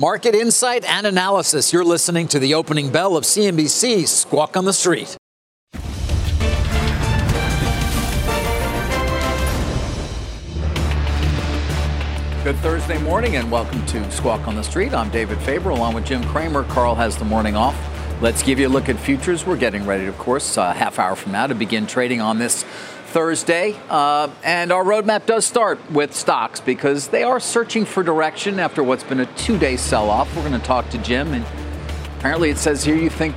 Market 0.00 0.36
insight 0.36 0.84
and 0.84 1.08
analysis. 1.08 1.72
You're 1.72 1.82
listening 1.82 2.28
to 2.28 2.38
the 2.38 2.54
opening 2.54 2.92
bell 2.92 3.16
of 3.16 3.24
CNBC 3.24 4.06
Squawk 4.06 4.56
on 4.56 4.64
the 4.64 4.72
Street. 4.72 5.16
Good 12.44 12.56
Thursday 12.58 12.98
morning 12.98 13.34
and 13.34 13.50
welcome 13.50 13.84
to 13.86 14.08
Squawk 14.12 14.46
on 14.46 14.54
the 14.54 14.62
Street. 14.62 14.94
I'm 14.94 15.10
David 15.10 15.38
Faber 15.38 15.70
along 15.70 15.94
with 15.94 16.06
Jim 16.06 16.22
Cramer. 16.26 16.62
Carl 16.62 16.94
has 16.94 17.16
the 17.16 17.24
morning 17.24 17.56
off. 17.56 17.76
Let's 18.22 18.44
give 18.44 18.60
you 18.60 18.68
a 18.68 18.70
look 18.70 18.88
at 18.88 19.00
futures. 19.00 19.44
We're 19.44 19.56
getting 19.56 19.84
ready, 19.84 20.06
of 20.06 20.16
course, 20.16 20.56
a 20.58 20.74
half 20.74 21.00
hour 21.00 21.16
from 21.16 21.32
now 21.32 21.48
to 21.48 21.56
begin 21.56 21.88
trading 21.88 22.20
on 22.20 22.38
this 22.38 22.64
Thursday. 23.08 23.78
Uh, 23.88 24.28
and 24.44 24.70
our 24.70 24.84
roadmap 24.84 25.26
does 25.26 25.44
start 25.44 25.78
with 25.90 26.14
stocks 26.14 26.60
because 26.60 27.08
they 27.08 27.22
are 27.22 27.40
searching 27.40 27.84
for 27.84 28.02
direction 28.02 28.58
after 28.58 28.82
what's 28.82 29.04
been 29.04 29.20
a 29.20 29.26
two 29.34 29.58
day 29.58 29.76
sell 29.76 30.10
off. 30.10 30.34
We're 30.36 30.48
going 30.48 30.60
to 30.60 30.66
talk 30.66 30.88
to 30.90 30.98
Jim, 30.98 31.32
and 31.32 31.44
apparently 32.18 32.50
it 32.50 32.58
says 32.58 32.84
here 32.84 32.96
you 32.96 33.10
think 33.10 33.34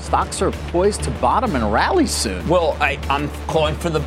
stocks 0.00 0.42
are 0.42 0.50
poised 0.50 1.04
to 1.04 1.10
bottom 1.12 1.54
and 1.54 1.72
rally 1.72 2.06
soon. 2.06 2.46
Well, 2.48 2.76
I, 2.80 2.98
am 3.08 3.30
calling 3.46 3.76
for 3.76 3.90
the. 3.90 4.00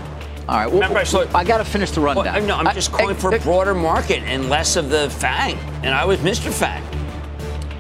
All 0.48 0.58
right, 0.58 0.68
well, 0.68 0.82
Remember, 0.82 1.00
I, 1.00 1.40
I 1.40 1.44
got 1.44 1.58
to 1.58 1.66
finish 1.66 1.90
the 1.92 2.02
rundown. 2.02 2.26
Well, 2.26 2.46
no, 2.46 2.56
I'm 2.58 2.76
just 2.76 2.92
calling 2.92 3.16
I, 3.16 3.20
for 3.20 3.34
a 3.34 3.40
broader 3.40 3.74
market 3.74 4.22
and 4.24 4.48
less 4.48 4.76
of 4.76 4.90
the 4.90 5.10
FANG. 5.10 5.58
And 5.82 5.96
I 5.96 6.06
was 6.06 6.20
Mr. 6.20 6.52
FANG. 6.52 6.84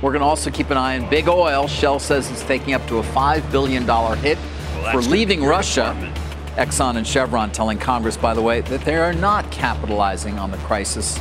We're 0.02 0.12
going 0.12 0.22
to 0.22 0.26
also 0.26 0.50
keep 0.50 0.72
an 0.72 0.78
eye 0.78 0.98
on 0.98 1.08
big 1.10 1.28
oil. 1.28 1.68
Shell 1.68 2.00
says 2.00 2.30
it's 2.32 2.44
taking 2.44 2.74
up 2.74 2.86
to 2.88 2.98
a 2.98 3.04
$5 3.04 3.52
billion 3.52 3.84
hit 4.18 4.38
well, 4.38 4.92
for 4.92 5.02
leaving 5.02 5.44
Russia. 5.44 5.94
Department. 5.94 6.25
Exxon 6.56 6.96
and 6.96 7.06
Chevron 7.06 7.52
telling 7.52 7.78
Congress, 7.78 8.16
by 8.16 8.34
the 8.34 8.42
way, 8.42 8.62
that 8.62 8.82
they 8.82 8.96
are 8.96 9.14
not 9.14 9.50
capitalizing 9.52 10.40
on 10.40 10.52
the 10.52 10.58
crisis 10.60 11.20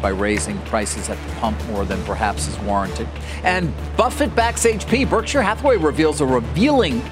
by 0.00 0.08
raising 0.08 0.58
prices 0.62 1.10
at 1.10 1.18
the 1.28 1.34
pump 1.34 1.62
more 1.66 1.84
than 1.84 2.02
perhaps 2.04 2.48
is 2.48 2.58
warranted. 2.60 3.06
And 3.44 3.74
Buffett 3.96 4.34
backs 4.34 4.64
HP. 4.64 5.08
Berkshire 5.08 5.42
Hathaway 5.42 5.76
reveals 5.76 6.22
a 6.22 6.26
revealing, 6.26 7.02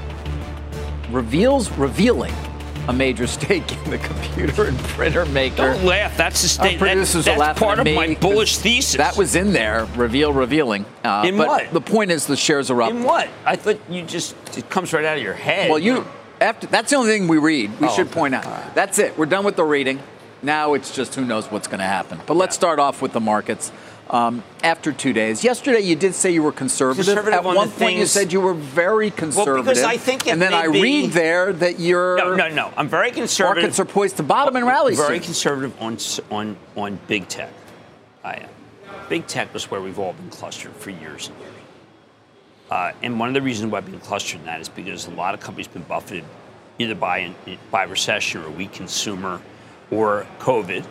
reveals 1.10 1.70
revealing 1.72 2.32
a 2.88 2.92
major 2.94 3.26
stake 3.26 3.70
in 3.84 3.90
the 3.90 3.98
computer 3.98 4.64
and 4.64 4.78
printer 4.78 5.26
maker. 5.26 5.56
Don't 5.56 5.84
laugh. 5.84 6.16
That's 6.16 6.40
the 6.40 6.48
state. 6.48 6.80
That's, 6.80 7.12
that's 7.12 7.58
part 7.58 7.78
of 7.78 7.84
my 7.84 8.14
bullish 8.20 8.56
thesis. 8.56 8.96
That 8.96 9.18
was 9.18 9.36
in 9.36 9.52
there. 9.52 9.86
Reveal, 9.94 10.32
revealing. 10.32 10.86
Uh, 11.04 11.24
in 11.26 11.36
what? 11.36 11.70
The 11.70 11.82
point 11.82 12.10
is, 12.10 12.26
the 12.26 12.36
shares 12.36 12.70
are 12.70 12.80
up. 12.80 12.90
In 12.90 13.02
what? 13.02 13.28
I 13.44 13.56
thought 13.56 13.78
you 13.90 14.02
just 14.02 14.34
it 14.56 14.70
comes 14.70 14.94
right 14.94 15.04
out 15.04 15.18
of 15.18 15.22
your 15.22 15.34
head. 15.34 15.68
Well, 15.68 15.78
you 15.78 16.06
after 16.40 16.66
that's 16.66 16.90
the 16.90 16.96
only 16.96 17.10
thing 17.10 17.28
we 17.28 17.38
read. 17.38 17.78
We 17.80 17.86
oh, 17.86 17.90
should 17.90 18.06
okay. 18.06 18.14
point 18.14 18.34
out. 18.34 18.44
Right. 18.44 18.74
That's 18.74 18.98
it. 18.98 19.16
We're 19.18 19.26
done 19.26 19.44
with 19.44 19.56
the 19.56 19.64
reading. 19.64 20.00
Now 20.42 20.74
it's 20.74 20.94
just 20.94 21.14
who 21.14 21.24
knows 21.24 21.50
what's 21.50 21.66
going 21.66 21.80
to 21.80 21.86
happen. 21.86 22.20
But 22.26 22.36
let's 22.36 22.54
yeah. 22.54 22.60
start 22.60 22.78
off 22.78 23.02
with 23.02 23.12
the 23.12 23.20
markets. 23.20 23.72
Um, 24.10 24.42
after 24.64 24.90
two 24.90 25.12
days. 25.12 25.44
Yesterday, 25.44 25.80
you 25.80 25.94
did 25.94 26.14
say 26.14 26.30
you 26.30 26.42
were 26.42 26.50
conservative. 26.50 27.04
conservative 27.04 27.40
At 27.40 27.44
on 27.44 27.54
one 27.54 27.68
point, 27.68 27.78
things... 27.78 27.98
you 27.98 28.06
said 28.06 28.32
you 28.32 28.40
were 28.40 28.54
very 28.54 29.10
conservative. 29.10 29.66
Well, 29.66 29.74
because 29.74 29.82
I 29.82 29.98
think 29.98 30.26
and 30.26 30.40
then 30.40 30.54
I 30.54 30.66
be... 30.68 30.80
read 30.80 31.10
there 31.10 31.52
that 31.52 31.78
you're 31.78 32.16
no, 32.16 32.34
no, 32.34 32.48
no. 32.48 32.72
I'm 32.74 32.88
very 32.88 33.10
conservative. 33.10 33.64
Markets 33.64 33.80
are 33.80 33.84
poised 33.84 34.16
to 34.16 34.22
bottom 34.22 34.56
and 34.56 34.66
rally. 34.66 34.94
Very 34.96 35.18
soon. 35.18 35.24
conservative 35.24 35.82
on 35.82 35.98
on 36.30 36.56
on 36.74 36.98
big 37.06 37.28
tech. 37.28 37.52
I 38.24 38.36
am. 38.36 38.48
Big 39.10 39.26
tech 39.26 39.52
was 39.52 39.70
where 39.70 39.82
we've 39.82 39.98
all 39.98 40.14
been 40.14 40.30
clustered 40.30 40.72
for 40.72 40.88
years 40.88 41.28
and 41.28 41.38
years. 41.40 41.52
Uh, 42.70 42.92
and 43.02 43.18
one 43.18 43.28
of 43.28 43.34
the 43.34 43.42
reasons 43.42 43.72
why 43.72 43.78
I've 43.78 43.86
been 43.86 44.00
clustered 44.00 44.40
in 44.40 44.46
that 44.46 44.60
is 44.60 44.68
because 44.68 45.06
a 45.06 45.10
lot 45.10 45.34
of 45.34 45.40
companies 45.40 45.66
have 45.66 45.74
been 45.74 45.82
buffeted 45.84 46.24
either 46.78 46.94
by, 46.94 47.32
by 47.70 47.84
recession 47.84 48.42
or 48.42 48.50
weak 48.50 48.72
consumer 48.72 49.40
or 49.90 50.26
COVID. 50.38 50.84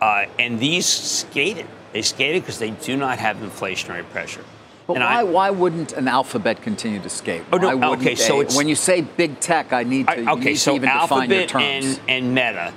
Uh, 0.00 0.26
and 0.38 0.60
these 0.60 0.86
skated. 0.86 1.66
They 1.92 2.02
skated 2.02 2.42
because 2.42 2.58
they 2.58 2.70
do 2.70 2.96
not 2.96 3.18
have 3.18 3.38
inflationary 3.38 4.08
pressure. 4.10 4.44
But 4.86 4.94
and 4.94 5.04
why, 5.04 5.20
I, 5.20 5.22
why 5.24 5.50
wouldn't 5.50 5.92
an 5.92 6.08
alphabet 6.08 6.62
continue 6.62 7.00
to 7.00 7.10
skate? 7.10 7.42
Oh, 7.52 7.58
no, 7.58 7.92
okay, 7.94 8.14
so 8.14 8.44
when 8.56 8.68
you 8.68 8.74
say 8.74 9.02
big 9.02 9.38
tech, 9.40 9.72
I 9.72 9.82
need 9.82 10.06
to, 10.06 10.24
I, 10.24 10.32
okay, 10.32 10.54
so 10.54 10.74
even 10.74 10.88
alphabet 10.88 11.48
define 11.48 11.62
your 11.62 11.80
terms. 11.82 12.00
And, 12.08 12.10
and 12.24 12.34
Meta 12.34 12.72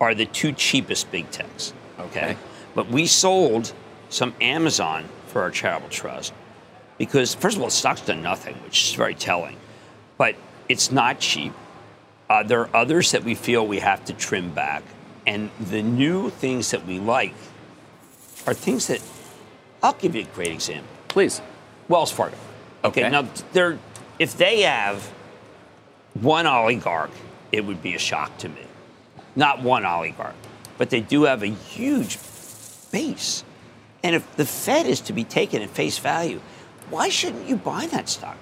are 0.00 0.14
the 0.14 0.26
two 0.26 0.52
cheapest 0.52 1.10
big 1.10 1.30
techs. 1.30 1.72
Okay. 1.98 2.24
okay. 2.24 2.36
But 2.74 2.88
we 2.88 3.06
sold 3.06 3.72
some 4.10 4.34
Amazon 4.40 5.04
for 5.28 5.40
our 5.40 5.50
charitable 5.50 5.88
trust 5.88 6.34
because, 6.98 7.34
first 7.34 7.56
of 7.56 7.62
all, 7.62 7.68
the 7.68 7.74
stock's 7.74 8.02
done 8.02 8.22
nothing, 8.22 8.54
which 8.64 8.84
is 8.84 8.94
very 8.94 9.14
telling. 9.14 9.56
But 10.16 10.36
it's 10.68 10.92
not 10.92 11.18
cheap. 11.18 11.52
Uh, 12.30 12.42
there 12.42 12.60
are 12.60 12.70
others 12.74 13.12
that 13.12 13.24
we 13.24 13.34
feel 13.34 13.66
we 13.66 13.80
have 13.80 14.04
to 14.06 14.12
trim 14.12 14.50
back. 14.50 14.82
And 15.26 15.50
the 15.58 15.82
new 15.82 16.30
things 16.30 16.70
that 16.70 16.86
we 16.86 16.98
like 16.98 17.34
are 18.46 18.54
things 18.54 18.86
that 18.88 19.02
I'll 19.82 19.94
give 19.94 20.14
you 20.14 20.22
a 20.22 20.34
great 20.34 20.52
example. 20.52 20.88
Please. 21.08 21.40
Wells 21.88 22.10
Fargo. 22.10 22.36
Okay. 22.84 23.02
okay. 23.02 23.10
Now, 23.10 23.28
they're, 23.52 23.78
if 24.18 24.36
they 24.36 24.62
have 24.62 25.02
one 26.14 26.46
oligarch, 26.46 27.10
it 27.52 27.64
would 27.64 27.82
be 27.82 27.94
a 27.94 27.98
shock 27.98 28.36
to 28.38 28.48
me. 28.48 28.62
Not 29.36 29.62
one 29.62 29.84
oligarch, 29.84 30.34
but 30.78 30.90
they 30.90 31.00
do 31.00 31.24
have 31.24 31.42
a 31.42 31.48
huge 31.48 32.18
base. 32.90 33.44
And 34.02 34.14
if 34.14 34.36
the 34.36 34.46
Fed 34.46 34.86
is 34.86 35.00
to 35.02 35.12
be 35.12 35.24
taken 35.24 35.62
at 35.62 35.70
face 35.70 35.98
value, 35.98 36.40
why 36.90 37.08
shouldn't 37.08 37.48
you 37.48 37.56
buy 37.56 37.86
that 37.86 38.08
stock? 38.08 38.36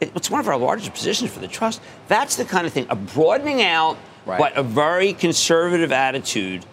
it's 0.00 0.30
one 0.30 0.40
of 0.40 0.48
our 0.48 0.56
largest 0.56 0.92
positions 0.92 1.30
for 1.30 1.40
the 1.40 1.48
trust. 1.48 1.80
That's 2.06 2.36
the 2.36 2.44
kind 2.44 2.66
of 2.66 2.72
thing, 2.72 2.86
a 2.90 2.96
broadening 2.96 3.62
out, 3.62 3.96
right. 4.26 4.38
but 4.38 4.56
a 4.56 4.62
very 4.62 5.12
conservative 5.12 5.92
attitude 5.92 6.64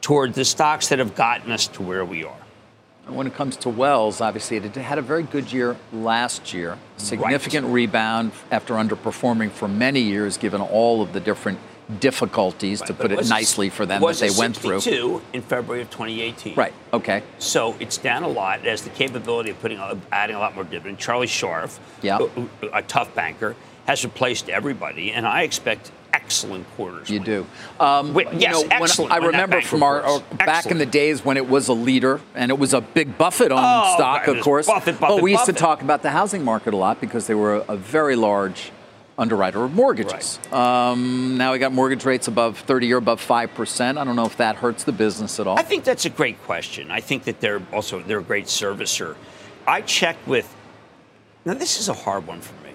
toward 0.00 0.34
the 0.34 0.44
stocks 0.44 0.88
that 0.88 0.98
have 0.98 1.14
gotten 1.14 1.50
us 1.50 1.66
to 1.68 1.82
where 1.82 2.04
we 2.04 2.24
are. 2.24 2.36
When 3.06 3.26
it 3.26 3.34
comes 3.34 3.56
to 3.58 3.68
Wells, 3.68 4.22
obviously 4.22 4.56
it 4.56 4.74
had 4.76 4.98
a 4.98 5.02
very 5.02 5.24
good 5.24 5.52
year 5.52 5.76
last 5.92 6.54
year. 6.54 6.78
Significant 6.96 7.66
right. 7.66 7.72
rebound 7.72 8.32
after 8.50 8.74
underperforming 8.74 9.50
for 9.50 9.68
many 9.68 10.00
years, 10.00 10.38
given 10.38 10.62
all 10.62 11.02
of 11.02 11.12
the 11.12 11.20
different 11.20 11.58
difficulties, 12.00 12.80
right, 12.80 12.86
to 12.86 12.94
put 12.94 13.12
it, 13.12 13.20
it 13.20 13.28
nicely 13.28 13.68
for 13.68 13.86
them, 13.86 14.00
that 14.00 14.16
they 14.16 14.30
went 14.30 14.56
through. 14.56 15.22
in 15.32 15.42
February 15.42 15.82
of 15.82 15.90
2018. 15.90 16.54
Right. 16.54 16.72
Okay. 16.92 17.22
So 17.38 17.76
it's 17.80 17.98
down 17.98 18.22
a 18.22 18.28
lot. 18.28 18.60
It 18.60 18.66
has 18.66 18.82
the 18.82 18.90
capability 18.90 19.50
of 19.50 19.60
putting 19.60 19.78
adding 20.10 20.36
a 20.36 20.38
lot 20.38 20.54
more 20.54 20.64
dividend. 20.64 20.98
Charlie 20.98 21.26
Scharf, 21.26 21.78
yeah. 22.02 22.18
a, 22.62 22.78
a 22.78 22.82
tough 22.82 23.14
banker, 23.14 23.56
has 23.86 24.04
replaced 24.04 24.48
everybody, 24.48 25.12
and 25.12 25.26
I 25.26 25.42
expect 25.42 25.90
excellent 26.14 26.68
quarters. 26.70 27.10
You 27.10 27.20
do. 27.20 27.46
Um, 27.80 28.14
Wait, 28.14 28.28
yes, 28.34 28.56
you 28.62 28.68
know, 28.68 28.76
excellent. 28.76 29.12
I 29.12 29.16
remember 29.18 29.60
from 29.60 29.82
our, 29.82 30.00
our 30.02 30.20
back 30.20 30.66
in 30.66 30.78
the 30.78 30.86
days 30.86 31.24
when 31.24 31.36
it 31.36 31.48
was 31.48 31.68
a 31.68 31.72
leader 31.72 32.20
and 32.34 32.50
it 32.50 32.58
was 32.58 32.72
a 32.72 32.80
big 32.80 33.18
Buffett 33.18 33.50
owned 33.50 33.60
oh, 33.62 33.94
stock, 33.96 34.28
of 34.28 34.40
course. 34.40 34.66
Buffett, 34.66 35.00
Buffett, 35.00 35.16
but 35.16 35.22
we 35.22 35.32
used 35.32 35.46
to 35.46 35.52
talk 35.52 35.82
about 35.82 36.02
the 36.02 36.10
housing 36.10 36.44
market 36.44 36.72
a 36.72 36.76
lot 36.76 37.00
because 37.00 37.26
they 37.26 37.34
were 37.34 37.56
a, 37.56 37.72
a 37.72 37.76
very 37.76 38.16
large 38.16 38.70
underwriter 39.18 39.64
of 39.64 39.74
mortgages. 39.74 40.38
Right. 40.50 40.90
Um, 40.90 41.36
now 41.36 41.52
we 41.52 41.58
got 41.58 41.72
mortgage 41.72 42.04
rates 42.04 42.28
above 42.28 42.58
30 42.58 42.86
year 42.86 42.96
above 42.96 43.26
5%. 43.26 43.98
I 43.98 44.04
don't 44.04 44.16
know 44.16 44.26
if 44.26 44.36
that 44.38 44.56
hurts 44.56 44.84
the 44.84 44.92
business 44.92 45.38
at 45.38 45.46
all. 45.46 45.58
I 45.58 45.62
think 45.62 45.84
that's 45.84 46.04
a 46.04 46.10
great 46.10 46.40
question. 46.42 46.90
I 46.90 47.00
think 47.00 47.24
that 47.24 47.40
they're 47.40 47.62
also 47.72 48.00
they're 48.00 48.18
a 48.18 48.22
great 48.22 48.46
servicer. 48.46 49.16
I 49.66 49.80
checked 49.82 50.26
with 50.26 50.52
Now 51.44 51.54
this 51.54 51.78
is 51.78 51.88
a 51.88 51.94
hard 51.94 52.26
one 52.26 52.40
for 52.40 52.54
me. 52.64 52.72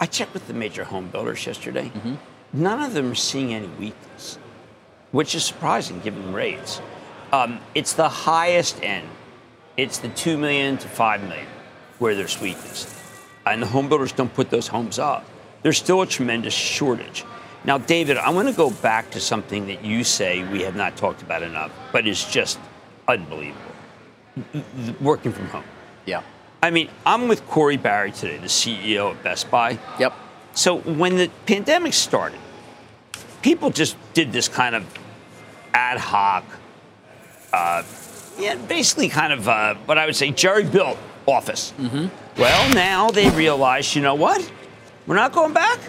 I 0.00 0.06
checked 0.06 0.34
with 0.34 0.46
the 0.48 0.54
major 0.54 0.84
home 0.84 1.08
builders 1.08 1.46
yesterday. 1.46 1.90
Mm-hmm. 1.94 2.14
None 2.54 2.82
of 2.82 2.94
them 2.94 3.12
are 3.12 3.14
seeing 3.14 3.54
any 3.54 3.68
weakness, 3.68 4.38
which 5.10 5.34
is 5.34 5.44
surprising 5.44 6.00
given 6.00 6.32
rates. 6.32 6.80
Um, 7.32 7.60
it's 7.74 7.94
the 7.94 8.08
highest 8.08 8.82
end. 8.82 9.08
It's 9.76 9.98
the 9.98 10.08
2 10.08 10.36
million 10.36 10.76
to 10.78 10.88
5 10.88 11.22
million 11.22 11.46
where 11.98 12.14
there's 12.14 12.38
weakness. 12.40 12.94
And 13.46 13.62
the 13.62 13.66
home 13.66 13.88
builders 13.88 14.12
don't 14.12 14.32
put 14.34 14.50
those 14.50 14.68
homes 14.68 14.98
up 14.98 15.24
there's 15.62 15.78
still 15.78 16.02
a 16.02 16.06
tremendous 16.06 16.54
shortage. 16.54 17.24
Now, 17.64 17.78
David, 17.78 18.16
I 18.16 18.30
want 18.30 18.48
to 18.48 18.54
go 18.54 18.70
back 18.70 19.10
to 19.12 19.20
something 19.20 19.66
that 19.68 19.84
you 19.84 20.02
say 20.02 20.42
we 20.44 20.62
have 20.62 20.74
not 20.74 20.96
talked 20.96 21.22
about 21.22 21.42
enough, 21.42 21.70
but 21.92 22.06
is 22.06 22.24
just 22.24 22.58
unbelievable. 23.06 23.60
Working 25.00 25.32
from 25.32 25.46
home. 25.46 25.64
Yeah. 26.04 26.22
I 26.62 26.70
mean, 26.70 26.88
I'm 27.06 27.28
with 27.28 27.46
Corie 27.46 27.76
Barry 27.76 28.10
today, 28.10 28.38
the 28.38 28.46
CEO 28.46 29.12
of 29.12 29.22
Best 29.22 29.50
Buy. 29.50 29.78
Yep. 29.98 30.12
So 30.54 30.78
when 30.78 31.16
the 31.16 31.30
pandemic 31.46 31.92
started, 31.92 32.40
people 33.42 33.70
just 33.70 33.96
did 34.14 34.32
this 34.32 34.48
kind 34.48 34.74
of 34.74 34.84
ad 35.74 35.98
hoc, 35.98 36.44
uh, 37.52 37.82
yeah, 38.38 38.56
basically 38.56 39.08
kind 39.08 39.32
of 39.32 39.48
uh, 39.48 39.74
what 39.86 39.98
I 39.98 40.06
would 40.06 40.16
say 40.16 40.30
Jerry 40.30 40.64
built 40.64 40.98
office. 41.26 41.72
Mm-hmm. 41.78 42.40
Well, 42.40 42.74
now 42.74 43.10
they 43.10 43.30
realize, 43.30 43.94
you 43.94 44.02
know 44.02 44.14
what? 44.14 44.50
We're 45.06 45.16
not 45.16 45.32
going 45.32 45.52
back. 45.52 45.80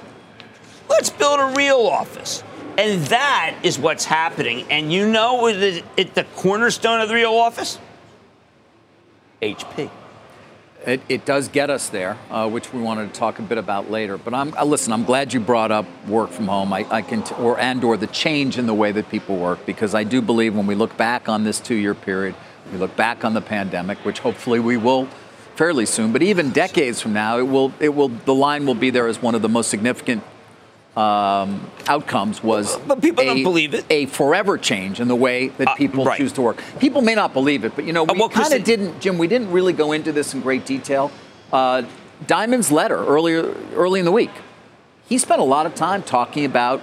Let's 0.90 1.10
build 1.10 1.40
a 1.40 1.54
real 1.56 1.88
office. 1.88 2.44
And 2.78 3.02
that 3.06 3.56
is 3.62 3.78
what's 3.78 4.06
happening. 4.06 4.66
And 4.72 4.92
you 4.92 5.08
know 5.08 5.36
what 5.36 5.56
is 5.56 5.84
it 5.96 6.16
the 6.16 6.24
cornerstone 6.36 7.02
of 7.02 7.10
the 7.10 7.16
real 7.16 7.34
office? 7.34 7.78
HP. 9.42 9.90
It, 10.86 11.02
it 11.08 11.26
does 11.26 11.48
get 11.48 11.70
us 11.70 11.90
there, 11.90 12.18
uh, 12.30 12.50
which 12.50 12.74
we 12.74 12.82
wanted 12.82 13.14
to 13.14 13.20
talk 13.20 13.40
a 13.40 13.42
bit 13.42 13.58
about 13.58 13.90
later. 13.90 14.18
But 14.18 14.34
I'm 14.34 14.54
uh, 14.54 14.66
listen. 14.66 14.92
I'm 14.92 15.06
glad 15.06 15.34
you 15.34 15.40
brought 15.40 15.72
up 15.72 15.86
work 16.08 16.30
from 16.32 16.48
home. 16.48 16.74
I, 16.74 16.86
I 16.90 17.02
can 17.02 17.24
t- 17.24 17.36
or 17.36 17.58
and 17.58 17.84
or 17.84 17.96
the 17.96 18.08
change 18.08 18.58
in 18.58 18.66
the 18.66 18.74
way 18.74 18.92
that 18.92 19.10
people 19.10 19.38
work 19.38 19.66
because 19.66 19.96
I 19.96 20.04
do 20.04 20.22
believe 20.22 20.56
when 20.56 20.68
we 20.68 20.76
look 20.76 20.98
back 20.98 21.30
on 21.30 21.46
this 21.46 21.62
two-year 21.62 21.96
period, 21.96 22.36
we 22.72 22.78
look 22.78 22.98
back 22.98 23.24
on 23.24 23.34
the 23.34 23.42
pandemic, 23.42 23.98
which 24.00 24.20
hopefully 24.20 24.60
we 24.60 24.76
will 24.76 25.08
fairly 25.56 25.86
soon. 25.86 26.12
But 26.12 26.22
even 26.24 26.52
decades 26.52 27.02
from 27.02 27.14
now, 27.14 27.38
it 27.38 27.48
will 27.48 27.74
it 27.80 27.90
will 27.96 28.10
the 28.10 28.34
line 28.34 28.66
will 28.66 28.76
be 28.76 28.90
there 28.90 29.08
as 29.08 29.22
one 29.22 29.36
of 29.36 29.42
the 29.42 29.50
most 29.50 29.70
significant 29.70 30.24
um, 30.96 31.68
outcomes 31.88 32.44
was 32.44 32.78
but 32.78 33.02
people 33.02 33.24
a, 33.24 33.26
don't 33.26 33.42
believe 33.44 33.74
it. 33.74 33.84
a 33.90 34.06
forever 34.06 34.60
change 34.60 35.00
in 35.00 35.08
the 35.08 35.16
way 35.16 35.48
that 35.48 35.70
Uh, 35.70 35.76
people 35.76 36.06
right. 36.06 36.18
choose 36.18 36.32
to 36.34 36.42
work. 36.42 36.62
People 36.80 37.02
may 37.02 37.16
not 37.16 37.34
believe 37.34 37.64
it, 37.66 37.76
but 37.76 37.86
you 37.86 37.94
know, 37.94 38.04
Uh, 38.06 38.14
we 38.14 38.30
kind 38.30 38.54
of 38.54 38.64
didn't, 38.64 39.00
Jim. 39.00 39.18
We 39.18 39.28
didn't 39.28 39.52
really 39.52 39.74
go 39.74 39.92
into 39.92 40.12
this 40.12 40.36
in 40.36 40.42
great 40.42 40.66
detail. 40.66 41.10
Uh, 41.52 41.82
Dimon's 42.28 42.72
letter 42.72 43.04
earlier, 43.04 43.56
early 43.76 44.00
in 44.00 44.06
the 44.06 44.12
week, 44.12 44.30
he 45.10 45.18
spent 45.18 45.42
a 45.42 45.44
lot 45.44 45.66
of 45.66 45.74
time 45.74 46.04
talking 46.04 46.46
about 46.46 46.82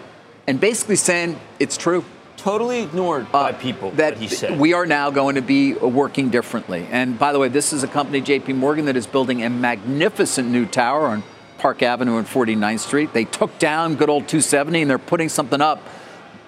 and 0.49 0.59
basically 0.59 0.97
saying 0.97 1.39
it's 1.61 1.77
true 1.77 2.05
Totally 2.41 2.83
ignored 2.83 3.31
by 3.31 3.53
people 3.53 3.89
Uh, 3.89 3.97
that 3.97 4.17
he 4.17 4.27
said. 4.29 4.59
we 4.59 4.73
are 4.73 4.87
now 4.87 5.11
going 5.11 5.35
to 5.35 5.43
be 5.43 5.75
working 5.75 6.31
differently. 6.31 6.87
And 6.91 7.19
by 7.19 7.33
the 7.33 7.39
way, 7.39 7.49
this 7.49 7.73
is 7.73 7.83
a 7.83 7.87
company, 7.89 8.23
JP 8.23 8.57
Morgan, 8.57 8.87
that 8.87 8.97
is 8.97 9.07
building 9.07 9.43
a 9.43 9.51
magnificent 9.51 10.49
new 10.49 10.65
tower 10.65 11.07
on 11.07 11.23
Park 11.59 11.83
Avenue 11.83 12.17
and 12.17 12.27
49th 12.27 12.81
Street. 12.81 13.13
They 13.13 13.25
took 13.27 13.59
down 13.59 13.97
good 13.97 14.09
old 14.09 14.27
270 14.29 14.81
and 14.83 14.91
they're 14.91 14.99
putting 14.99 15.29
something 15.29 15.61
up. 15.61 15.83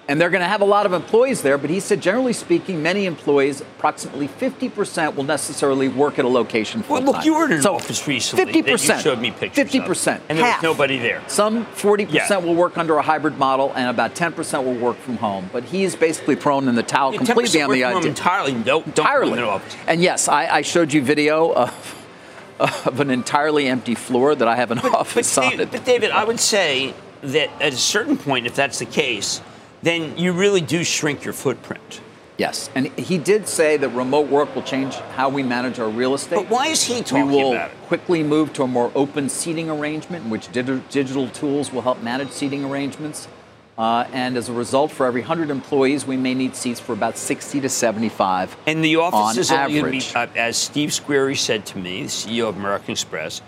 And 0.05 0.19
they're 0.19 0.29
going 0.29 0.41
to 0.41 0.47
have 0.49 0.59
a 0.59 0.65
lot 0.65 0.85
of 0.85 0.91
employees 0.91 1.41
there, 1.43 1.57
but 1.57 1.69
he 1.69 1.79
said, 1.79 2.01
generally 2.01 2.33
speaking, 2.33 2.83
many 2.83 3.05
employees, 3.05 3.61
approximately 3.61 4.27
50%, 4.27 5.15
will 5.15 5.23
necessarily 5.23 5.87
work 5.87 6.19
at 6.19 6.25
a 6.25 6.27
location 6.27 6.83
full 6.83 6.95
well, 7.01 7.13
look, 7.13 7.23
you 7.23 7.33
were 7.35 7.45
in 7.45 7.53
an 7.53 7.61
so 7.61 7.75
office 7.75 8.05
recently. 8.05 8.51
50%. 8.51 8.87
That 8.87 8.95
you 8.97 9.01
showed 9.01 9.19
me 9.19 9.31
pictures. 9.31 9.71
50%. 9.71 10.19
and 10.27 10.39
there's 10.39 10.61
nobody 10.61 10.97
there. 10.99 11.21
Some 11.27 11.65
40% 11.67 12.11
Yeah. 12.11 12.37
will 12.39 12.53
work 12.53 12.77
under 12.77 12.97
a 12.97 13.01
hybrid 13.01 13.37
model, 13.37 13.71
and 13.75 13.89
about 13.89 14.13
10% 14.13 14.63
will 14.65 14.73
work 14.75 14.97
from 14.97 15.15
home. 15.17 15.49
But 15.53 15.63
he 15.63 15.85
is 15.85 15.95
basically 15.95 16.35
thrown 16.35 16.67
in 16.67 16.75
the 16.75 16.83
towel 16.83 17.13
Yeah, 17.13 17.19
completely 17.19 17.59
10% 17.61 17.63
on 17.63 17.71
the 17.71 17.83
idea. 17.85 18.09
entirely. 18.09 18.51
Don't, 18.51 18.65
don't 18.65 18.97
entirely. 18.99 19.27
go 19.29 19.33
in 19.35 19.39
the 19.41 19.47
office. 19.47 19.75
And 19.87 20.01
yes, 20.01 20.27
I, 20.27 20.47
I 20.57 20.61
showed 20.63 20.91
you 20.91 21.01
video 21.01 21.53
of, 21.53 22.05
of 22.59 22.99
an 22.99 23.09
entirely 23.09 23.67
empty 23.67 23.95
floor 23.95 24.35
that 24.35 24.49
I 24.49 24.57
have 24.57 24.71
an 24.71 24.79
office 24.83 25.33
but, 25.33 25.45
on 25.53 25.59
it. 25.61 25.71
but 25.71 25.85
David, 25.85 26.11
I 26.11 26.25
would 26.25 26.41
say 26.41 26.93
that 27.21 27.49
at 27.61 27.71
a 27.71 27.77
certain 27.77 28.17
point, 28.17 28.47
if 28.47 28.53
that's 28.55 28.79
the 28.79 28.85
case, 28.85 29.41
then 29.83 30.17
you 30.17 30.31
really 30.31 30.61
do 30.61 30.83
shrink 30.83 31.23
your 31.23 31.33
footprint. 31.33 32.01
Yes, 32.37 32.69
and 32.73 32.87
he 32.97 33.19
did 33.19 33.47
say 33.47 33.77
that 33.77 33.89
remote 33.89 34.27
work 34.27 34.55
will 34.55 34.63
change 34.63 34.95
how 35.15 35.29
we 35.29 35.43
manage 35.43 35.77
our 35.77 35.89
real 35.89 36.15
estate. 36.15 36.35
But 36.35 36.49
why 36.49 36.67
is 36.67 36.81
he 36.81 37.03
talking 37.03 37.29
about 37.29 37.31
it? 37.31 37.35
We 37.35 37.43
will 37.43 37.69
quickly 37.87 38.23
move 38.23 38.53
to 38.53 38.63
a 38.63 38.67
more 38.67 38.91
open 38.95 39.29
seating 39.29 39.69
arrangement 39.69 40.25
in 40.25 40.31
which 40.31 40.47
digi- 40.51 40.81
digital 40.89 41.29
tools 41.29 41.71
will 41.71 41.83
help 41.83 42.01
manage 42.01 42.31
seating 42.31 42.65
arrangements. 42.65 43.27
Uh, 43.77 44.07
and 44.13 44.37
as 44.37 44.49
a 44.49 44.53
result, 44.53 44.91
for 44.91 45.05
every 45.05 45.21
100 45.21 45.49
employees, 45.49 46.05
we 46.05 46.17
may 46.17 46.33
need 46.33 46.55
seats 46.55 46.79
for 46.79 46.93
about 46.93 47.17
60 47.17 47.61
to 47.61 47.69
75. 47.69 48.55
And 48.67 48.83
the 48.83 48.97
office 48.97 49.37
is 49.37 49.51
only 49.51 49.79
going 49.79 49.83
to 49.83 49.89
average. 49.89 50.13
be, 50.13 50.19
uh, 50.19 50.27
as 50.47 50.57
Steve 50.57 50.89
Squeri 50.89 51.37
said 51.37 51.65
to 51.67 51.77
me, 51.77 52.03
the 52.03 52.07
CEO 52.07 52.49
of 52.49 52.57
American 52.57 52.91
Express, 52.91 53.41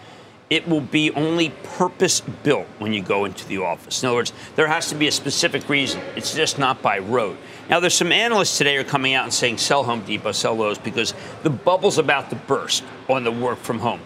it 0.50 0.68
will 0.68 0.82
be 0.82 1.12
only 1.12 1.50
purpose 1.64 2.22
built 2.22 2.68
when 2.78 2.94
you 2.94 3.02
go 3.02 3.26
into 3.26 3.48
the 3.48 3.58
office. 3.58 4.04
In 4.04 4.08
other 4.08 4.18
words, 4.18 4.34
there 4.56 4.68
has 4.68 4.90
to 4.90 4.96
be 4.96 5.08
a 5.08 5.12
specific 5.12 5.68
reason. 5.70 6.02
It's 6.16 6.36
just 6.36 6.60
not 6.60 6.82
by 6.82 7.00
road. 7.00 7.38
Now, 7.70 7.80
there's 7.80 7.96
some 7.96 8.12
analysts 8.12 8.58
today 8.58 8.78
are 8.78 8.84
coming 8.84 9.14
out 9.16 9.24
and 9.24 9.34
saying 9.34 9.58
sell 9.58 9.84
Home 9.84 10.02
Depot, 10.02 10.32
sell 10.32 10.54
Lowe's 10.54 10.78
because 10.78 11.14
the 11.42 11.50
bubble's 11.50 11.98
about 11.98 12.30
to 12.30 12.36
burst 12.36 12.84
on 13.10 13.24
the 13.24 13.32
work 13.32 13.58
from 13.58 13.80
home. 13.80 14.02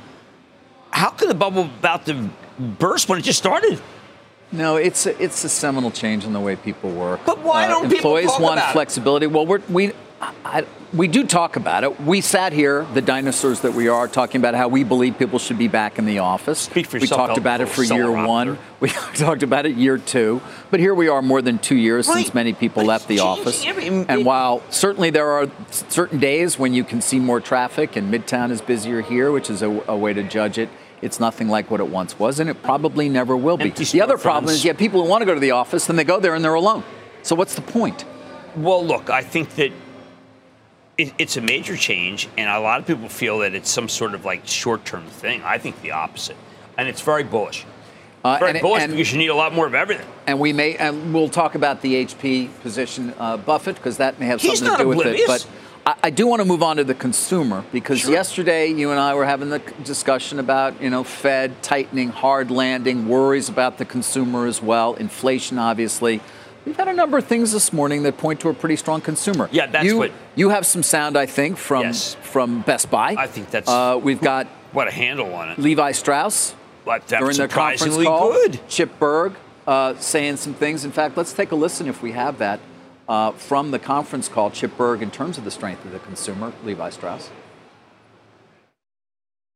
How 0.92 1.10
could 1.10 1.30
the 1.30 1.34
bubble 1.36 1.64
about 1.64 2.06
to 2.06 2.30
burst 2.58 3.10
when 3.10 3.20
it 3.20 3.24
just 3.24 3.40
started? 3.40 3.82
No, 4.52 4.78
it's 4.78 5.06
a, 5.06 5.22
it's 5.22 5.44
a 5.44 5.50
seminal 5.50 5.92
change 5.92 6.26
in 6.26 6.34
the 6.34 6.40
way 6.40 6.56
people 6.56 6.90
work. 6.90 7.20
Uh, 7.22 7.36
But 7.36 7.40
why 7.40 7.68
don't 7.68 7.84
people 7.84 8.18
employees 8.18 8.32
want 8.40 8.60
flexibility? 8.72 9.28
Well, 9.28 9.46
we're, 9.46 9.62
we 9.70 9.92
I, 10.52 10.66
we 10.94 11.08
do 11.08 11.26
talk 11.26 11.56
about 11.56 11.84
it. 11.84 12.02
We 12.02 12.22
sat 12.22 12.52
here, 12.52 12.86
the 12.96 13.02
dinosaurs 13.02 13.60
that 13.62 13.74
we 13.74 13.88
are, 13.88 14.08
talking 14.08 14.42
about 14.42 14.56
how 14.56 14.68
we 14.68 14.84
believe 14.84 15.20
people 15.20 15.38
should 15.38 15.60
be 15.60 15.68
back 15.68 16.00
in 16.00 16.06
the 16.06 16.20
office. 16.20 16.60
Speak 16.62 16.88
for 16.88 16.98
we 16.98 17.02
yourself, 17.02 17.28
talked 17.28 17.38
about 17.38 17.62
it 17.62 17.68
for 17.70 17.84
year 17.84 18.12
one. 18.12 18.58
We 18.80 18.90
talked 18.90 19.44
about 19.44 19.66
it 19.66 19.76
year 19.76 19.98
two. 19.98 20.42
But 20.72 20.80
here 20.80 20.96
we 20.96 21.08
are, 21.10 21.22
more 21.22 21.42
than 21.42 21.60
two 21.60 21.76
years 21.76 22.08
Right. 22.08 22.24
since 22.24 22.34
many 22.34 22.54
people 22.54 22.82
But 22.84 22.88
left 22.88 23.08
the 23.08 23.20
office. 23.20 23.64
every- 23.66 23.88
and 23.88 24.26
while 24.26 24.64
certainly 24.70 25.10
there 25.10 25.30
are 25.30 25.48
certain 25.70 26.18
days 26.18 26.58
when 26.58 26.74
you 26.74 26.84
can 26.84 27.02
see 27.02 27.20
more 27.20 27.40
traffic, 27.42 27.96
and 27.96 28.12
Midtown 28.12 28.50
is 28.52 28.62
busier 28.62 29.02
here, 29.02 29.32
which 29.32 29.50
is 29.50 29.62
a, 29.62 29.70
a 29.88 29.96
way 29.98 30.14
to 30.14 30.24
judge 30.24 30.58
it. 30.58 30.70
It's 31.02 31.20
nothing 31.20 31.48
like 31.50 31.70
what 31.70 31.80
it 31.82 31.88
once 31.90 32.18
was, 32.18 32.40
and 32.40 32.50
it 32.50 32.64
probably 32.64 33.08
never 33.10 33.38
will 33.38 33.58
be. 33.58 33.70
The 33.70 34.02
other 34.02 34.18
problem 34.18 34.52
is 34.54 34.64
you 34.64 34.70
have 34.70 34.78
people 34.78 35.04
who 35.04 35.10
want 35.10 35.22
to 35.22 35.26
go 35.26 35.34
to 35.34 35.40
the 35.40 35.52
office, 35.52 35.86
then 35.86 35.96
they 35.98 36.04
go 36.04 36.20
there 36.20 36.34
and 36.36 36.44
they're 36.44 36.54
alone. 36.54 36.84
So 37.22 37.36
what's 37.36 37.56
the 37.56 37.62
point? 37.62 38.06
Well, 38.56 38.84
look, 38.86 39.10
I 39.10 39.22
think 39.22 39.56
that 39.56 39.72
it, 41.00 41.14
it's 41.18 41.38
a 41.38 41.42
major 41.42 41.78
change, 41.78 42.28
and 42.38 42.50
a 42.50 42.60
lot 42.60 42.80
of 42.82 42.86
people 42.86 43.08
feel 43.10 43.40
that 43.40 43.56
it's 43.56 43.70
some 43.70 43.88
sort 43.88 44.14
of 44.14 44.26
like 44.26 44.46
short-term 44.46 45.06
thing. 45.06 45.42
I 45.44 45.58
think 45.58 45.82
the 45.82 45.92
opposite, 45.92 46.36
and 46.78 46.88
it's 46.88 47.02
very 47.02 47.24
bullish. 47.24 47.66
Uh, 48.22 48.38
Very 48.38 48.52
and, 48.52 48.62
bullish 48.62 48.84
and- 48.84 48.92
because 48.92 49.14
you 49.14 49.18
need 49.18 49.30
a 49.30 49.36
lot 49.36 49.54
more 49.54 49.66
of 49.66 49.74
everything. 49.74 50.06
and 50.28 50.42
we 50.42 50.52
may, 50.52 50.76
and 50.76 51.14
we'll 51.14 51.30
talk 51.30 51.56
about 51.56 51.82
the 51.82 51.96
HP 52.06 52.50
position, 52.62 53.14
uh, 53.18 53.38
Buffett, 53.38 53.78
because 53.78 53.96
that 53.96 54.20
may 54.20 54.26
have 54.26 54.42
He's 54.42 54.60
something 54.60 54.78
to 54.78 54.84
do 54.84 54.90
with 54.90 55.08
it. 55.08 55.22
But 55.26 55.48
I, 55.86 55.96
I 56.04 56.10
do 56.10 56.28
want 56.28 56.42
to 56.42 56.46
move 56.46 56.62
on 56.62 56.76
to 56.76 56.84
the 56.84 56.94
consumer 56.94 57.64
because 57.72 58.00
Sure. 58.00 58.12
yesterday 58.12 58.68
you 58.74 58.92
and 58.92 59.00
I 59.00 59.14
were 59.14 59.24
having 59.26 59.50
the 59.50 59.60
discussion 59.86 60.38
about 60.38 60.82
you 60.82 60.90
know 60.90 61.06
Fed 61.06 61.64
tightening, 61.64 62.10
hard 62.10 62.52
landing, 62.52 63.08
worries 63.08 63.48
about 63.48 63.78
the 63.78 63.86
consumer 63.86 64.48
as 64.48 64.62
well, 64.62 64.96
inflation 64.96 65.58
obviously. 65.58 66.20
We've 66.66 66.76
had 66.76 66.88
a 66.88 66.94
number 66.94 67.18
of 67.18 67.26
things 67.26 67.52
this 67.52 67.72
morning 67.74 68.04
that 68.04 68.18
point 68.18 68.40
to 68.42 68.50
a 68.50 68.54
pretty 68.54 68.76
strong 68.76 69.02
consumer. 69.02 69.50
Yeah, 69.52 69.66
that's 69.68 69.86
you, 69.86 69.98
what- 69.98 70.12
you 70.36 70.50
have 70.50 70.66
some 70.66 70.84
sound, 70.84 71.18
I 71.18 71.26
think, 71.26 71.58
from 71.58 71.84
Yes. 71.84 72.16
from 72.22 72.62
Best 72.62 72.92
Buy. 72.92 73.16
I 73.18 73.28
think 73.28 73.50
that's- 73.50 73.70
uh, 73.74 73.98
we've 74.02 74.22
got 74.22 74.48
What 74.72 74.88
a 74.88 74.92
handle 74.92 75.34
on 75.34 75.50
it! 75.50 75.58
Levi 75.60 75.92
Strauss 75.94 76.54
that's 76.86 77.08
during 77.12 77.38
their 77.38 77.48
conference 77.48 77.98
call. 78.04 78.32
good. 78.34 78.60
Chip 78.68 79.00
Berg 79.00 79.34
uh, 79.68 79.94
saying 80.00 80.38
some 80.38 80.54
things. 80.54 80.84
In 80.86 80.92
fact, 80.92 81.16
let's 81.18 81.34
take 81.34 81.52
a 81.52 81.56
listen 81.56 81.88
if 81.88 82.02
we 82.02 82.12
have 82.12 82.38
that 82.40 82.60
uh, 83.08 83.32
from 83.32 83.72
the 83.72 83.80
conference 83.80 84.28
call. 84.28 84.52
Chip 84.52 84.78
Berg 84.78 85.02
in 85.02 85.10
terms 85.12 85.38
of 85.38 85.44
the 85.46 85.52
strength 85.52 85.84
of 85.86 85.92
the 85.92 86.00
consumer. 86.00 86.52
Levi 86.64 86.90
Strauss. 86.92 87.30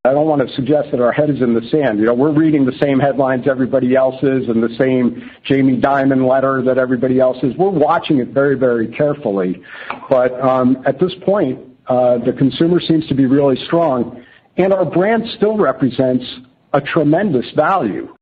I 0.06 0.12
don't 0.12 0.28
want 0.28 0.46
to 0.46 0.54
suggest 0.56 0.92
that 0.92 1.00
our 1.00 1.14
head 1.14 1.30
is 1.30 1.42
in 1.42 1.54
the 1.54 1.62
sand. 1.72 1.98
You 1.98 2.08
know, 2.08 2.14
we're 2.14 2.34
reading 2.34 2.66
the 2.66 2.78
same 2.82 3.00
headlines 3.00 3.48
everybody 3.48 3.96
else 3.96 4.22
is 4.22 4.50
and 4.50 4.62
the 4.62 4.76
same 4.78 5.32
Jamie 5.46 5.78
Dimon 5.80 6.28
letter 6.28 6.62
that 6.62 6.78
everybody 6.78 7.22
else 7.22 7.38
is. 7.42 7.56
We're 7.56 7.70
watching 7.70 8.18
it 8.18 8.28
very, 8.28 8.58
very 8.58 8.90
carefully. 8.90 9.62
But 10.10 10.38
um, 10.42 10.84
at 10.86 11.00
this 11.00 11.14
point, 11.26 11.58
uh, 11.88 12.18
the 12.18 12.34
consumer 12.34 12.82
seems 12.82 13.08
to 13.08 13.16
be 13.16 13.28
really 13.28 13.56
strong, 13.66 14.26
and 14.58 14.74
our 14.74 14.84
brand 14.84 15.24
still 15.38 15.56
represents 15.56 16.26
a 16.74 16.82
tremendous 16.82 17.50
value. 17.56 18.14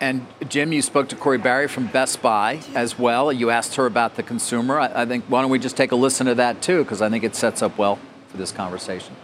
And 0.00 0.28
Jim, 0.48 0.72
you 0.72 0.82
spoke 0.82 1.08
to 1.08 1.16
Corie 1.16 1.38
Barry 1.38 1.66
from 1.66 1.88
Best 1.88 2.22
Buy 2.22 2.60
as 2.76 2.96
well. 2.96 3.32
You 3.32 3.50
asked 3.50 3.74
her 3.74 3.86
about 3.86 4.14
the 4.14 4.22
consumer. 4.22 4.78
I, 4.78 5.02
I 5.02 5.06
think 5.06 5.24
why 5.24 5.40
don't 5.40 5.50
we 5.50 5.58
just 5.58 5.76
take 5.76 5.90
a 5.90 5.96
listen 5.96 6.28
to 6.28 6.36
that 6.36 6.62
too, 6.62 6.84
because 6.84 7.02
I 7.02 7.10
think 7.10 7.24
it 7.24 7.34
sets 7.34 7.62
up 7.62 7.78
well 7.78 7.98
for 8.28 8.36
this 8.36 8.52
conversation. 8.52 9.16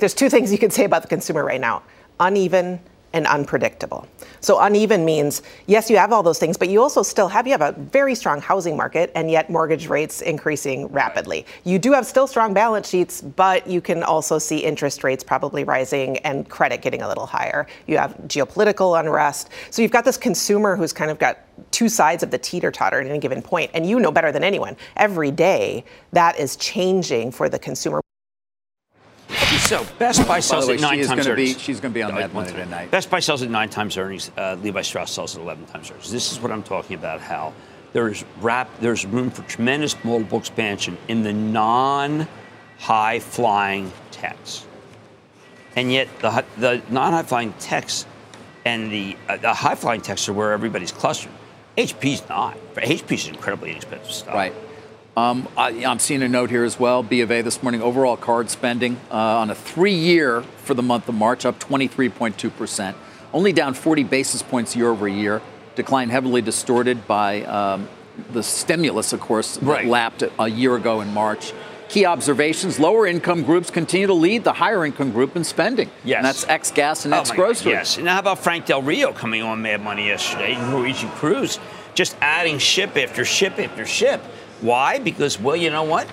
There's 0.00 0.14
two 0.14 0.30
things 0.30 0.50
you 0.50 0.58
can 0.58 0.70
say 0.70 0.84
about 0.84 1.02
the 1.02 1.08
consumer 1.08 1.44
right 1.44 1.60
now 1.60 1.82
uneven 2.18 2.80
and 3.12 3.26
unpredictable. 3.26 4.06
So 4.40 4.60
uneven 4.60 5.04
means 5.04 5.42
yes, 5.66 5.90
you 5.90 5.96
have 5.96 6.12
all 6.12 6.22
those 6.22 6.38
things, 6.38 6.56
but 6.56 6.68
you 6.68 6.80
also 6.80 7.02
still 7.02 7.28
have 7.28 7.46
you 7.46 7.52
have 7.52 7.60
a 7.60 7.72
very 7.72 8.14
strong 8.14 8.40
housing 8.40 8.76
market 8.76 9.10
and 9.14 9.30
yet 9.30 9.50
mortgage 9.50 9.88
rates 9.88 10.20
increasing 10.20 10.86
rapidly. 10.88 11.44
You 11.64 11.78
do 11.78 11.92
have 11.92 12.06
still 12.06 12.26
strong 12.26 12.54
balance 12.54 12.88
sheets, 12.88 13.20
but 13.20 13.66
you 13.66 13.80
can 13.80 14.02
also 14.02 14.38
see 14.38 14.58
interest 14.58 15.02
rates 15.02 15.24
probably 15.24 15.64
rising 15.64 16.18
and 16.18 16.48
credit 16.48 16.82
getting 16.82 17.02
a 17.02 17.08
little 17.08 17.26
higher. 17.26 17.66
You 17.86 17.98
have 17.98 18.16
geopolitical 18.26 18.98
unrest. 18.98 19.50
So 19.70 19.82
you've 19.82 19.90
got 19.90 20.04
this 20.04 20.16
consumer 20.16 20.76
who's 20.76 20.92
kind 20.92 21.10
of 21.10 21.18
got 21.18 21.38
two 21.72 21.88
sides 21.88 22.22
of 22.22 22.30
the 22.30 22.38
teeter 22.38 22.70
totter 22.70 23.00
at 23.00 23.06
any 23.06 23.18
given 23.18 23.42
point, 23.42 23.70
and 23.74 23.86
you 23.86 24.00
know 24.00 24.10
better 24.10 24.32
than 24.32 24.44
anyone. 24.44 24.76
Every 24.96 25.30
day 25.30 25.84
that 26.12 26.38
is 26.38 26.56
changing 26.56 27.32
for 27.32 27.48
the 27.48 27.58
consumer. 27.58 28.00
So 29.60 29.86
Best 29.98 30.20
Buy 30.22 30.26
By 30.26 30.40
sells 30.40 30.68
way, 30.68 30.74
at 30.74 30.80
nine 30.80 30.98
times 31.04 31.08
going 31.08 31.18
to 31.24 31.34
be 31.36 31.42
earnings. 31.42 31.60
she's 31.60 31.80
going 31.80 31.92
to 31.92 31.94
be 31.94 32.02
on 32.02 32.14
that 32.14 32.32
one 32.34 32.46
tonight. 32.46 32.90
Best 32.90 33.10
Buy 33.10 33.20
sells 33.20 33.42
at 33.42 33.50
nine 33.50 33.68
times 33.68 33.96
earnings. 33.96 34.30
Uh, 34.36 34.56
Levi 34.60 34.82
Strauss 34.82 35.10
sells 35.12 35.36
at 35.36 35.42
11 35.42 35.66
times 35.66 35.90
earnings. 35.90 36.10
This 36.10 36.32
is 36.32 36.40
what 36.40 36.50
I'm 36.50 36.62
talking 36.62 36.96
about. 36.96 37.20
How 37.20 37.52
there's 37.92 38.24
rap, 38.40 38.68
there's 38.80 39.04
room 39.06 39.30
for 39.30 39.42
tremendous 39.42 39.96
multiple 40.04 40.38
expansion 40.38 40.96
in 41.08 41.22
the 41.22 41.32
non-high 41.32 43.20
flying 43.20 43.92
techs. 44.10 44.66
and 45.76 45.92
yet 45.92 46.08
the 46.20 46.44
the 46.58 46.82
non-high 46.90 47.22
flying 47.22 47.52
techs 47.60 48.06
and 48.64 48.90
the 48.90 49.16
uh, 49.28 49.36
the 49.36 49.54
high 49.54 49.74
flying 49.74 50.00
techs 50.00 50.28
are 50.28 50.32
where 50.32 50.52
everybody's 50.52 50.92
clustered. 50.92 51.32
HP's 51.76 52.28
not. 52.28 52.56
HP's 52.74 53.28
incredibly 53.28 53.70
inexpensive 53.70 54.12
stuff. 54.12 54.34
Right. 54.34 54.52
Um, 55.16 55.48
I, 55.56 55.70
am 55.70 55.98
seeing 55.98 56.22
a 56.22 56.28
note 56.28 56.50
here 56.50 56.64
as 56.64 56.78
well. 56.78 57.02
B 57.02 57.20
of 57.20 57.32
A 57.32 57.42
this 57.42 57.62
morning. 57.62 57.82
Overall 57.82 58.16
card 58.16 58.48
spending 58.48 58.96
uh, 59.10 59.38
on 59.38 59.50
a 59.50 59.54
three-year 59.54 60.42
for 60.42 60.74
the 60.74 60.82
month 60.82 61.08
of 61.08 61.16
March 61.16 61.44
up 61.44 61.58
23.2 61.58 62.56
percent, 62.56 62.96
only 63.32 63.52
down 63.52 63.74
40 63.74 64.04
basis 64.04 64.42
points 64.42 64.76
year 64.76 64.88
over 64.88 65.08
year. 65.08 65.42
Decline 65.74 66.10
heavily 66.10 66.42
distorted 66.42 67.06
by 67.08 67.42
um, 67.42 67.88
the 68.32 68.42
stimulus, 68.42 69.12
of 69.12 69.20
course, 69.20 69.60
right. 69.62 69.82
that 69.82 69.90
lapped 69.90 70.22
a 70.38 70.48
year 70.48 70.76
ago 70.76 71.00
in 71.00 71.12
March. 71.12 71.52
Key 71.88 72.06
observations 72.06 72.78
lower 72.78 73.04
income 73.04 73.42
groups 73.42 73.68
continue 73.68 74.06
to 74.06 74.14
lead 74.14 74.44
the 74.44 74.52
higher 74.52 74.84
income 74.84 75.10
group 75.10 75.34
in 75.34 75.42
spending. 75.42 75.90
Yes. 76.04 76.18
And 76.18 76.24
that's 76.24 76.46
ex 76.46 76.70
gas 76.70 77.04
and 77.04 77.12
oh 77.12 77.18
ex 77.18 77.32
grocery. 77.32 77.72
Yes. 77.72 77.98
And 77.98 78.06
how 78.06 78.20
about 78.20 78.38
Frank 78.38 78.66
Del 78.66 78.82
Rio 78.82 79.12
coming 79.12 79.42
on 79.42 79.60
Mad 79.60 79.82
Money 79.82 80.06
yesterday? 80.06 80.54
Norwegian 80.54 81.10
Cruise 81.10 81.58
just 81.94 82.16
adding 82.20 82.58
ship 82.58 82.96
after 82.96 83.24
ship 83.24 83.58
after 83.58 83.84
ship. 83.84 84.22
Why? 84.60 84.98
Because, 84.98 85.40
well, 85.40 85.56
you 85.56 85.70
know 85.70 85.84
what? 85.84 86.08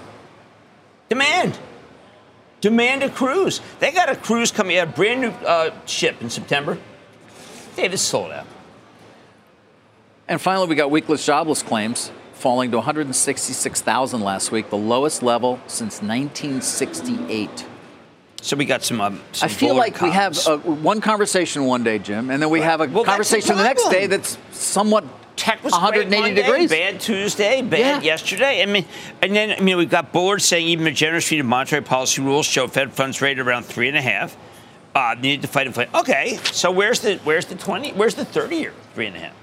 Demand. 1.10 1.58
Demand 2.62 3.04
a 3.04 3.10
cruise. 3.10 3.62
They 3.80 3.92
got 3.92 4.10
a 4.10 4.16
cruise 4.16 4.51
coming, 4.51 4.77
a 4.77 4.86
brand 4.86 5.22
new 5.22 5.30
uh, 5.30 5.74
ship 5.86 6.22
in 6.22 6.30
September. 6.30 6.77
Davis 7.75 8.01
sold 8.01 8.32
out. 8.32 8.48
And 10.27 10.42
finally, 10.42 10.68
we 10.68 10.75
got 10.75 10.89
weekless 10.89 11.25
jobless 11.25 11.62
claims 11.62 12.12
falling 12.34 12.72
to 12.72 12.77
166,000 12.77 14.22
last 14.22 14.51
week, 14.51 14.70
the 14.70 14.77
lowest 14.77 15.24
level 15.24 15.60
since 15.68 16.01
1968. 16.01 17.66
So 18.42 18.56
we 18.56 18.66
got 18.66 18.84
some. 18.84 19.01
Um, 19.01 19.22
some 19.32 19.50
I 19.50 19.51
feel 19.51 19.75
like 19.75 20.00
we 20.01 20.12
have 20.12 20.38
a, 20.48 20.58
one 20.58 21.01
conversation 21.01 21.66
one 21.66 21.84
day, 21.84 22.00
Jim, 22.00 22.30
and 22.30 22.42
then 22.42 22.50
we 22.50 22.62
have 22.62 22.82
a 22.82 22.88
well, 22.88 23.04
conversation 23.04 23.56
the, 23.56 23.63
the 23.63 23.68
next 23.68 23.89
day 23.89 24.06
that's 24.06 24.38
somewhat 24.51 25.04
tech 25.38 25.63
was 25.63 25.72
180 25.72 26.22
Monday, 26.22 26.41
degrees. 26.41 26.70
Bad 26.70 27.00
Tuesday, 27.00 27.62
bad 27.62 27.79
yeah. 27.79 28.01
yesterday. 28.01 28.62
I 28.62 28.65
mean, 28.65 28.86
and 29.22 29.36
then 29.36 29.51
I 29.51 29.62
mean 29.62 29.77
we've 29.77 29.89
got 29.89 30.12
Bullard 30.12 30.41
saying 30.41 30.67
even 30.67 30.88
a 30.88 30.91
generous 30.91 31.32
read 31.32 31.39
of 31.39 31.46
monetary 31.46 31.82
policy 31.82 32.22
rules 32.22 32.46
show 32.46 32.67
Fed 32.67 32.91
funds 32.91 33.22
rate 33.22 33.39
around 33.39 33.63
three 33.63 33.88
and 33.88 33.98
a 33.98 34.01
half. 34.01 34.36
Uh, 34.94 35.15
needed 35.20 35.44
to 35.44 35.48
fight 35.48 35.67
inflation. 35.67 35.96
Okay, 35.96 36.38
so 36.51 36.72
where's 36.72 37.01
the 37.01 37.17
where's 37.24 37.46
the 37.46 37.56
20? 37.56 37.91
Where's 37.91 38.15
the 38.15 38.25
30 38.25 38.56
year 38.56 38.74
three 38.96 39.06
and 39.06 39.15
a 39.15 39.20
half? 39.20 39.34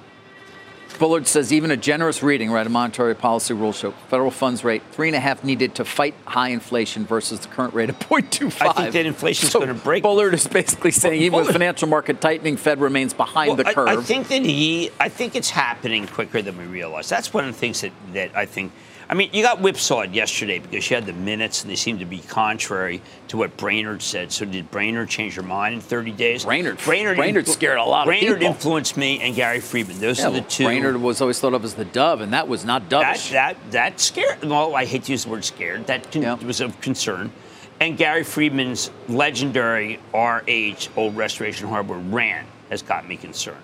Bullard 0.99 1.27
says 1.27 1.53
even 1.53 1.71
a 1.71 1.77
generous 1.77 2.23
reading, 2.23 2.51
right, 2.51 2.67
a 2.67 2.71
monetary 2.71 3.15
policy 3.15 3.55
rule 3.55 3.73
show 3.73 3.93
federal 4.09 4.31
funds 4.31 4.65
rate 4.65 4.83
three 4.93 5.09
and 5.09 5.17
a 5.17 5.21
half 5.21 5.45
needed 5.45 5.75
to 5.77 5.85
fight 5.85 6.15
high 6.27 6.49
inflation 6.49 7.05
versus 7.05 7.41
the 7.41 7.49
current 7.49 7.75
rate 7.75 7.91
of 7.91 7.99
0.25. 8.01 8.67
I 8.67 8.73
think 8.73 8.93
that 8.93 9.07
inflation 9.07 9.47
is 9.47 9.53
so 9.53 9.61
going 9.61 9.69
to 9.69 9.83
break. 9.83 10.03
Bullard 10.03 10.35
is 10.35 10.47
basically 10.47 10.91
saying 10.91 11.23
even 11.23 11.41
with 11.41 11.51
financial 11.51 11.89
market 11.89 12.21
tightening, 12.21 12.57
Fed 12.57 12.81
remains 12.81 13.13
behind 13.13 13.49
well, 13.49 13.57
the 13.57 13.65
curve. 13.65 13.89
I, 13.89 13.95
I, 13.95 14.03
think 14.03 14.29
that 14.29 14.43
he, 14.43 14.91
I 15.01 15.09
think 15.09 15.35
it's 15.35 15.51
happening 15.51 16.07
quicker 16.07 16.43
than 16.43 16.57
we 16.57 16.65
realize. 16.65 17.09
That's 17.09 17.33
one 17.33 17.45
of 17.45 17.55
the 17.55 17.59
things 17.59 17.81
that, 17.81 17.93
that 18.13 18.37
I 18.37 18.47
think 18.47 18.73
I 19.09 19.15
mean, 19.15 19.31
you 19.33 19.43
got 19.43 19.61
whipsawed 19.61 20.15
yesterday 20.15 20.59
because 20.59 20.89
you 20.89 20.97
had 20.97 21.07
the 21.07 21.13
minutes 21.13 21.63
and 21.63 21.71
they 21.71 21.77
seemed 21.77 22.01
to 22.01 22.07
be 22.07 22.19
contrary 22.19 23.03
to 23.29 23.37
what 23.37 23.57
Brainard 23.57 24.03
said. 24.03 24.33
So 24.33 24.45
did 24.45 24.71
Brainard 24.71 25.09
change 25.09 25.37
your 25.37 25.45
mind 25.45 25.75
in 25.75 25.81
30 25.81 26.13
days? 26.13 26.45
Brainard, 26.45 26.79
Brainerd, 26.79 27.17
Brainard 27.17 27.49
scared 27.49 27.79
a 27.79 27.85
lot 27.85 28.07
Brainard 28.07 28.35
of 28.35 28.39
people. 28.39 28.41
Brainard 28.41 28.57
influenced 28.57 28.97
me 28.97 29.21
and 29.21 29.35
Gary 29.35 29.61
Friedman. 29.61 30.01
Those 30.01 30.21
yeah, 30.21 30.29
are 30.29 30.33
the 30.33 30.41
two. 30.41 30.65
Brainard 30.65 30.97
was 30.97 31.21
always 31.21 31.39
thought 31.39 31.55
of 31.55 31.65
as 31.65 31.75
the 31.75 31.85
dove, 31.85 32.21
and 32.21 32.33
that 32.33 32.49
was 32.49 32.65
not 32.65 32.89
dovish. 32.89 33.31
That 33.33 33.57
that 33.57 33.73
that 33.73 34.01
scared. 34.01 34.43
Well, 34.45 34.75
I 34.75 34.85
hate 34.85 35.05
to 35.05 35.13
use 35.13 35.25
the 35.25 35.31
word 35.31 35.45
scared. 35.45 35.87
That 35.87 36.11
con- 36.11 36.23
yeah. 36.23 36.35
was 36.37 36.61
of 36.61 36.81
concern. 36.81 37.33
And 37.81 37.99
Gary 37.99 38.23
Friedman's 38.23 38.91
legendary 39.09 39.99
RH 40.15 40.89
Old 40.97 41.17
Restoration 41.17 41.69
Hardware 41.69 41.99
rant 41.99 42.49
has 42.71 42.83
got 42.83 43.07
me 43.07 43.17
concerned. 43.17 43.63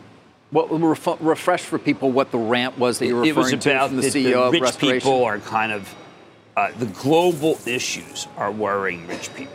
What 0.50 0.68
ref- 0.70 1.20
refresh 1.20 1.62
for 1.62 1.78
people 1.78 2.10
what 2.10 2.32
the 2.32 2.38
rant 2.38 2.76
was 2.78 2.98
that 2.98 3.06
you 3.06 3.16
were 3.16 3.22
referring 3.22 3.60
to 3.60 3.70
from 3.88 3.96
the, 3.96 4.02
the 4.02 4.08
CEO 4.08 4.32
the 4.32 4.42
of 4.42 4.52
rich 4.52 4.78
people 4.78 5.24
are 5.24 5.38
kind 5.38 5.70
of 5.72 5.94
uh, 6.56 6.72
the 6.78 6.86
global 6.86 7.56
issues 7.66 8.26
are 8.36 8.50
worrying 8.50 9.06
rich 9.06 9.32
people, 9.34 9.54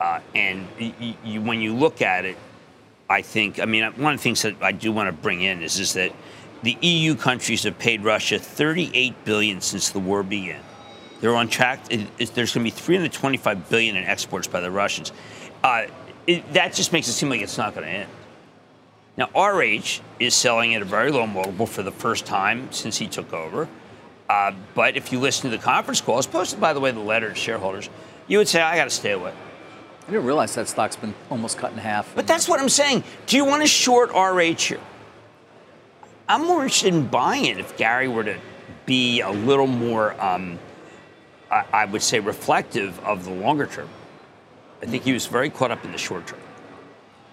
uh, 0.00 0.20
and 0.34 0.66
y- 0.80 0.94
y- 1.24 1.38
when 1.38 1.60
you 1.60 1.74
look 1.74 2.00
at 2.00 2.24
it, 2.24 2.36
I 3.10 3.22
think 3.22 3.58
I 3.58 3.64
mean 3.64 3.84
one 3.96 4.14
of 4.14 4.20
the 4.20 4.22
things 4.22 4.42
that 4.42 4.54
I 4.62 4.70
do 4.70 4.92
want 4.92 5.08
to 5.08 5.12
bring 5.12 5.42
in 5.42 5.62
is 5.62 5.80
is 5.80 5.94
that 5.94 6.12
the 6.62 6.76
EU 6.80 7.14
countries 7.16 7.64
have 7.64 7.78
paid 7.78 8.02
Russia 8.04 8.38
38 8.38 9.24
billion 9.24 9.60
since 9.60 9.90
the 9.90 9.98
war 9.98 10.22
began. 10.22 10.62
They're 11.20 11.34
on 11.34 11.48
track. 11.48 11.80
It, 11.90 12.06
it, 12.18 12.34
there's 12.34 12.52
going 12.54 12.64
to 12.64 12.72
be 12.72 12.76
325 12.76 13.68
billion 13.68 13.96
in 13.96 14.04
exports 14.04 14.46
by 14.46 14.60
the 14.60 14.70
Russians. 14.70 15.12
Uh, 15.64 15.86
it, 16.28 16.52
that 16.52 16.74
just 16.74 16.92
makes 16.92 17.08
it 17.08 17.12
seem 17.12 17.28
like 17.28 17.40
it's 17.42 17.58
not 17.58 17.74
going 17.74 17.86
to 17.86 17.92
end. 17.92 18.10
Now, 19.18 19.30
RH 19.34 20.00
is 20.20 20.32
selling 20.32 20.76
at 20.76 20.82
a 20.82 20.84
very 20.84 21.10
low 21.10 21.26
multiple 21.26 21.66
for 21.66 21.82
the 21.82 21.90
first 21.90 22.24
time 22.24 22.70
since 22.70 22.98
he 22.98 23.08
took 23.08 23.32
over. 23.32 23.68
Uh, 24.28 24.52
but 24.76 24.96
if 24.96 25.10
you 25.10 25.18
listen 25.18 25.50
to 25.50 25.56
the 25.56 25.60
conference 25.60 26.00
calls 26.00 26.24
posted, 26.24 26.60
by 26.60 26.72
the 26.72 26.78
way, 26.78 26.92
the 26.92 27.00
letter 27.00 27.28
to 27.28 27.34
shareholders, 27.34 27.90
you 28.28 28.38
would 28.38 28.46
say, 28.46 28.62
I 28.62 28.76
got 28.76 28.84
to 28.84 28.90
stay 28.90 29.10
away. 29.10 29.32
I 30.06 30.10
didn't 30.12 30.24
realize 30.24 30.54
that 30.54 30.68
stock's 30.68 30.94
been 30.94 31.14
almost 31.30 31.58
cut 31.58 31.72
in 31.72 31.78
half. 31.78 32.14
But 32.14 32.28
that's 32.28 32.48
what 32.48 32.60
I'm 32.60 32.68
saying. 32.68 33.02
Do 33.26 33.36
you 33.36 33.44
want 33.44 33.62
to 33.62 33.66
short 33.66 34.10
RH 34.10 34.60
here? 34.60 34.80
I'm 36.28 36.46
more 36.46 36.62
interested 36.62 36.94
in 36.94 37.08
buying 37.08 37.46
it 37.46 37.58
if 37.58 37.76
Gary 37.76 38.06
were 38.06 38.24
to 38.24 38.38
be 38.86 39.20
a 39.20 39.30
little 39.30 39.66
more, 39.66 40.12
um, 40.22 40.60
I, 41.50 41.64
I 41.72 41.84
would 41.86 42.02
say, 42.02 42.20
reflective 42.20 43.00
of 43.00 43.24
the 43.24 43.32
longer 43.32 43.66
term. 43.66 43.88
I 44.80 44.86
think 44.86 45.02
he 45.02 45.12
was 45.12 45.26
very 45.26 45.50
caught 45.50 45.72
up 45.72 45.84
in 45.84 45.90
the 45.90 45.98
short 45.98 46.28
term. 46.28 46.38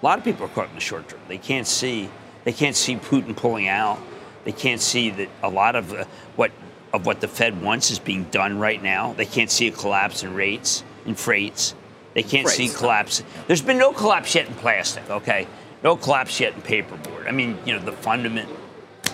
A 0.01 0.05
lot 0.05 0.17
of 0.17 0.23
people 0.23 0.45
are 0.45 0.49
caught 0.49 0.69
in 0.69 0.75
the 0.75 0.81
short 0.81 1.07
term. 1.09 1.19
They 1.27 1.37
can't 1.37 1.67
see. 1.67 2.09
They 2.43 2.53
can't 2.53 2.75
see 2.75 2.95
Putin 2.95 3.35
pulling 3.35 3.67
out. 3.67 3.99
They 4.43 4.51
can't 4.51 4.81
see 4.81 5.09
that 5.09 5.29
a 5.41 5.49
lot 5.49 5.75
of 5.75 5.93
uh, 5.93 6.05
what 6.35 6.51
of 6.93 7.05
what 7.05 7.21
the 7.21 7.27
Fed 7.27 7.61
wants 7.61 7.91
is 7.91 7.99
being 7.99 8.25
done 8.25 8.59
right 8.59 8.81
now. 8.81 9.13
They 9.13 9.25
can't 9.25 9.51
see 9.51 9.67
a 9.67 9.71
collapse 9.71 10.23
in 10.23 10.33
rates 10.33 10.83
in 11.05 11.15
freights. 11.15 11.75
They 12.13 12.23
can't 12.23 12.47
see 12.47 12.69
collapse. 12.69 13.23
There's 13.47 13.61
been 13.61 13.77
no 13.77 13.91
collapse 13.91 14.35
yet 14.35 14.47
in 14.47 14.53
plastic. 14.55 15.09
Okay, 15.09 15.47
no 15.83 15.97
collapse 15.97 16.39
yet 16.39 16.53
in 16.53 16.61
paperboard. 16.61 17.27
I 17.27 17.31
mean, 17.31 17.57
you 17.65 17.73
know, 17.73 17.79
the 17.79 17.91
fundament. 17.91 18.49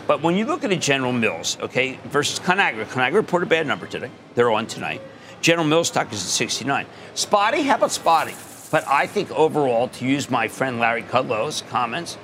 But 0.08 0.22
when 0.22 0.36
you 0.36 0.46
look 0.46 0.64
at 0.64 0.72
a 0.72 0.76
General 0.76 1.14
Mills, 1.14 1.58
okay, 1.62 2.00
versus 2.06 2.40
Conagra, 2.40 2.86
Conagra 2.86 3.14
reported 3.14 3.48
a 3.48 3.50
bad 3.50 3.68
number 3.68 3.88
today. 3.88 4.12
They're 4.36 4.52
on 4.52 4.68
tonight. 4.68 5.02
General 5.42 5.66
Mills 5.66 5.88
stock 5.88 6.12
is 6.12 6.22
at 6.22 6.30
69. 6.30 6.86
Spotty, 7.16 7.64
how 7.64 7.76
about 7.76 7.92
Spotty? 7.92 8.36
But 8.72 8.88
I 8.88 9.06
think 9.06 9.30
overall, 9.32 9.90
to 9.90 10.06
use 10.06 10.30
my 10.30 10.48
friend 10.48 10.80
Larry 10.80 11.04
Kudlow's 11.04 11.64
comments, 11.70 12.18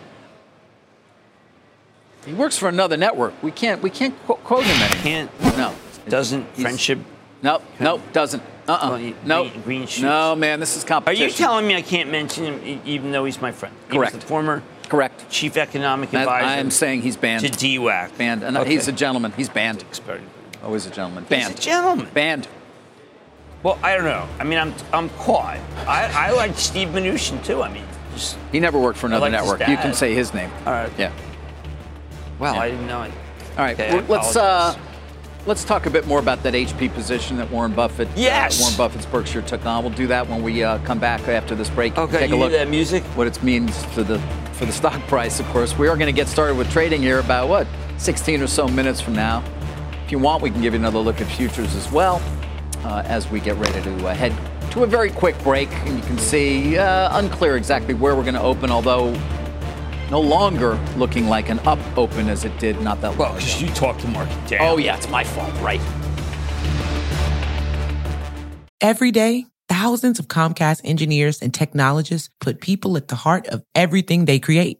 he 2.25 2.33
works 2.33 2.57
for 2.57 2.69
another 2.69 2.97
network. 2.97 3.41
We 3.43 3.51
can't 3.51 3.81
we 3.83 3.89
can't 3.89 4.15
qu- 4.25 4.35
quote 4.35 4.63
him 4.63 4.81
anymore. 4.81 5.03
Can't. 5.03 5.57
No. 5.57 5.75
Doesn't 6.07 6.45
friendship? 6.55 6.99
Nope. 7.41 7.63
Nope. 7.79 8.01
Doesn't. 8.13 8.41
Uh-uh. 8.67 8.89
Well, 8.99 9.13
nope. 9.25 9.51
Green, 9.51 9.61
green 9.63 9.87
shoes. 9.87 10.03
No, 10.03 10.35
man. 10.35 10.59
This 10.59 10.75
is 10.75 10.83
competition. 10.83 11.23
Are 11.25 11.27
you 11.27 11.33
telling 11.33 11.67
me 11.67 11.75
I 11.75 11.81
can't 11.81 12.09
mention 12.09 12.45
him 12.45 12.81
even 12.85 13.11
though 13.11 13.25
he's 13.25 13.41
my 13.41 13.51
friend? 13.51 13.75
Correct. 13.89 14.13
He's 14.13 14.21
the 14.21 14.27
former. 14.27 14.63
Correct. 14.89 15.29
Chief 15.29 15.57
economic 15.57 16.13
advisor. 16.13 16.45
I 16.45 16.55
am 16.57 16.71
saying 16.71 17.01
he's 17.01 17.17
banned. 17.17 17.43
To 17.45 17.49
DWAC. 17.51 18.17
Banned. 18.17 18.43
okay. 18.43 18.69
He's 18.69 18.87
a 18.87 18.93
gentleman. 18.93 19.33
He's 19.33 19.49
banned. 19.49 19.83
Always 20.63 20.85
a 20.85 20.89
gentleman. 20.89 21.25
Banned. 21.25 21.51
He's 21.55 21.59
a 21.59 21.61
gentleman. 21.61 22.07
Banned. 22.13 22.47
Well, 23.67 23.77
I 23.83 23.95
don't 23.95 24.05
know. 24.05 24.25
I 24.39 24.45
mean, 24.45 24.59
I'm 24.59 24.73
I'm 24.93 25.09
caught. 25.09 25.57
I, 25.85 26.29
I 26.29 26.31
like 26.31 26.57
Steve 26.57 26.87
Mnuchin 26.87 27.43
too. 27.43 27.61
I 27.61 27.69
mean, 27.69 27.83
just 28.13 28.37
he 28.49 28.61
never 28.61 28.79
worked 28.79 28.97
for 28.97 29.07
another 29.07 29.29
network. 29.29 29.59
You 29.59 29.75
can 29.75 29.93
say 29.93 30.13
his 30.13 30.33
name. 30.33 30.49
All 30.65 30.71
right. 30.71 30.89
Yeah. 30.97 31.11
Well, 32.39 32.53
yeah. 32.53 32.61
I 32.61 32.69
didn't 32.71 32.87
know 32.87 33.01
it. 33.01 33.11
All 33.57 33.65
right. 33.65 33.77
Okay, 33.77 33.99
let's 34.07 34.37
uh, 34.37 34.73
let's 35.47 35.65
talk 35.65 35.85
a 35.85 35.89
bit 35.89 36.07
more 36.07 36.19
about 36.19 36.43
that 36.43 36.53
HP 36.53 36.93
position 36.93 37.35
that 37.35 37.51
Warren 37.51 37.73
Buffett. 37.73 38.07
Uh, 38.07 38.13
yes. 38.15 38.57
Uh, 38.57 38.63
Warren 38.63 38.77
Buffett's 38.77 39.05
Berkshire 39.05 39.41
took 39.41 39.65
on. 39.65 39.83
We'll 39.83 39.91
do 39.91 40.07
that 40.07 40.29
when 40.29 40.43
we 40.43 40.63
uh, 40.63 40.79
come 40.85 40.99
back 40.99 41.27
after 41.27 41.53
this 41.53 41.69
break. 41.69 41.97
Okay. 41.97 42.19
Take 42.19 42.31
a 42.31 42.37
look 42.37 42.53
that 42.53 42.69
music. 42.69 43.03
What 43.17 43.27
it 43.27 43.43
means 43.43 43.83
for 43.87 44.03
the 44.03 44.19
for 44.53 44.65
the 44.65 44.71
stock 44.71 45.01
price. 45.09 45.41
Of 45.41 45.45
course, 45.47 45.77
we 45.77 45.89
are 45.89 45.97
going 45.97 46.07
to 46.07 46.17
get 46.17 46.29
started 46.29 46.55
with 46.55 46.71
trading 46.71 47.01
here 47.01 47.19
about 47.19 47.49
what 47.49 47.67
16 47.97 48.41
or 48.41 48.47
so 48.47 48.69
minutes 48.69 49.01
from 49.01 49.15
now. 49.15 49.43
If 50.05 50.13
you 50.13 50.19
want, 50.19 50.41
we 50.41 50.51
can 50.51 50.61
give 50.61 50.71
you 50.71 50.79
another 50.79 50.99
look 50.99 51.19
at 51.19 51.27
futures 51.27 51.75
as 51.75 51.91
well 51.91 52.21
uh, 52.83 53.03
as 53.05 53.29
we 53.29 53.39
get 53.39 53.55
ready 53.57 53.81
to 53.81 54.07
uh, 54.07 54.13
head 54.13 54.33
to 54.71 54.83
a 54.83 54.87
very 54.87 55.09
quick 55.09 55.41
break. 55.43 55.71
And 55.71 55.97
you 55.97 56.03
can 56.03 56.17
see 56.17 56.77
uh, 56.77 57.17
unclear 57.17 57.57
exactly 57.57 57.93
where 57.93 58.15
we're 58.15 58.23
going 58.23 58.35
to 58.35 58.41
open, 58.41 58.71
although 58.71 59.11
no 60.09 60.21
longer 60.21 60.75
looking 60.95 61.27
like 61.27 61.49
an 61.49 61.59
up 61.59 61.79
open 61.97 62.29
as 62.29 62.45
it 62.45 62.57
did 62.59 62.79
not 62.81 63.01
that 63.01 63.17
long 63.17 63.31
ago. 63.31 63.35
because 63.35 63.61
you 63.61 63.67
talked 63.69 64.01
the 64.01 64.07
market 64.07 64.47
down. 64.47 64.61
Oh 64.61 64.77
yeah, 64.77 64.95
it's 64.95 65.09
my 65.09 65.23
fault, 65.23 65.53
right? 65.61 65.81
Every 68.79 69.11
day, 69.11 69.45
thousands 69.67 70.19
of 70.19 70.27
Comcast 70.27 70.81
engineers 70.83 71.41
and 71.41 71.53
technologists 71.53 72.29
put 72.39 72.61
people 72.61 72.95
at 72.95 73.07
the 73.07 73.15
heart 73.15 73.47
of 73.47 73.63
everything 73.75 74.25
they 74.25 74.39
create 74.39 74.79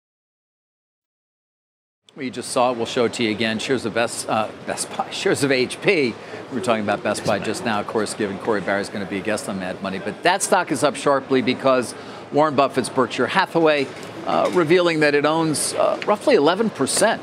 We 2.13 2.29
just 2.29 2.49
saw 2.49 2.71
it. 2.71 2.77
We'll 2.77 2.85
show 2.85 3.05
it 3.05 3.13
to 3.13 3.23
you 3.23 3.31
again. 3.31 3.57
Shares 3.57 3.85
of 3.85 3.93
Best, 3.93 4.27
uh, 4.27 4.49
Best 4.67 4.89
Buy, 4.97 5.09
shares 5.11 5.45
of 5.45 5.51
HP. 5.51 6.13
We 6.49 6.55
were 6.55 6.59
talking 6.59 6.83
about 6.83 7.01
Best 7.03 7.25
Buy 7.25 7.39
just 7.39 7.63
now, 7.63 7.79
of 7.79 7.87
course, 7.87 8.13
given 8.13 8.37
Corie 8.39 8.59
Barry 8.59 8.81
is 8.81 8.89
going 8.89 9.05
to 9.05 9.09
be 9.09 9.19
a 9.19 9.21
guest 9.21 9.47
on 9.47 9.59
Mad 9.59 9.81
Money. 9.81 9.97
But 9.97 10.21
that 10.23 10.43
stock 10.43 10.73
is 10.73 10.83
up 10.83 10.97
sharply 10.97 11.41
because 11.41 11.95
Warren 12.33 12.53
Buffett's 12.53 12.89
Berkshire 12.89 13.27
Hathaway 13.27 13.87
uh, 14.25 14.51
revealing 14.53 14.99
that 14.99 15.15
it 15.15 15.25
owns 15.25 15.73
uh, 15.73 16.01
roughly 16.05 16.35
11% 16.35 17.17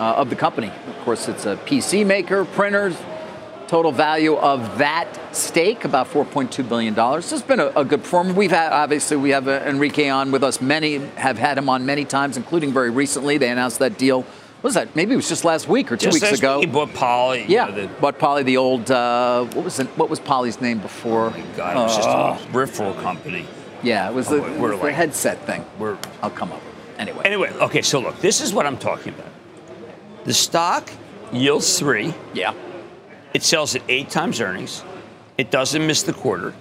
uh, 0.00 0.02
of 0.02 0.30
the 0.30 0.36
company. 0.36 0.72
Of 0.86 0.98
course, 1.04 1.28
it's 1.28 1.44
a 1.44 1.56
PC 1.56 2.06
maker, 2.06 2.46
printers. 2.46 2.96
Total 3.68 3.90
value 3.90 4.36
of 4.36 4.78
that 4.78 5.34
stake 5.34 5.84
about 5.84 6.06
4.2 6.06 6.68
billion 6.68 6.94
dollars. 6.94 7.24
This 7.24 7.40
has 7.40 7.42
been 7.42 7.58
a, 7.58 7.66
a, 7.74 7.84
good 7.84 8.02
performer. 8.02 8.32
We've 8.32 8.52
had 8.52 8.72
obviously 8.72 9.16
we 9.16 9.30
have 9.30 9.48
uh, 9.48 9.62
Enrique 9.66 10.08
on 10.08 10.30
with 10.30 10.44
us. 10.44 10.60
Many 10.60 10.98
have 11.16 11.36
had 11.36 11.58
him 11.58 11.68
on 11.68 11.84
many 11.84 12.04
times, 12.04 12.36
including 12.36 12.72
very 12.72 12.90
recently. 12.90 13.38
They 13.38 13.50
announced 13.50 13.80
that 13.80 13.98
deal. 13.98 14.22
What 14.22 14.62
was 14.62 14.74
that? 14.74 14.94
Maybe 14.94 15.14
it 15.14 15.16
was 15.16 15.28
just 15.28 15.44
last 15.44 15.68
week 15.68 15.90
or 15.90 15.96
two 15.96 16.10
just 16.10 16.22
weeks 16.22 16.38
ago. 16.38 16.60
He 16.60 16.66
bought 16.66 16.94
Poly. 16.94 17.44
Yeah, 17.48 17.66
know, 17.66 17.72
the, 17.72 17.88
bought 18.00 18.20
Poly, 18.20 18.44
the 18.44 18.56
old 18.56 18.88
uh, 18.88 19.44
what 19.46 19.64
was 19.64 19.80
it, 19.80 19.88
what 19.98 20.08
was 20.08 20.20
Poly's 20.20 20.60
name 20.60 20.78
before? 20.78 21.32
Oh 21.36 21.44
God, 21.56 21.76
it 21.76 21.80
was 21.80 21.96
just 21.96 22.08
a 22.08 22.52
peripheral 22.52 22.94
company. 22.94 23.46
Yeah, 23.82 24.08
it 24.08 24.14
was 24.14 24.30
Oh, 24.30 24.36
the, 24.36 24.60
we're 24.60 24.76
the 24.76 24.92
headset 24.92 25.44
thing. 25.44 25.64
We're 25.78 25.98
I'll 26.22 26.30
come 26.30 26.52
up. 26.52 26.62
Anyway. 26.98 27.22
anyway. 27.24 27.50
Okay, 27.60 27.82
so 27.82 27.98
look, 27.98 28.18
this 28.20 28.40
is 28.40 28.54
what 28.54 28.64
I'm 28.64 28.78
talking 28.78 29.12
about. 29.12 29.32
The 30.24 30.34
stock 30.34 30.88
yields 31.32 31.78
three. 31.78 32.14
Yeah. 32.32 32.54
It 33.36 33.42
sells 33.42 33.74
at 33.76 33.82
eight 33.90 34.08
times 34.08 34.40
earnings. 34.40 34.82
It 35.36 35.50
doesn't 35.50 35.86
miss 35.86 36.02
the 36.02 36.14
quarter. 36.14 36.54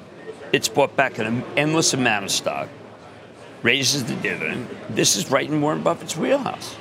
It's 0.51 0.67
bought 0.67 0.93
back 0.97 1.19
an 1.19 1.41
endless 1.55 1.93
amount 1.93 2.25
of 2.25 2.31
stock. 2.31 2.67
Raises 3.63 4.03
the 4.03 4.15
dividend. 4.15 4.67
This 4.89 5.15
is 5.15 5.31
right 5.31 5.49
in 5.49 5.61
Warren 5.61 5.83
Buffett's 5.83 6.17
wheelhouse. 6.17 6.75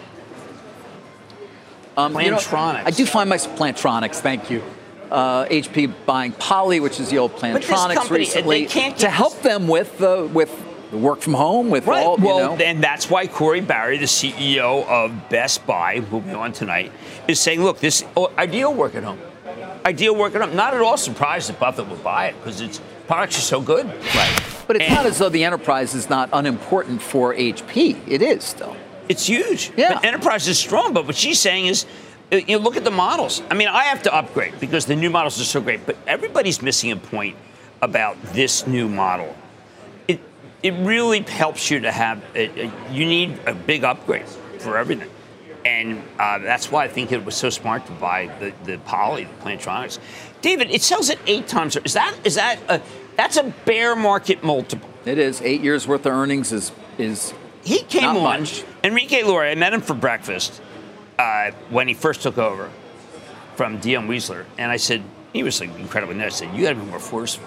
Um, 1.97 2.19
you 2.19 2.33
know, 2.33 2.39
Plantronics. 2.39 2.83
I 2.87 2.91
do 2.91 3.07
find 3.07 3.31
my 3.31 3.37
Plantronics. 3.37 4.17
Thank 4.17 4.51
you. 4.51 4.65
Uh, 5.13 5.45
HP 5.45 5.95
buying 6.05 6.33
Poly, 6.33 6.81
which 6.81 6.99
is 6.99 7.09
the 7.11 7.19
old 7.19 7.37
Plantronics 7.37 7.95
company, 7.95 8.19
recently, 8.19 8.67
can't 8.67 8.99
to 8.99 9.09
help 9.09 9.43
them 9.43 9.69
with 9.69 10.03
uh, 10.03 10.27
with 10.33 10.51
the 10.91 10.99
work 10.99 11.21
from 11.21 11.35
home, 11.35 11.71
with 11.71 11.87
Right. 11.87 12.05
all 12.05 12.19
you 12.19 12.27
well, 12.27 12.57
know. 12.57 12.65
and 12.65 12.83
that's 12.83 13.09
why 13.09 13.29
Corie 13.29 13.61
Barry, 13.61 13.99
the 13.99 14.07
CEO 14.07 14.85
of 14.89 15.29
Best 15.29 15.65
Buy, 15.69 16.01
who'll 16.01 16.21
be 16.21 16.33
on 16.33 16.53
tonight, 16.53 16.91
is 17.29 17.39
saying, 17.39 17.63
look, 17.63 17.79
this 17.79 18.05
oh, 18.17 18.33
ideal 18.37 18.75
work 18.75 18.97
at 18.97 19.05
home. 19.05 19.21
Ideal 19.87 20.17
working 20.17 20.41
home. 20.41 20.57
Not 20.57 20.73
at 20.75 20.81
all 20.81 20.97
surprised 20.97 21.49
that 21.51 21.61
Buffett 21.61 21.89
would 21.89 22.03
buy 22.03 22.29
it 22.29 22.37
because 22.39 22.61
its 22.61 22.81
products 23.07 23.37
are 23.39 23.43
so 23.43 23.61
good. 23.61 23.87
Right. 23.87 24.43
But 24.67 24.77
it's 24.77 24.91
not 24.91 25.05
as 25.05 25.19
though 25.19 25.29
the 25.29 25.45
enterprise 25.45 25.95
is 25.95 26.09
not 26.09 26.31
unimportant 26.33 27.03
for 27.03 27.35
HP. 27.35 28.01
It 28.07 28.23
is 28.23 28.45
still. 28.45 28.77
It's 29.09 29.27
huge. 29.27 29.73
Yeah. 29.77 29.95
But 29.95 30.05
enterprise 30.05 30.49
is 30.49 30.59
strong, 30.59 30.95
but 30.95 31.07
what 31.07 31.17
she's 31.17 31.39
saying 31.39 31.67
is, 31.67 31.85
uh, 32.33 32.37
you 32.37 32.57
know, 32.57 32.65
look 32.65 32.77
at 32.77 32.85
the 32.85 32.91
models. 32.91 33.43
I 33.51 33.55
mean, 33.55 33.69
I 33.69 33.85
have 33.85 34.03
to 34.05 34.15
upgrade 34.15 34.59
because 34.59 34.87
the 34.87 34.97
new 34.97 35.11
models 35.11 35.39
are 35.41 35.45
so 35.45 35.61
great, 35.61 35.85
but 35.85 35.97
everybody's 36.07 36.63
missing 36.63 36.91
a 36.91 36.97
point 36.97 37.37
about 37.83 38.21
this 38.33 38.67
new 38.67 38.89
model. 38.89 39.37
It 40.09 40.21
it 40.63 40.73
really 40.73 41.21
helps 41.21 41.71
you 41.71 41.81
to 41.81 41.93
have 41.93 42.25
a, 42.35 42.67
a, 42.67 42.73
you 42.91 43.05
need 43.05 43.39
a 43.47 43.53
big 43.53 43.85
upgrade 43.85 44.27
for 44.59 44.79
everything. 44.79 45.11
And 45.65 46.03
uh, 46.19 46.39
that's 46.39 46.71
why 46.71 46.85
I 46.85 46.89
think 46.89 47.11
it 47.11 47.25
was 47.25 47.35
so 47.35 47.49
smart 47.49 47.87
to 47.87 47.93
buy 47.93 48.27
the, 48.39 48.53
the 48.65 48.79
Poly, 48.79 49.25
the 49.25 49.35
Plantronics. 49.43 49.99
David, 50.43 50.71
it 50.71 50.83
sells 50.83 51.09
at 51.09 51.19
eight 51.27 51.49
times. 51.49 51.77
Is 51.77 51.95
that 51.95 52.15
is 52.25 52.35
that 52.35 52.59
a, 52.69 52.83
that's 53.17 53.39
a 53.39 53.45
bear 53.65 53.97
market 53.97 54.45
multiple? 54.45 54.89
It 55.07 55.19
is 55.19 55.41
eight 55.41 55.63
years 55.63 55.87
worth 55.87 56.05
of 56.05 56.13
earnings 56.13 56.53
is 56.53 56.71
is 56.99 57.33
He 57.63 57.79
came 57.79 58.11
on. 58.11 58.23
much. 58.23 58.63
Enrique 58.83 59.23
Lore, 59.23 59.45
I 59.45 59.55
met 59.55 59.73
him 59.73 59.81
for 59.81 59.95
breakfast 59.95 60.61
uh, 61.19 61.53
when 61.71 61.89
he 61.89 61.95
first 61.95 62.21
took 62.23 62.37
over 62.37 62.71
from 63.57 63.79
Dion 63.79 64.07
Weisler. 64.07 64.45
And 64.59 64.71
I 64.71 64.77
said, 64.77 65.03
he 65.33 65.43
was 65.43 65.61
like 65.61 65.75
incredibly 65.79 66.17
nice. 66.17 66.43
I 66.43 66.47
said, 66.47 66.57
you 66.57 66.65
got 66.65 66.71
to 66.71 66.75
be 66.77 66.91
more 66.91 66.99
forceful. 66.99 67.47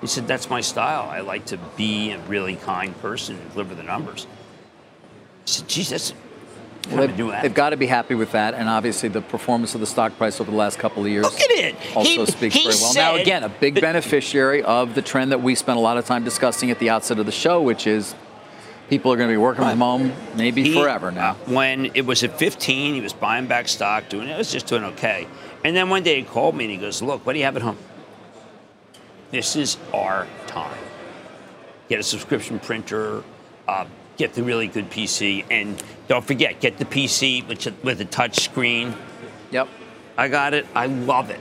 He 0.00 0.08
said, 0.08 0.26
that's 0.26 0.50
my 0.50 0.60
style. 0.60 1.08
I 1.08 1.20
like 1.20 1.46
to 1.46 1.58
be 1.76 2.10
a 2.10 2.18
really 2.20 2.56
kind 2.56 2.98
person 3.00 3.36
and 3.36 3.52
deliver 3.52 3.74
the 3.76 3.84
numbers. 3.84 4.26
I 5.46 5.46
said, 5.46 5.68
geez, 5.68 5.90
that's. 5.90 6.12
Well, 6.90 7.08
they've, 7.08 7.42
they've 7.42 7.54
got 7.54 7.70
to 7.70 7.76
be 7.76 7.86
happy 7.86 8.14
with 8.14 8.32
that, 8.32 8.54
and 8.54 8.68
obviously 8.68 9.08
the 9.08 9.20
performance 9.20 9.74
of 9.74 9.80
the 9.80 9.86
stock 9.86 10.16
price 10.16 10.40
over 10.40 10.50
the 10.50 10.56
last 10.56 10.78
couple 10.78 11.02
of 11.04 11.08
years. 11.10 11.24
Look 11.24 11.40
at 11.40 11.50
it. 11.50 11.74
Also 11.96 12.08
He- 12.10 12.26
speaks 12.26 12.54
he 12.54 12.62
very 12.64 12.74
well. 12.76 12.94
now, 12.94 13.14
again, 13.16 13.42
a 13.42 13.48
big 13.48 13.80
beneficiary 13.80 14.62
of 14.62 14.94
the 14.94 15.02
trend 15.02 15.32
that 15.32 15.42
we 15.42 15.54
spent 15.54 15.78
a 15.78 15.80
lot 15.80 15.96
of 15.98 16.04
time 16.06 16.22
discussing 16.24 16.70
at 16.70 16.78
the 16.78 16.90
outset 16.90 17.18
of 17.18 17.26
the 17.26 17.32
show, 17.32 17.60
which 17.60 17.86
is 17.86 18.14
people 18.88 19.12
are 19.12 19.16
going 19.16 19.28
to 19.28 19.32
be 19.32 19.36
working 19.38 19.64
from 19.64 19.78
home 19.80 20.12
maybe 20.36 20.62
He- 20.62 20.74
forever 20.74 21.10
now. 21.10 21.34
When 21.46 21.90
it 21.94 22.06
was 22.06 22.22
at 22.22 22.38
15, 22.38 22.94
he 22.94 23.00
was 23.00 23.12
buying 23.12 23.46
back 23.46 23.66
stock, 23.68 24.08
doing 24.08 24.28
it 24.28 24.38
was 24.38 24.52
just 24.52 24.66
doing 24.68 24.84
okay. 24.84 25.26
And 25.64 25.74
then 25.76 25.88
one 25.88 26.04
day 26.04 26.16
he 26.16 26.22
called 26.22 26.54
me 26.54 26.64
and 26.64 26.70
he 26.72 26.76
goes, 26.76 27.02
"Look, 27.02 27.26
what 27.26 27.32
do 27.32 27.40
you 27.40 27.44
have 27.46 27.56
at 27.56 27.62
home? 27.62 27.78
This 29.32 29.56
is 29.56 29.76
our 29.92 30.26
time. 30.46 30.78
Get 31.88 31.98
a 31.98 32.02
subscription 32.04 32.60
printer, 32.60 33.24
uh, 33.66 33.86
get 34.16 34.34
the 34.34 34.42
really 34.42 34.66
good 34.66 34.90
PC, 34.90 35.44
and 35.50 35.82
don't 36.08 36.24
forget, 36.24 36.60
get 36.60 36.78
the 36.78 36.84
PC 36.84 37.46
with 37.46 37.84
with 37.84 38.00
a 38.00 38.04
touch 38.04 38.40
screen. 38.40 38.94
Yep. 39.50 39.68
I 40.18 40.28
got 40.28 40.54
it. 40.54 40.66
I 40.74 40.86
love 40.86 41.30
it. 41.30 41.40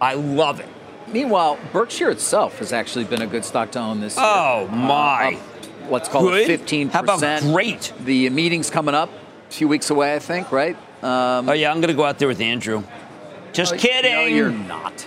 I 0.00 0.14
love 0.14 0.60
it. 0.60 0.68
Meanwhile, 1.06 1.58
Berkshire 1.72 2.10
itself 2.10 2.58
has 2.58 2.72
actually 2.72 3.04
been 3.04 3.22
a 3.22 3.26
good 3.26 3.44
stock 3.44 3.70
to 3.72 3.78
own 3.78 4.00
this 4.00 4.16
year. 4.16 4.24
Oh 4.26 4.68
my! 4.68 5.34
Up, 5.34 5.90
let's 5.90 6.08
call 6.08 6.22
Good? 6.22 6.42
it 6.42 6.46
fifteen 6.46 6.88
How 6.88 7.00
about 7.00 7.42
great? 7.42 7.92
The 8.00 8.30
meeting's 8.30 8.70
coming 8.70 8.94
up 8.94 9.10
a 9.48 9.52
few 9.52 9.68
weeks 9.68 9.90
away, 9.90 10.14
I 10.14 10.18
think. 10.18 10.50
Right? 10.50 10.76
Um, 11.02 11.48
oh 11.48 11.52
yeah, 11.52 11.70
I'm 11.70 11.80
gonna 11.80 11.94
go 11.94 12.04
out 12.04 12.18
there 12.18 12.28
with 12.28 12.40
Andrew. 12.40 12.82
Just 13.52 13.76
kidding. 13.76 14.12
No, 14.12 14.24
you're 14.24 14.50
not. 14.50 15.06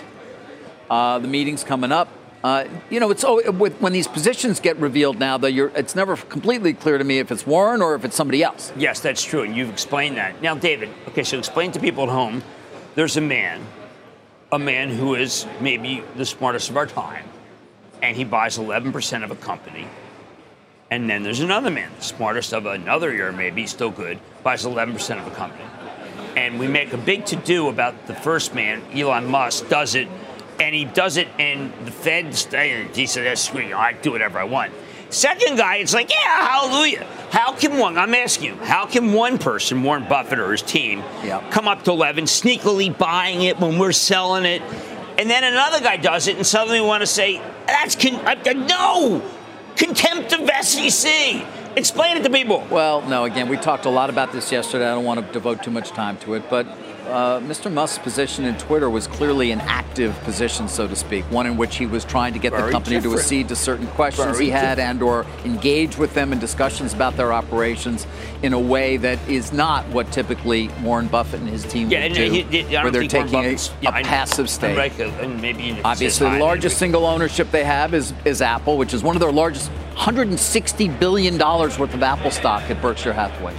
Uh, 0.88 1.18
the 1.18 1.28
meeting's 1.28 1.64
coming 1.64 1.92
up. 1.92 2.08
Uh, 2.42 2.64
you 2.88 3.00
know, 3.00 3.10
it's 3.10 3.24
oh, 3.24 3.50
with, 3.50 3.80
when 3.80 3.92
these 3.92 4.06
positions 4.06 4.60
get 4.60 4.76
revealed 4.76 5.18
now, 5.18 5.36
though, 5.38 5.48
it's 5.48 5.96
never 5.96 6.16
completely 6.16 6.72
clear 6.72 6.96
to 6.96 7.04
me 7.04 7.18
if 7.18 7.32
it's 7.32 7.46
Warren 7.46 7.82
or 7.82 7.94
if 7.94 8.04
it's 8.04 8.14
somebody 8.14 8.42
else. 8.42 8.72
Yes, 8.76 9.00
that's 9.00 9.22
true. 9.22 9.42
And 9.42 9.56
you've 9.56 9.70
explained 9.70 10.16
that. 10.18 10.40
Now, 10.40 10.54
David, 10.54 10.88
okay, 11.08 11.24
so 11.24 11.38
explain 11.38 11.72
to 11.72 11.80
people 11.80 12.04
at 12.04 12.10
home 12.10 12.42
there's 12.94 13.16
a 13.16 13.20
man, 13.20 13.64
a 14.52 14.58
man 14.58 14.90
who 14.90 15.14
is 15.14 15.46
maybe 15.60 16.02
the 16.16 16.24
smartest 16.24 16.70
of 16.70 16.76
our 16.76 16.86
time, 16.86 17.24
and 18.02 18.16
he 18.16 18.24
buys 18.24 18.58
11% 18.58 19.24
of 19.24 19.30
a 19.30 19.36
company. 19.36 19.86
And 20.90 21.08
then 21.08 21.22
there's 21.22 21.40
another 21.40 21.70
man, 21.70 21.90
the 21.96 22.04
smartest 22.04 22.54
of 22.54 22.66
another 22.66 23.12
year, 23.12 23.30
maybe 23.30 23.66
still 23.66 23.90
good, 23.90 24.18
buys 24.42 24.64
11% 24.64 25.20
of 25.20 25.26
a 25.26 25.30
company. 25.34 25.64
And 26.36 26.58
we 26.58 26.66
make 26.66 26.92
a 26.92 26.96
big 26.96 27.26
to 27.26 27.36
do 27.36 27.68
about 27.68 28.06
the 28.06 28.14
first 28.14 28.54
man, 28.54 28.82
Elon 28.92 29.26
Musk, 29.26 29.68
does 29.68 29.94
it 29.94 30.08
and 30.60 30.74
he 30.74 30.84
does 30.84 31.16
it, 31.16 31.28
and 31.38 31.72
the 31.84 31.90
Fed, 31.90 32.34
he 32.94 33.06
said, 33.06 33.24
that's 33.26 33.42
screw 33.42 33.62
you, 33.62 33.76
I 33.76 33.92
do 33.92 34.12
whatever 34.12 34.38
I 34.38 34.44
want. 34.44 34.72
Second 35.10 35.56
guy, 35.56 35.76
it's 35.76 35.94
like, 35.94 36.10
yeah, 36.10 36.48
hallelujah. 36.48 37.04
How 37.30 37.52
can 37.54 37.78
one, 37.78 37.96
I'm 37.96 38.14
asking 38.14 38.48
you, 38.48 38.56
how 38.56 38.84
can 38.86 39.12
one 39.12 39.38
person, 39.38 39.82
Warren 39.82 40.06
Buffett 40.08 40.38
or 40.38 40.52
his 40.52 40.60
team, 40.62 41.02
Yep. 41.24 41.50
come 41.50 41.66
up 41.68 41.84
to 41.84 41.92
11, 41.92 42.24
sneakily 42.24 42.96
buying 42.96 43.42
it 43.42 43.58
when 43.58 43.78
we're 43.78 43.92
selling 43.92 44.44
it, 44.44 44.60
and 45.18 45.30
then 45.30 45.44
another 45.44 45.80
guy 45.80 45.96
does 45.96 46.28
it, 46.28 46.36
and 46.36 46.46
suddenly 46.46 46.80
we 46.80 46.86
want 46.86 47.00
to 47.02 47.06
say, 47.06 47.40
that's, 47.66 47.96
con- 47.96 48.20
I, 48.26 48.36
I- 48.44 48.52
no, 48.52 49.22
contempt 49.76 50.32
of 50.34 50.50
SEC. 50.64 51.46
Explain 51.76 52.16
it 52.16 52.24
to 52.24 52.30
people. 52.30 52.66
Well, 52.70 53.02
no, 53.02 53.24
again, 53.24 53.48
we 53.48 53.56
talked 53.56 53.84
a 53.84 53.90
lot 53.90 54.10
about 54.10 54.32
this 54.32 54.50
yesterday. 54.50 54.86
I 54.86 54.94
don't 54.94 55.04
want 55.04 55.24
to 55.24 55.32
devote 55.32 55.62
too 55.62 55.70
much 55.70 55.90
time 55.90 56.16
to 56.18 56.34
it, 56.34 56.50
but 56.50 56.66
uh, 57.08 57.40
Mr. 57.40 57.72
Musk's 57.72 57.98
position 57.98 58.44
in 58.44 58.56
Twitter 58.58 58.90
was 58.90 59.06
clearly 59.06 59.50
an 59.50 59.60
active 59.62 60.14
position, 60.24 60.68
so 60.68 60.86
to 60.86 60.94
speak, 60.94 61.24
one 61.30 61.46
in 61.46 61.56
which 61.56 61.76
he 61.76 61.86
was 61.86 62.04
trying 62.04 62.32
to 62.32 62.38
get 62.38 62.52
the 62.52 62.58
Very 62.58 62.72
company 62.72 63.00
to 63.00 63.14
accede 63.14 63.48
to 63.48 63.56
certain 63.56 63.86
questions 63.88 64.32
Very 64.32 64.46
he 64.46 64.50
had 64.50 64.76
different. 64.76 64.90
and 64.90 65.02
or 65.02 65.26
engage 65.44 65.96
with 65.96 66.14
them 66.14 66.32
in 66.32 66.38
discussions 66.38 66.92
about 66.94 67.16
their 67.16 67.32
operations 67.32 68.06
in 68.42 68.52
a 68.52 68.58
way 68.60 68.96
that 68.98 69.18
is 69.28 69.52
not 69.52 69.86
what 69.88 70.10
typically 70.12 70.68
Warren 70.82 71.08
Buffett 71.08 71.40
and 71.40 71.48
his 71.48 71.64
team 71.64 71.90
Yeah, 71.90 72.04
would 72.04 72.14
do, 72.14 72.30
he, 72.30 72.42
he, 72.42 72.62
where 72.76 72.90
they're 72.90 73.06
taking 73.08 73.44
a, 73.44 73.56
yeah, 73.80 74.02
passive 74.02 74.48
stake. 74.50 74.76
Right, 74.76 74.98
and 75.00 75.40
maybe 75.40 75.62
you 75.64 75.76
Obviously, 75.84 76.30
the 76.30 76.38
largest 76.38 76.78
single 76.78 77.06
ownership 77.06 77.50
they 77.50 77.64
have 77.64 77.94
is, 77.94 78.12
is 78.24 78.42
Apple, 78.42 78.76
which 78.76 78.92
is 78.94 79.02
one 79.02 79.16
of 79.16 79.20
their 79.20 79.32
largest, 79.32 79.70
$160 79.96 80.98
billion 81.00 81.38
worth 81.38 81.78
of 81.94 82.02
Apple 82.02 82.30
stock 82.30 82.62
at 82.70 82.80
Berkshire 82.80 83.12
Hathaway. 83.12 83.54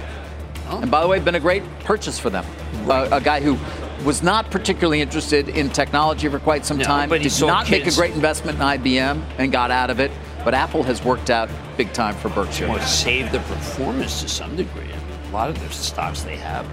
Oh. 0.70 0.78
And 0.80 0.90
by 0.90 1.00
the 1.02 1.08
way, 1.08 1.18
been 1.18 1.34
a 1.34 1.40
great 1.40 1.62
purchase 1.80 2.18
for 2.18 2.30
them. 2.30 2.44
Uh, 2.88 3.08
a 3.12 3.20
guy 3.20 3.40
who 3.40 3.58
was 4.04 4.22
not 4.22 4.50
particularly 4.50 5.00
interested 5.00 5.48
in 5.50 5.68
technology 5.70 6.28
for 6.28 6.38
quite 6.38 6.64
some 6.64 6.78
No, 6.78 6.84
time, 6.84 7.08
did 7.10 7.40
not 7.40 7.70
make 7.70 7.86
a 7.86 7.90
great 7.92 8.14
investment 8.14 8.56
in 8.58 8.62
IBM 8.64 9.22
and 9.38 9.52
got 9.52 9.70
out 9.70 9.90
of 9.90 10.00
it. 10.00 10.10
But 10.44 10.54
Apple 10.54 10.82
has 10.84 11.04
worked 11.04 11.28
out 11.28 11.50
big 11.76 11.92
time 11.92 12.14
for 12.14 12.30
Berkshire. 12.30 12.68
or 12.68 12.80
save 12.80 13.30
the 13.30 13.40
performance 13.40 14.22
to 14.22 14.28
some 14.28 14.56
degree. 14.56 14.88
A 15.28 15.32
lot 15.32 15.50
of 15.50 15.60
the 15.60 15.68
stocks 15.70 16.22
they 16.22 16.36
have 16.36 16.66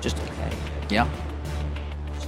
just 0.00 0.16
okay. 0.18 0.56
Yeah. 0.88 1.08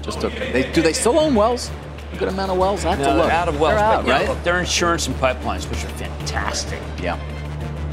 Just 0.03 0.25
okay. 0.25 0.51
They, 0.53 0.73
do 0.73 0.83
they 0.83 0.93
still 0.93 1.19
own 1.19 1.35
Wells? 1.35 1.71
A 2.13 2.17
good 2.17 2.29
amount 2.29 2.51
of 2.51 2.59
Wells? 2.59 2.85
I 2.85 2.91
have 2.91 2.99
to 2.99 3.05
No, 3.05 3.15
look. 3.17 3.27
they're 3.27 3.37
out 3.37 3.49
of 3.49 3.61
Wells, 3.61 3.75
They're 3.77 3.85
out, 3.85 3.97
but, 3.97 4.07
you 4.07 4.13
know, 4.13 4.19
right? 4.21 4.29
look, 4.31 4.43
they're 4.43 4.59
insurance 4.59 5.07
and 5.07 5.15
pipelines, 5.17 5.69
which 5.71 5.85
are 5.85 5.89
fantastic. 5.91 6.81
Yeah. 7.01 7.19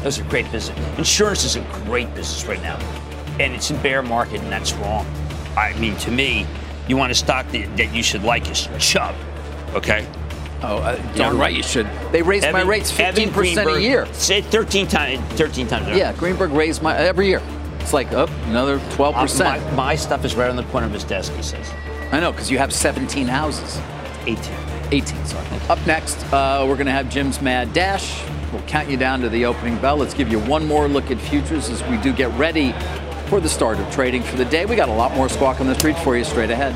Those 0.05 0.19
are 0.19 0.23
great 0.25 0.51
business. 0.51 0.77
Insurance 0.99 1.45
is 1.45 1.55
a 1.55 1.61
great 1.83 2.13
business 2.13 2.45
right 2.45 2.61
now, 2.61 2.77
and 3.39 3.55
it's 3.55 3.71
in 3.71 3.81
bear 3.81 4.03
market, 4.03 4.39
and 4.39 4.51
that's 4.51 4.71
wrong. 4.73 5.03
I 5.57 5.73
mean, 5.79 5.97
to 5.97 6.11
me, 6.11 6.45
you 6.87 6.95
want 6.95 7.11
a 7.11 7.15
stock 7.15 7.47
that, 7.47 7.75
that 7.75 7.91
you 7.91 8.03
should 8.03 8.21
like 8.21 8.47
is 8.51 8.69
Chubb. 8.77 9.15
Okay. 9.73 10.07
Oh, 10.61 10.77
uh, 10.77 11.13
darn 11.15 11.39
right 11.39 11.55
you 11.55 11.63
should. 11.63 11.87
They 12.11 12.21
raised 12.21 12.51
my 12.51 12.61
rates 12.61 12.91
15% 12.91 13.77
a 13.77 13.81
year. 13.81 14.05
Say 14.13 14.41
13 14.41 14.87
times. 14.87 15.23
13 15.39 15.65
times. 15.67 15.97
Yeah, 15.97 16.13
Greenberg 16.13 16.51
raised 16.51 16.83
my 16.83 16.95
every 16.95 17.25
year. 17.25 17.41
It's 17.79 17.91
like 17.91 18.11
up 18.11 18.29
another 18.45 18.77
12%. 18.77 19.41
Uh, 19.41 19.43
my, 19.43 19.71
my 19.71 19.95
stuff 19.95 20.23
is 20.23 20.35
right 20.35 20.51
on 20.51 20.55
the 20.55 20.65
corner 20.65 20.85
of 20.85 20.93
his 20.93 21.03
desk. 21.03 21.33
He 21.33 21.41
says 21.41 21.67
I 22.11 22.19
know, 22.19 22.31
because 22.31 22.51
you 22.51 22.59
have 22.59 22.71
17 22.71 23.25
houses. 23.25 23.81
18. 24.27 24.64
18, 24.91 25.25
sorry. 25.25 25.45
Up 25.69 25.85
next, 25.85 26.17
uh, 26.33 26.65
we're 26.67 26.75
going 26.75 26.85
to 26.85 26.91
have 26.91 27.09
Jim's 27.09 27.41
Mad 27.41 27.73
Dash. 27.73 28.23
We'll 28.51 28.61
count 28.63 28.89
you 28.89 28.97
down 28.97 29.21
to 29.21 29.29
the 29.29 29.45
opening 29.45 29.77
bell. 29.79 29.97
Let's 29.97 30.13
give 30.13 30.31
you 30.31 30.39
one 30.41 30.65
more 30.65 30.87
look 30.87 31.11
at 31.11 31.19
futures 31.19 31.69
as 31.69 31.83
we 31.85 31.97
do 31.97 32.13
get 32.13 32.31
ready 32.37 32.73
for 33.27 33.39
the 33.39 33.49
start 33.49 33.79
of 33.79 33.91
trading 33.93 34.23
for 34.23 34.35
the 34.35 34.45
day. 34.45 34.65
We 34.65 34.75
got 34.75 34.89
a 34.89 34.93
lot 34.93 35.13
more 35.13 35.29
squawk 35.29 35.59
on 35.59 35.67
the 35.67 35.75
street 35.75 35.97
for 35.99 36.15
you 36.15 36.23
straight 36.23 36.51
ahead. 36.51 36.73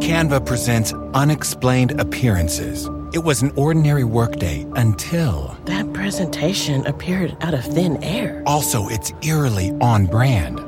Canva 0.00 0.46
presents 0.46 0.92
Unexplained 1.14 2.00
Appearances. 2.00 2.88
It 3.12 3.18
was 3.18 3.42
an 3.42 3.52
ordinary 3.56 4.04
workday 4.04 4.66
until. 4.76 5.56
That 5.64 5.92
presentation 5.92 6.86
appeared 6.86 7.36
out 7.40 7.54
of 7.54 7.64
thin 7.64 8.02
air. 8.02 8.42
Also, 8.46 8.88
it's 8.88 9.12
eerily 9.22 9.72
on 9.80 10.06
brand. 10.06 10.67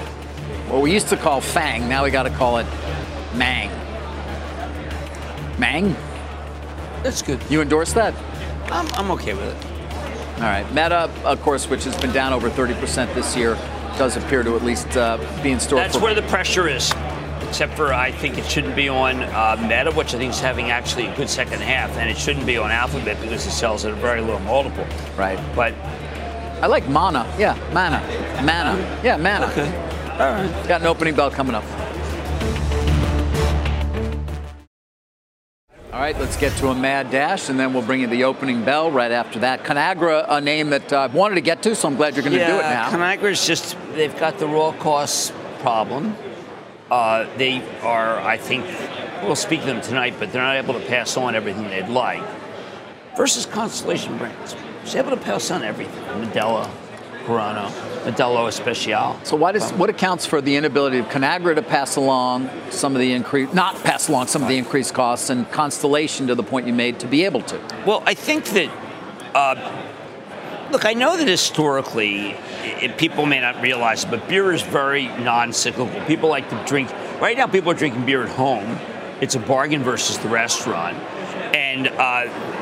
What 0.71 0.81
we 0.81 0.93
used 0.93 1.09
to 1.09 1.17
call 1.17 1.41
Fang, 1.41 1.89
now 1.89 2.05
we 2.05 2.11
got 2.11 2.23
to 2.23 2.29
call 2.29 2.57
it 2.57 2.65
Mang. 3.35 3.69
Mang? 5.59 5.93
That's 7.03 7.21
good. 7.21 7.41
You 7.49 7.61
endorse 7.61 7.91
that? 7.91 8.15
I'm, 8.71 8.87
I'm 8.93 9.11
okay 9.11 9.33
with 9.33 9.43
it. 9.43 9.65
All 10.35 10.43
right. 10.43 10.65
Meta, 10.69 11.11
of 11.25 11.41
course, 11.41 11.69
which 11.69 11.83
has 11.83 11.99
been 11.99 12.13
down 12.13 12.31
over 12.31 12.49
30% 12.49 13.13
this 13.13 13.35
year, 13.35 13.55
does 13.97 14.15
appear 14.15 14.43
to 14.43 14.55
at 14.55 14.63
least 14.63 14.95
uh, 14.95 15.17
be 15.43 15.51
in 15.51 15.59
store 15.59 15.79
That's 15.79 15.99
where 15.99 16.15
the 16.15 16.21
pressure 16.23 16.69
is. 16.69 16.93
Except 17.41 17.75
for 17.75 17.93
I 17.93 18.13
think 18.13 18.37
it 18.37 18.45
shouldn't 18.45 18.77
be 18.77 18.87
on 18.87 19.23
uh, 19.23 19.57
Meta, 19.61 19.91
which 19.93 20.15
I 20.15 20.19
think 20.19 20.31
is 20.31 20.39
having 20.39 20.71
actually 20.71 21.07
a 21.07 21.15
good 21.17 21.29
second 21.29 21.59
half, 21.59 21.97
and 21.97 22.09
it 22.09 22.17
shouldn't 22.17 22.45
be 22.45 22.55
on 22.55 22.71
Alphabet 22.71 23.19
because 23.19 23.45
it 23.45 23.51
sells 23.51 23.83
at 23.83 23.91
a 23.91 23.95
very 23.95 24.21
low 24.21 24.39
multiple. 24.39 24.87
Right. 25.17 25.37
But 25.53 25.73
I 26.61 26.67
like 26.67 26.87
Mana. 26.87 27.29
Yeah, 27.37 27.57
Mana. 27.73 27.99
Mana. 28.41 29.01
Yeah, 29.03 29.17
Mana. 29.17 29.47
okay, 29.47 29.90
all 30.19 30.33
right. 30.33 30.67
Got 30.67 30.81
an 30.81 30.87
opening 30.87 31.15
bell 31.15 31.31
coming 31.31 31.55
up. 31.55 31.63
All 35.93 35.99
right, 35.99 36.17
let's 36.17 36.37
get 36.37 36.55
to 36.57 36.69
a 36.69 36.75
mad 36.75 37.11
dash, 37.11 37.49
and 37.49 37.59
then 37.59 37.73
we'll 37.73 37.83
bring 37.83 37.99
you 37.99 38.07
the 38.07 38.23
opening 38.23 38.63
bell 38.63 38.89
right 38.89 39.11
after 39.11 39.39
that. 39.39 39.65
Conagra, 39.65 40.25
a 40.29 40.39
name 40.39 40.69
that 40.69 40.93
I've 40.93 41.13
wanted 41.13 41.35
to 41.35 41.41
get 41.41 41.61
to, 41.63 41.75
so 41.75 41.89
I'm 41.89 41.97
glad 41.97 42.15
you're 42.15 42.23
going 42.23 42.33
to 42.33 42.39
yeah, 42.39 42.47
do 42.47 42.59
it 42.59 42.61
now. 42.61 42.89
Conagra's 42.89 43.45
just 43.45 43.75
they've 43.91 44.17
got 44.17 44.39
the 44.39 44.47
raw 44.47 44.71
cost 44.71 45.33
problem. 45.59 46.15
Uh, 46.89 47.27
they 47.37 47.61
are, 47.81 48.19
I 48.19 48.37
think, 48.37 48.65
we'll 49.23 49.35
speak 49.35 49.59
to 49.61 49.65
them 49.65 49.81
tonight, 49.81 50.15
but 50.17 50.31
they're 50.31 50.41
not 50.41 50.55
able 50.55 50.73
to 50.73 50.85
pass 50.87 51.17
on 51.17 51.35
everything 51.35 51.69
they'd 51.69 51.89
like. 51.89 52.23
Versus 53.17 53.45
Constellation 53.45 54.17
Brands, 54.17 54.55
she's 54.83 54.95
able 54.95 55.11
to 55.11 55.17
pass 55.17 55.51
on 55.51 55.61
everything. 55.61 56.03
Modelo, 56.05 56.69
Corona, 57.25 57.71
Modelo 58.03 58.47
Especial. 58.47 59.19
So 59.23 59.35
why 59.35 59.51
does 59.51 59.71
what 59.73 59.89
accounts 59.89 60.25
for 60.25 60.41
the 60.41 60.55
inability 60.55 60.99
of 60.99 61.07
Conagra 61.07 61.55
to 61.55 61.61
pass 61.61 61.95
along 61.95 62.49
some 62.69 62.95
of 62.95 62.99
the 62.99 63.13
increase, 63.13 63.53
not 63.53 63.75
pass 63.83 64.09
along 64.09 64.27
some 64.27 64.41
of 64.41 64.47
the 64.47 64.57
increased 64.57 64.93
costs, 64.93 65.29
and 65.29 65.49
Constellation 65.51 66.27
to 66.27 66.35
the 66.35 66.43
point 66.43 66.67
you 66.67 66.73
made 66.73 66.99
to 66.99 67.07
be 67.07 67.25
able 67.25 67.41
to? 67.41 67.59
Well, 67.85 68.03
I 68.05 68.13
think 68.13 68.45
that, 68.45 68.69
uh, 69.35 70.69
look, 70.71 70.85
I 70.85 70.93
know 70.93 71.17
that 71.17 71.27
historically, 71.27 72.35
i 72.35 72.93
people 72.97 73.25
may 73.25 73.39
not 73.39 73.61
realize, 73.61 74.03
it, 74.03 74.11
but 74.11 74.27
beer 74.27 74.51
is 74.51 74.61
very 74.61 75.07
non-cyclical. 75.07 76.05
People 76.05 76.29
like 76.29 76.49
to 76.49 76.63
drink. 76.65 76.91
Right 77.21 77.37
now, 77.37 77.47
people 77.47 77.71
are 77.71 77.75
drinking 77.75 78.05
beer 78.05 78.23
at 78.23 78.29
home. 78.29 78.79
It's 79.21 79.35
a 79.35 79.39
bargain 79.39 79.83
versus 79.83 80.17
the 80.17 80.29
restaurant, 80.29 80.97
and. 81.55 81.87
Uh, 81.87 82.60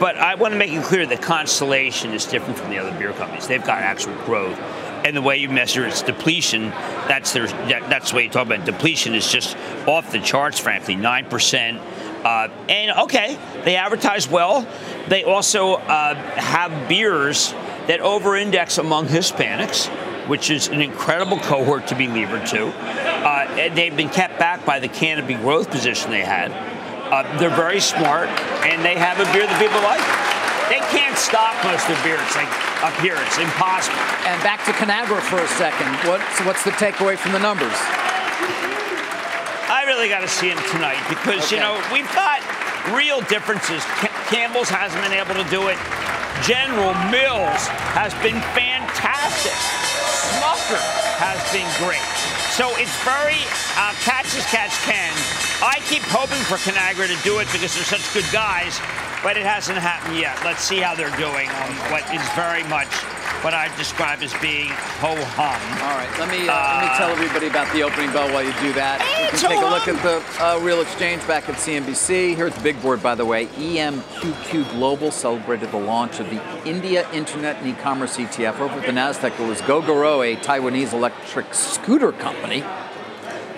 but 0.00 0.16
I 0.16 0.34
want 0.34 0.52
to 0.52 0.58
make 0.58 0.72
it 0.72 0.82
clear 0.82 1.06
that 1.06 1.22
Constellation 1.22 2.12
is 2.12 2.24
different 2.24 2.58
from 2.58 2.70
the 2.70 2.78
other 2.78 2.98
beer 2.98 3.12
companies. 3.12 3.46
They've 3.46 3.64
got 3.64 3.78
actual 3.78 4.14
growth, 4.24 4.58
and 5.04 5.14
the 5.14 5.22
way 5.22 5.36
you 5.36 5.50
measure 5.50 5.86
its 5.86 6.02
depletion, 6.02 6.70
that's 7.06 7.32
their 7.32 7.46
that, 7.46 7.88
that's 7.90 8.10
the 8.10 8.16
way 8.16 8.24
you 8.24 8.30
talk 8.30 8.46
about 8.46 8.60
it. 8.60 8.64
depletion 8.64 9.14
is 9.14 9.30
just 9.30 9.56
off 9.86 10.10
the 10.10 10.18
charts. 10.18 10.58
Frankly, 10.58 10.96
nine 10.96 11.26
percent. 11.26 11.78
Uh, 12.24 12.48
and 12.68 12.98
okay, 12.98 13.38
they 13.64 13.76
advertise 13.76 14.28
well. 14.28 14.66
They 15.08 15.24
also 15.24 15.74
uh, 15.74 16.14
have 16.14 16.88
beers 16.88 17.52
that 17.86 18.00
over-index 18.00 18.76
among 18.76 19.06
Hispanics, 19.06 19.88
which 20.28 20.50
is 20.50 20.68
an 20.68 20.82
incredible 20.82 21.38
cohort 21.38 21.86
to 21.88 21.94
be 21.94 22.06
levered 22.08 22.46
to. 22.48 22.66
Uh, 22.66 23.74
they've 23.74 23.96
been 23.96 24.10
kept 24.10 24.38
back 24.38 24.66
by 24.66 24.80
the 24.80 24.88
canopy 24.88 25.34
growth 25.34 25.70
position 25.70 26.10
they 26.10 26.20
had. 26.20 26.52
Uh, 27.10 27.26
they're 27.42 27.50
very 27.50 27.82
smart, 27.82 28.30
and 28.62 28.86
they 28.86 28.94
have 28.94 29.18
a 29.18 29.26
beer 29.34 29.42
that 29.42 29.58
people 29.58 29.82
like. 29.82 29.98
They 30.70 30.78
can't 30.94 31.18
stop 31.18 31.58
most 31.66 31.90
of 31.90 31.98
beer. 32.06 32.14
It's 32.14 32.38
like 32.38 32.46
up 32.86 32.94
here. 33.02 33.18
It's 33.26 33.42
impossible. 33.42 33.98
And 34.30 34.38
back 34.46 34.62
to 34.70 34.72
Conagra 34.78 35.18
for 35.18 35.42
a 35.42 35.50
second. 35.58 35.90
What, 36.06 36.22
so 36.38 36.46
what's 36.46 36.62
the 36.62 36.70
takeaway 36.78 37.18
from 37.18 37.34
the 37.34 37.42
numbers? 37.42 37.74
I 39.66 39.82
really 39.90 40.06
got 40.06 40.22
to 40.22 40.30
see 40.30 40.54
him 40.54 40.62
tonight 40.70 41.02
because, 41.10 41.50
okay. 41.50 41.58
you 41.58 41.62
know, 41.62 41.74
we've 41.90 42.06
got 42.14 42.38
real 42.94 43.18
differences. 43.26 43.82
Campbell's 44.30 44.70
hasn't 44.70 45.02
been 45.02 45.18
able 45.18 45.34
to 45.34 45.46
do 45.50 45.66
it. 45.66 45.78
General 46.46 46.94
Mills 47.10 47.66
has 47.98 48.14
been 48.22 48.38
fantastic. 48.54 49.58
Smucker 50.38 50.78
has 51.18 51.42
been 51.50 51.66
great. 51.82 52.06
So 52.54 52.70
it's 52.78 52.94
very 53.02 53.42
uh, 53.74 53.90
catch 54.06 54.30
as 54.38 54.46
catch 54.46 54.78
can. 54.86 55.49
I 55.62 55.78
keep 55.84 56.02
hoping 56.04 56.40
for 56.48 56.56
Conagra 56.56 57.06
to 57.06 57.22
do 57.22 57.38
it 57.38 57.46
because 57.52 57.74
they're 57.74 57.84
such 57.84 58.14
good 58.14 58.24
guys, 58.32 58.80
but 59.22 59.36
it 59.36 59.44
hasn't 59.44 59.76
happened 59.76 60.16
yet. 60.16 60.40
Let's 60.42 60.62
see 60.62 60.78
how 60.78 60.94
they're 60.94 61.14
doing 61.18 61.50
on 61.50 61.70
what 61.92 62.02
is 62.14 62.26
very 62.32 62.64
much 62.64 62.88
what 63.44 63.52
I 63.52 63.74
describe 63.76 64.22
as 64.22 64.32
being 64.40 64.68
ho 65.00 65.16
hum. 65.36 65.60
All 65.84 65.96
right, 65.96 66.08
let 66.18 66.30
me 66.30 66.48
uh, 66.48 66.52
uh, 66.52 66.80
let 66.80 66.92
me 66.92 66.96
tell 66.96 67.10
everybody 67.10 67.46
about 67.46 67.70
the 67.74 67.82
opening 67.82 68.12
bell 68.12 68.32
while 68.32 68.42
you 68.42 68.52
do 68.60 68.72
that. 68.72 69.00
You 69.20 69.38
can 69.38 69.50
take 69.50 69.60
a 69.60 69.68
look 69.68 69.88
at 69.88 70.02
the 70.02 70.24
uh, 70.42 70.58
real 70.60 70.80
exchange 70.80 71.26
back 71.26 71.48
at 71.48 71.56
CNBC. 71.56 72.36
Here's 72.36 72.54
the 72.54 72.62
big 72.62 72.80
board, 72.80 73.02
by 73.02 73.14
the 73.14 73.24
way. 73.26 73.46
EMQQ 73.46 74.70
Global 74.72 75.10
celebrated 75.10 75.70
the 75.72 75.78
launch 75.78 76.20
of 76.20 76.30
the 76.30 76.40
India 76.66 77.06
Internet 77.12 77.56
and 77.56 77.68
E-commerce 77.68 78.16
ETF. 78.16 78.60
Over 78.60 78.80
at 78.80 78.86
the 78.86 78.92
Nasdaq, 78.92 79.38
it 79.38 79.46
was 79.46 79.60
Gogoro, 79.62 80.20
a 80.24 80.36
Taiwanese 80.36 80.94
electric 80.94 81.52
scooter 81.52 82.12
company, 82.12 82.60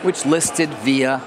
which 0.03 0.27
listed 0.27 0.69
via 0.75 1.23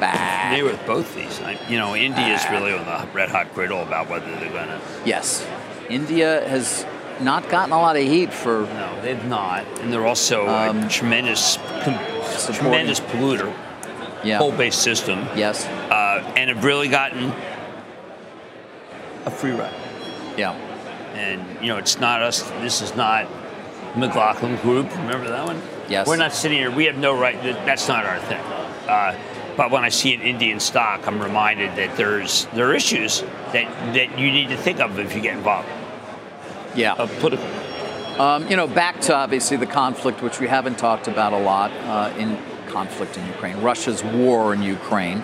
SPAC. 0.00 0.50
They 0.54 0.62
were 0.62 0.78
both 0.86 1.14
these. 1.14 1.40
You 1.68 1.78
know, 1.78 1.94
India 1.94 2.34
is 2.34 2.44
really 2.50 2.72
on 2.72 2.84
the 2.84 3.08
red 3.12 3.28
hot 3.28 3.54
griddle 3.54 3.82
about 3.82 4.08
whether 4.08 4.30
they're 4.36 4.50
going 4.50 4.68
to. 4.68 4.80
Yes. 5.04 5.46
India 5.88 6.48
has 6.48 6.86
not 7.20 7.48
gotten 7.48 7.72
a 7.72 7.78
lot 7.78 7.96
of 7.96 8.02
heat 8.02 8.32
for. 8.32 8.62
No, 8.62 9.02
they've 9.02 9.24
not, 9.26 9.66
and 9.80 9.92
they're 9.92 10.06
also 10.06 10.48
um, 10.48 10.84
a 10.84 10.88
tremendous, 10.88 11.56
com- 11.82 11.98
tremendous 12.54 13.00
polluter. 13.00 13.54
Yeah. 14.22 14.38
Coal-based 14.38 14.82
system. 14.82 15.20
Yes. 15.34 15.64
Uh, 15.66 16.32
and 16.36 16.50
have 16.50 16.62
really 16.64 16.88
gotten 16.88 17.32
a 19.24 19.30
free 19.30 19.52
ride. 19.52 19.74
Yeah. 20.36 20.52
And 21.14 21.42
you 21.62 21.68
know, 21.68 21.78
it's 21.78 21.98
not 21.98 22.22
us. 22.22 22.42
This 22.60 22.82
is 22.82 22.94
not 22.94 23.26
McLaughlin 23.96 24.56
Group. 24.56 24.90
Remember 24.98 25.28
that 25.28 25.46
one? 25.46 25.60
Yes. 25.88 26.06
We're 26.06 26.16
not 26.16 26.32
sitting 26.32 26.58
here. 26.58 26.70
We 26.70 26.84
have 26.84 26.98
no 26.98 27.18
right. 27.18 27.42
That's 27.42 27.88
not 27.88 28.04
our 28.04 28.18
thing. 28.20 28.40
Uh, 28.86 29.18
but 29.60 29.70
when 29.70 29.84
I 29.84 29.90
see 29.90 30.14
an 30.14 30.22
Indian 30.22 30.58
stock, 30.58 31.06
I'm 31.06 31.22
reminded 31.22 31.76
that 31.76 31.94
there's 31.98 32.46
there 32.54 32.70
are 32.70 32.74
issues 32.74 33.20
that 33.52 33.66
that 33.92 34.18
you 34.18 34.32
need 34.32 34.48
to 34.48 34.56
think 34.56 34.80
of 34.80 34.98
if 34.98 35.14
you 35.14 35.20
get 35.20 35.36
involved. 35.36 35.68
Yeah. 36.74 36.94
Of 36.94 37.14
political. 37.18 37.46
Um, 38.18 38.48
you 38.48 38.56
know, 38.56 38.66
back 38.66 39.02
to 39.02 39.14
obviously 39.14 39.58
the 39.58 39.66
conflict, 39.66 40.22
which 40.22 40.40
we 40.40 40.48
haven't 40.48 40.78
talked 40.78 41.08
about 41.08 41.34
a 41.34 41.38
lot 41.38 41.72
uh, 41.72 42.10
in 42.16 42.38
conflict 42.68 43.18
in 43.18 43.26
Ukraine, 43.26 43.60
Russia's 43.60 44.02
war 44.02 44.54
in 44.54 44.62
Ukraine. 44.62 45.22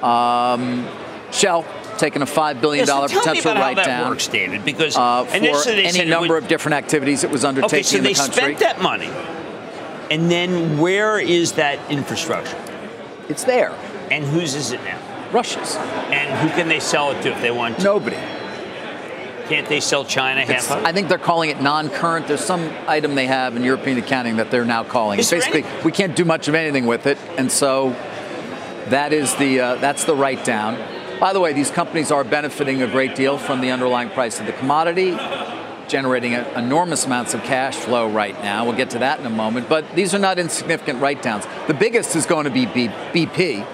Um, 0.00 0.88
Shell 1.30 1.66
taking 1.98 2.22
a 2.22 2.26
five 2.26 2.58
billion 2.58 2.86
dollar 2.86 3.08
yeah, 3.10 3.16
so 3.16 3.20
potential 3.20 3.52
write 3.52 3.76
down. 3.76 4.08
works, 4.08 4.28
David, 4.28 4.64
because 4.64 4.96
uh, 4.96 5.26
for 5.26 5.34
any 5.34 6.08
number 6.08 6.36
would, 6.36 6.44
of 6.44 6.48
different 6.48 6.76
activities 6.76 7.22
it 7.22 7.28
was 7.28 7.44
undertaking 7.44 7.80
okay, 7.80 7.82
so 7.82 7.98
in 7.98 8.02
the 8.02 8.08
they 8.08 8.14
spent 8.14 8.60
that 8.60 8.80
money, 8.80 9.10
and 10.10 10.30
then 10.30 10.78
where 10.78 11.20
is 11.20 11.52
that 11.52 11.78
infrastructure? 11.90 12.61
It's 13.28 13.44
there. 13.44 13.70
And 14.10 14.24
whose 14.24 14.54
is 14.54 14.72
it 14.72 14.82
now? 14.84 14.98
Russia's. 15.32 15.76
And 15.76 16.30
who 16.40 16.54
can 16.56 16.68
they 16.68 16.80
sell 16.80 17.10
it 17.12 17.22
to 17.22 17.32
if 17.32 17.40
they 17.40 17.50
want 17.50 17.78
to? 17.78 17.84
Nobody. 17.84 18.16
Can't 19.48 19.68
they 19.68 19.80
sell 19.80 20.04
China 20.04 20.42
half 20.44 20.70
of 20.70 20.78
it? 20.78 20.86
I 20.86 20.92
think 20.92 21.08
they're 21.08 21.18
calling 21.18 21.50
it 21.50 21.60
non-current. 21.60 22.26
There's 22.28 22.44
some 22.44 22.70
item 22.86 23.14
they 23.14 23.26
have 23.26 23.56
in 23.56 23.64
European 23.64 23.98
accounting 23.98 24.36
that 24.36 24.50
they're 24.50 24.64
now 24.64 24.84
calling. 24.84 25.18
Is 25.18 25.30
Basically, 25.30 25.64
any- 25.64 25.82
we 25.84 25.92
can't 25.92 26.14
do 26.16 26.24
much 26.24 26.48
of 26.48 26.54
anything 26.54 26.86
with 26.86 27.06
it, 27.06 27.18
and 27.36 27.50
so 27.50 27.90
that 28.88 29.12
is 29.12 29.34
the 29.36 29.60
uh, 29.60 29.74
that's 29.76 30.04
the 30.04 30.14
write 30.14 30.44
down. 30.44 30.78
By 31.20 31.32
the 31.32 31.40
way, 31.40 31.52
these 31.52 31.70
companies 31.70 32.10
are 32.10 32.24
benefiting 32.24 32.82
a 32.82 32.86
great 32.86 33.14
deal 33.14 33.36
from 33.38 33.60
the 33.60 33.70
underlying 33.70 34.10
price 34.10 34.40
of 34.40 34.46
the 34.46 34.52
commodity, 34.52 35.10
generating 35.92 36.34
a, 36.34 36.42
enormous 36.58 37.04
amounts 37.04 37.34
of 37.34 37.42
cash 37.44 37.76
flow 37.76 38.08
right 38.08 38.34
now. 38.42 38.64
We'll 38.64 38.76
get 38.76 38.90
to 38.90 39.00
that 39.00 39.20
in 39.20 39.26
a 39.26 39.30
moment. 39.30 39.68
But 39.68 39.94
these 39.94 40.14
are 40.14 40.18
not 40.18 40.38
insignificant 40.38 41.02
write 41.02 41.22
downs. 41.22 41.44
The 41.66 41.74
biggest 41.74 42.16
is 42.16 42.24
going 42.24 42.44
to 42.44 42.50
be 42.50 42.64
B- 42.64 42.88
BP 42.88 43.66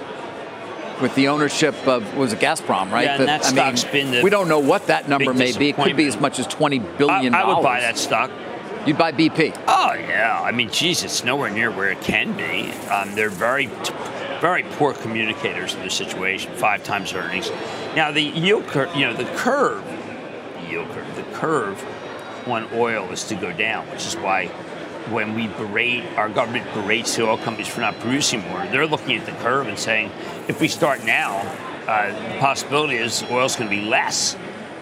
with 1.01 1.15
the 1.15 1.29
ownership 1.29 1.75
of 1.87 2.17
was 2.17 2.33
it 2.33 2.41
Gazprom, 2.41 2.91
right? 2.91 3.05
Yeah, 3.05 3.17
and 3.19 3.29
that 3.29 3.45
I 3.45 3.49
stock's 3.49 3.85
mean, 3.85 3.93
been 3.93 4.11
the 4.11 4.23
we 4.23 4.31
don't 4.31 4.49
know 4.49 4.59
what 4.59 4.89
that 4.89 5.09
number 5.09 5.33
may 5.33 5.57
be. 5.57 5.69
It 5.69 5.77
could 5.77 5.97
be 5.97 6.09
as 6.09 6.19
much 6.19 6.41
as 6.41 6.47
twenty 6.49 6.81
billion. 6.81 7.35
I, 7.35 7.43
I 7.43 7.55
would 7.55 7.63
buy 7.63 7.81
that 7.81 7.97
stock. 7.97 8.33
You'd 8.85 8.99
buy 8.99 9.13
BP. 9.13 9.57
Oh 9.69 9.95
yeah, 9.95 10.41
I 10.43 10.51
mean, 10.51 10.71
geez, 10.71 11.05
it's 11.05 11.23
nowhere 11.23 11.51
near 11.51 11.71
where 11.71 11.91
it 11.91 12.01
can 12.01 12.37
be. 12.37 12.73
Um, 12.89 13.15
they're 13.15 13.31
very, 13.31 13.67
very 14.41 14.65
poor 14.73 14.93
communicators 14.93 15.75
in 15.75 15.81
their 15.81 15.91
situation. 15.91 16.53
Five 16.57 16.83
times 16.83 17.13
earnings. 17.13 17.51
Now 17.95 18.11
the 18.11 18.23
yield 18.23 18.67
curve, 18.67 18.93
you 18.97 19.07
know, 19.07 19.15
the 19.15 19.27
curve, 19.37 19.85
the 19.85 20.69
yield 20.69 20.89
curve, 20.91 21.15
the 21.15 21.23
curve 21.37 21.85
on 22.51 22.69
oil 22.75 23.11
is 23.11 23.25
to 23.25 23.35
go 23.35 23.53
down, 23.53 23.87
which 23.91 24.07
is 24.07 24.17
why 24.17 24.47
when 25.11 25.35
we 25.35 25.47
berate 25.47 26.05
our 26.17 26.29
government 26.29 26.67
berates 26.75 27.17
the 27.17 27.27
oil 27.27 27.39
companies 27.39 27.69
for 27.69 27.81
not 27.81 27.99
producing 28.01 28.41
more, 28.49 28.67
they're 28.67 28.87
looking 28.87 29.17
at 29.17 29.27
the 29.27 29.33
curve 29.33 29.67
and 29.67 29.79
saying, 29.79 30.11
if 30.49 30.61
we 30.61 30.69
start 30.69 31.05
now, 31.05 31.39
uh, 31.87 32.09
the 32.35 32.39
possibility 32.39 32.97
is 32.97 33.23
oil's 33.31 33.57
going 33.57 33.71
to 33.71 33.75
be 33.75 33.83
less. 33.83 34.37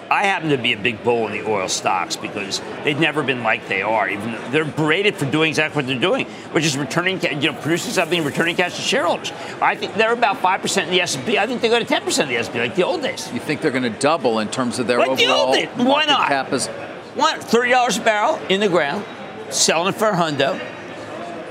I 0.09 0.25
happen 0.25 0.51
to 0.51 0.59
be 0.59 0.73
a 0.73 0.77
big 0.77 1.03
bull 1.03 1.27
in 1.27 1.33
the 1.33 1.49
oil 1.49 1.69
stocks 1.69 2.15
because 2.15 2.61
they've 2.85 2.99
never 2.99 3.25
been 3.25 3.43
like 3.43 3.67
they 3.67 3.83
are. 3.83 4.09
Even 4.09 4.33
though 4.33 4.51
they're 4.51 4.65
berated 4.65 5.17
for 5.17 5.27
doing 5.27 5.49
exactly 5.49 5.83
what 5.83 5.89
they're 5.89 5.99
doing, 5.99 6.27
which 6.53 6.65
is 6.65 6.77
returning, 6.79 7.21
you 7.21 7.51
know, 7.51 7.59
producing 7.59 7.93
something, 7.93 8.19
and 8.19 8.27
returning 8.27 8.55
cash 8.55 8.77
to 8.77 8.83
shareholders. 8.83 9.33
I 9.61 9.75
think 9.75 9.95
they're 9.95 10.13
about 10.13 10.39
five 10.39 10.63
percent 10.63 10.87
in 10.87 10.95
the 10.95 11.01
S 11.01 11.17
and. 11.17 11.29
I 11.37 11.49
think 11.49 11.61
they 11.61 11.69
go 11.69 11.81
to 11.81 11.85
ten 11.85 12.03
percent 12.03 12.31
in 12.31 12.37
the 12.37 12.41
S 12.41 12.47
and 12.47 12.55
P, 12.55 12.61
like 12.61 12.77
the 12.77 12.85
old 12.85 13.03
days. 13.03 13.33
You 13.33 13.41
think 13.41 13.61
they're 13.61 13.73
going 13.73 13.83
to 13.83 13.99
double 13.99 14.39
in 14.39 14.49
terms 14.49 14.79
of 14.79 14.87
their 14.87 14.99
like 14.99 15.09
overall 15.09 15.53
the 15.53 15.67
old 15.67 15.77
days. 15.77 15.87
Why 15.87 16.05
not? 16.05 16.29
cap? 16.29 16.53
Is, 16.53 16.69
Thirty 17.17 17.71
dollars 17.71 17.97
a 17.99 18.01
barrel 18.03 18.39
in 18.49 18.61
the 18.61 18.69
ground, 18.69 19.05
selling 19.51 19.89
it 19.89 19.97
for 19.99 20.09
a 20.09 20.15
hundo. 20.17 20.61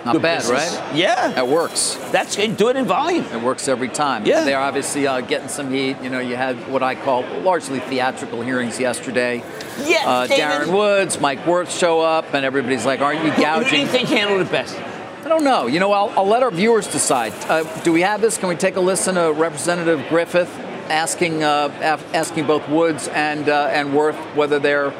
Not 0.05 0.13
Good 0.13 0.21
bad, 0.21 0.37
business. 0.41 0.75
right? 0.77 0.95
Yeah, 0.95 1.31
that 1.31 1.47
works. 1.47 1.95
That's 2.11 2.35
good. 2.35 2.57
Do 2.57 2.69
it 2.69 2.75
in 2.75 2.85
volume. 2.85 3.25
It 3.25 3.41
works 3.41 3.67
every 3.67 3.89
time. 3.89 4.23
Yeah. 4.27 4.43
They're 4.43 4.59
obviously 4.59 5.07
uh, 5.07 5.21
getting 5.21 5.47
some 5.47 5.71
heat. 5.71 5.97
You 6.03 6.11
know, 6.11 6.19
you 6.19 6.35
had 6.35 6.71
what 6.71 6.83
I 6.83 6.93
call 6.93 7.23
largely 7.41 7.79
theatrical 7.79 8.43
hearings 8.43 8.79
yesterday. 8.79 9.37
Yeah, 9.83 10.07
uh, 10.07 10.27
Darren 10.27 10.71
Woods, 10.71 11.19
Mike 11.19 11.47
Wirth 11.47 11.71
show 11.75 12.01
up, 12.01 12.35
and 12.35 12.45
everybody's 12.45 12.85
like, 12.85 13.01
"Aren't 13.01 13.23
you 13.25 13.31
gouging?" 13.31 13.63
Who 13.63 13.69
do 13.71 13.77
you 13.81 13.87
think 13.87 14.09
handled 14.09 14.41
it 14.41 14.51
best? 14.51 14.77
I 15.25 15.27
don't 15.27 15.43
know. 15.43 15.65
You 15.65 15.79
know, 15.79 15.91
I'll, 15.91 16.11
I'll 16.15 16.27
let 16.27 16.43
our 16.43 16.51
viewers 16.51 16.85
decide. 16.85 17.33
Uh, 17.49 17.63
do 17.81 17.91
we 17.91 18.01
have 18.01 18.21
this? 18.21 18.37
Can 18.37 18.47
we 18.47 18.55
take 18.55 18.75
a 18.75 18.81
listen 18.81 19.15
to 19.15 19.31
Representative 19.33 20.05
Griffith 20.07 20.55
asking 20.89 21.43
uh, 21.43 21.69
asking 22.13 22.45
both 22.45 22.69
Woods 22.69 23.07
and 23.07 23.49
uh, 23.49 23.69
and 23.71 23.95
Wirth 23.95 24.17
whether 24.35 24.59
they're 24.59 24.93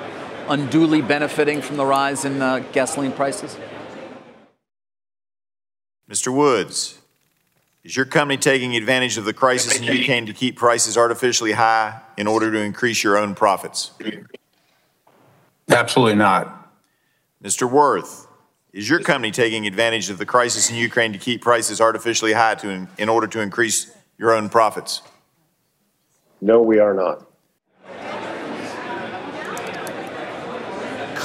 unduly 0.47 1.01
benefiting 1.01 1.62
from 1.62 1.77
the 1.77 1.86
rise 1.86 2.25
in 2.25 2.41
uh, 2.41 2.60
gasoline 2.71 3.12
prices? 3.12 3.58
Mr. 6.10 6.34
Woods, 6.34 6.99
is 7.84 7.95
your 7.95 8.05
company 8.05 8.38
taking 8.38 8.75
advantage 8.75 9.17
of 9.17 9.25
the 9.25 9.34
crisis 9.34 9.77
in 9.77 9.84
Ukraine 9.84 10.25
to 10.25 10.34
keep 10.34 10.55
prices 10.55 10.97
artificially 10.97 11.51
high 11.51 12.01
in 12.17 12.27
order 12.27 12.51
to 12.51 12.60
increase 12.60 13.03
your 13.03 13.17
own 13.17 13.36
profits? 13.36 13.91
Absolutely 15.69 16.15
not. 16.15 16.71
Mr. 17.43 17.69
Wirth, 17.69 18.27
is 18.73 18.89
your 18.89 18.99
company 18.99 19.31
taking 19.31 19.67
advantage 19.67 20.10
of 20.10 20.17
the 20.17 20.25
crisis 20.25 20.69
in 20.69 20.75
Ukraine 20.75 21.13
to 21.13 21.19
keep 21.19 21.41
prices 21.41 21.79
artificially 21.79 22.34
high 22.34 22.55
to, 22.55 22.88
in 22.97 23.10
order 23.10 23.27
to 23.27 23.39
increase 23.39 23.91
your 24.17 24.34
own 24.34 24.49
profits? 24.49 25.01
No, 26.41 26.62
we 26.62 26.79
are 26.79 26.93
not. 26.93 27.27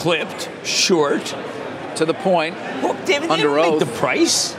Clipped, 0.00 0.48
short, 0.64 1.24
to 1.96 2.06
the 2.06 2.14
point. 2.14 2.54
Well, 2.82 2.94
David, 3.04 3.30
under 3.30 3.58
oath. 3.58 3.80
the 3.80 3.86
price. 3.86 4.56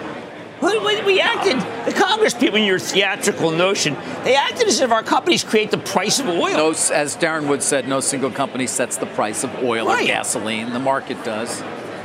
We, 0.62 1.20
acted, 1.20 1.58
the 1.92 2.00
Congress 2.00 2.36
people, 2.36 2.58
in 2.58 2.64
your 2.64 2.78
theatrical 2.78 3.50
notion, 3.50 3.96
they 4.24 4.36
acted 4.36 4.68
as 4.68 4.80
if 4.82 4.92
our 4.92 5.02
companies 5.02 5.44
create 5.44 5.72
the 5.72 5.80
price 5.80 6.20
of 6.20 6.28
oil. 6.28 6.56
No, 6.56 6.70
as 6.70 7.18
Darren 7.18 7.48
Wood 7.48 7.64
said, 7.64 7.88
no 7.88 8.00
single 8.02 8.30
company 8.30 8.68
sets 8.68 8.98
the 8.98 9.08
price 9.08 9.44
of 9.44 9.52
oil 9.64 9.88
Right. 9.88 10.04
or 10.04 10.08
gasoline. 10.08 10.72
The 10.74 10.80
market 10.80 11.24
does, 11.24 11.62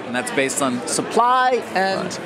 and 0.06 0.14
that's 0.14 0.30
based 0.30 0.62
on 0.62 0.86
supply 0.88 1.62
and 1.74 2.18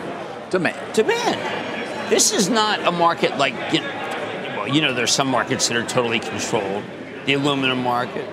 demand. 0.50 0.94
Demand. 0.94 2.08
This 2.08 2.30
is 2.32 2.48
not 2.48 2.86
a 2.86 2.92
market 2.92 3.36
like, 3.36 3.54
you 3.72 3.80
know, 3.80 4.54
well, 4.56 4.68
you 4.68 4.80
know, 4.80 4.94
there's 4.94 5.10
some 5.12 5.26
markets 5.26 5.66
that 5.66 5.76
are 5.76 5.84
totally 5.84 6.20
controlled. 6.20 6.84
The 7.26 7.32
aluminum 7.32 7.82
market. 7.82 8.28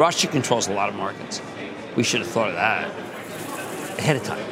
Russia 0.00 0.28
controls 0.28 0.66
a 0.66 0.72
lot 0.72 0.88
of 0.88 0.94
markets. 0.94 1.42
We 1.94 2.04
should 2.04 2.20
have 2.20 2.30
thought 2.30 2.48
of 2.48 2.54
that 2.54 2.88
ahead 3.98 4.16
of 4.16 4.22
time. 4.24 4.46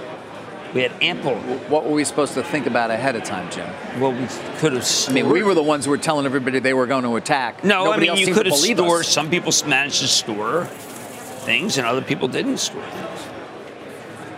We 0.74 0.82
had 0.82 0.92
ample. 1.00 1.36
What 1.70 1.86
were 1.86 1.92
we 1.94 2.04
supposed 2.04 2.34
to 2.34 2.42
think 2.42 2.66
about 2.66 2.90
ahead 2.90 3.16
of 3.16 3.24
time, 3.24 3.50
Jim? 3.50 3.66
Well, 3.98 4.12
we 4.12 4.26
could 4.58 4.74
have. 4.74 4.86
I 5.08 5.12
mean, 5.12 5.30
we 5.30 5.42
were 5.42 5.54
the 5.54 5.62
ones 5.62 5.86
who 5.86 5.90
were 5.90 5.96
telling 5.96 6.26
everybody 6.26 6.58
they 6.58 6.74
were 6.74 6.86
going 6.86 7.04
to 7.04 7.16
attack. 7.16 7.64
No, 7.64 7.84
Nobody 7.84 8.10
I 8.10 8.14
mean 8.14 8.28
you 8.28 8.34
could 8.34 8.44
have 8.44 8.54
stored. 8.54 9.00
us. 9.00 9.08
Some 9.08 9.30
people 9.30 9.50
managed 9.66 10.00
to 10.00 10.08
store 10.08 10.66
things, 10.66 11.78
and 11.78 11.86
other 11.86 12.02
people 12.02 12.28
didn't 12.28 12.58
store 12.58 12.82
things. 12.82 13.26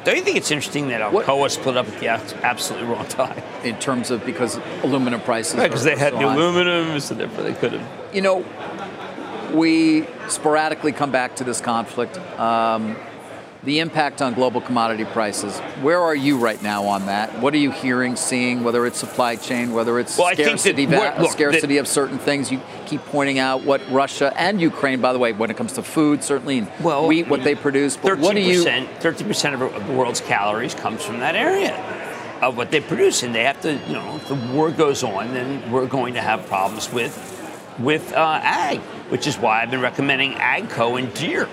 Don't 0.04 0.16
you 0.16 0.22
think 0.22 0.36
it's 0.36 0.52
interesting 0.52 0.88
that 0.88 1.00
Alcoa 1.00 1.50
split 1.50 1.76
up 1.76 1.88
at 1.88 1.98
the 1.98 2.06
abs- 2.06 2.32
absolutely 2.34 2.88
wrong 2.88 3.06
time? 3.08 3.42
in 3.64 3.76
terms 3.80 4.12
of 4.12 4.24
because 4.24 4.60
aluminum 4.84 5.20
prices. 5.20 5.56
right? 5.56 5.68
Because 5.68 5.82
they 5.84 5.96
had 5.96 6.14
the 6.14 6.20
so 6.20 6.28
high. 6.28 6.34
aluminum, 6.36 7.00
so 7.00 7.14
therefore 7.16 7.42
they 7.42 7.52
could 7.54 7.72
have. 7.72 8.14
You 8.14 8.22
know, 8.22 8.44
we 9.54 10.06
sporadically 10.28 10.92
come 10.92 11.10
back 11.10 11.36
to 11.36 11.44
this 11.44 11.60
conflict. 11.60 12.18
Um, 12.38 12.96
the 13.62 13.80
impact 13.80 14.22
on 14.22 14.32
global 14.32 14.62
commodity 14.62 15.04
prices. 15.04 15.58
Where 15.82 16.00
are 16.00 16.14
you 16.14 16.38
right 16.38 16.62
now 16.62 16.84
on 16.84 17.04
that? 17.06 17.40
What 17.40 17.52
are 17.52 17.58
you 17.58 17.70
hearing, 17.70 18.16
seeing? 18.16 18.64
Whether 18.64 18.86
it's 18.86 18.98
supply 18.98 19.36
chain, 19.36 19.74
whether 19.74 19.98
it's 19.98 20.16
Well, 20.16 20.28
I 20.28 20.34
think 20.34 20.48
that 20.52 20.58
scarcity, 20.60 20.86
va- 20.86 21.16
look, 21.20 21.30
scarcity 21.32 21.66
the- 21.74 21.76
of 21.78 21.86
certain 21.86 22.18
things. 22.18 22.50
You 22.50 22.58
keep 22.86 23.02
pointing 23.06 23.38
out 23.38 23.62
what 23.62 23.82
Russia 23.90 24.32
and 24.34 24.62
Ukraine, 24.62 25.02
by 25.02 25.12
the 25.12 25.18
way, 25.18 25.32
when 25.34 25.50
it 25.50 25.58
comes 25.58 25.74
to 25.74 25.82
food, 25.82 26.24
certainly 26.24 26.56
and 26.60 26.68
Well, 26.82 27.06
wheat, 27.06 27.28
what 27.28 27.44
they 27.44 27.54
produce. 27.54 27.96
But 27.98 28.04
Thirteen 28.04 28.24
what 28.24 28.34
do 28.34 28.40
you? 28.40 28.58
percent, 28.60 28.88
thirteen 29.00 29.26
percent 29.26 29.54
of 29.62 29.86
the 29.86 29.92
world's 29.92 30.22
calories 30.22 30.74
comes 30.74 31.02
from 31.04 31.20
that 31.20 31.36
area 31.36 31.74
of 32.40 32.56
what 32.56 32.70
they 32.70 32.80
produce, 32.80 33.22
and 33.22 33.34
they 33.34 33.44
have 33.44 33.60
to. 33.60 33.74
You 33.74 33.92
know, 33.92 34.16
if 34.16 34.26
the 34.28 34.36
war 34.54 34.70
goes 34.70 35.02
on, 35.02 35.34
then 35.34 35.70
we're 35.70 35.84
going 35.86 36.14
to 36.14 36.22
have 36.22 36.46
problems 36.46 36.90
with 36.90 37.12
with 37.78 38.10
uh, 38.14 38.40
ag, 38.42 38.80
which 39.10 39.26
is 39.26 39.36
why 39.36 39.62
I've 39.62 39.70
been 39.70 39.80
recommending 39.80 40.32
Agco 40.34 40.98
and 40.98 41.12
Deere. 41.14 41.48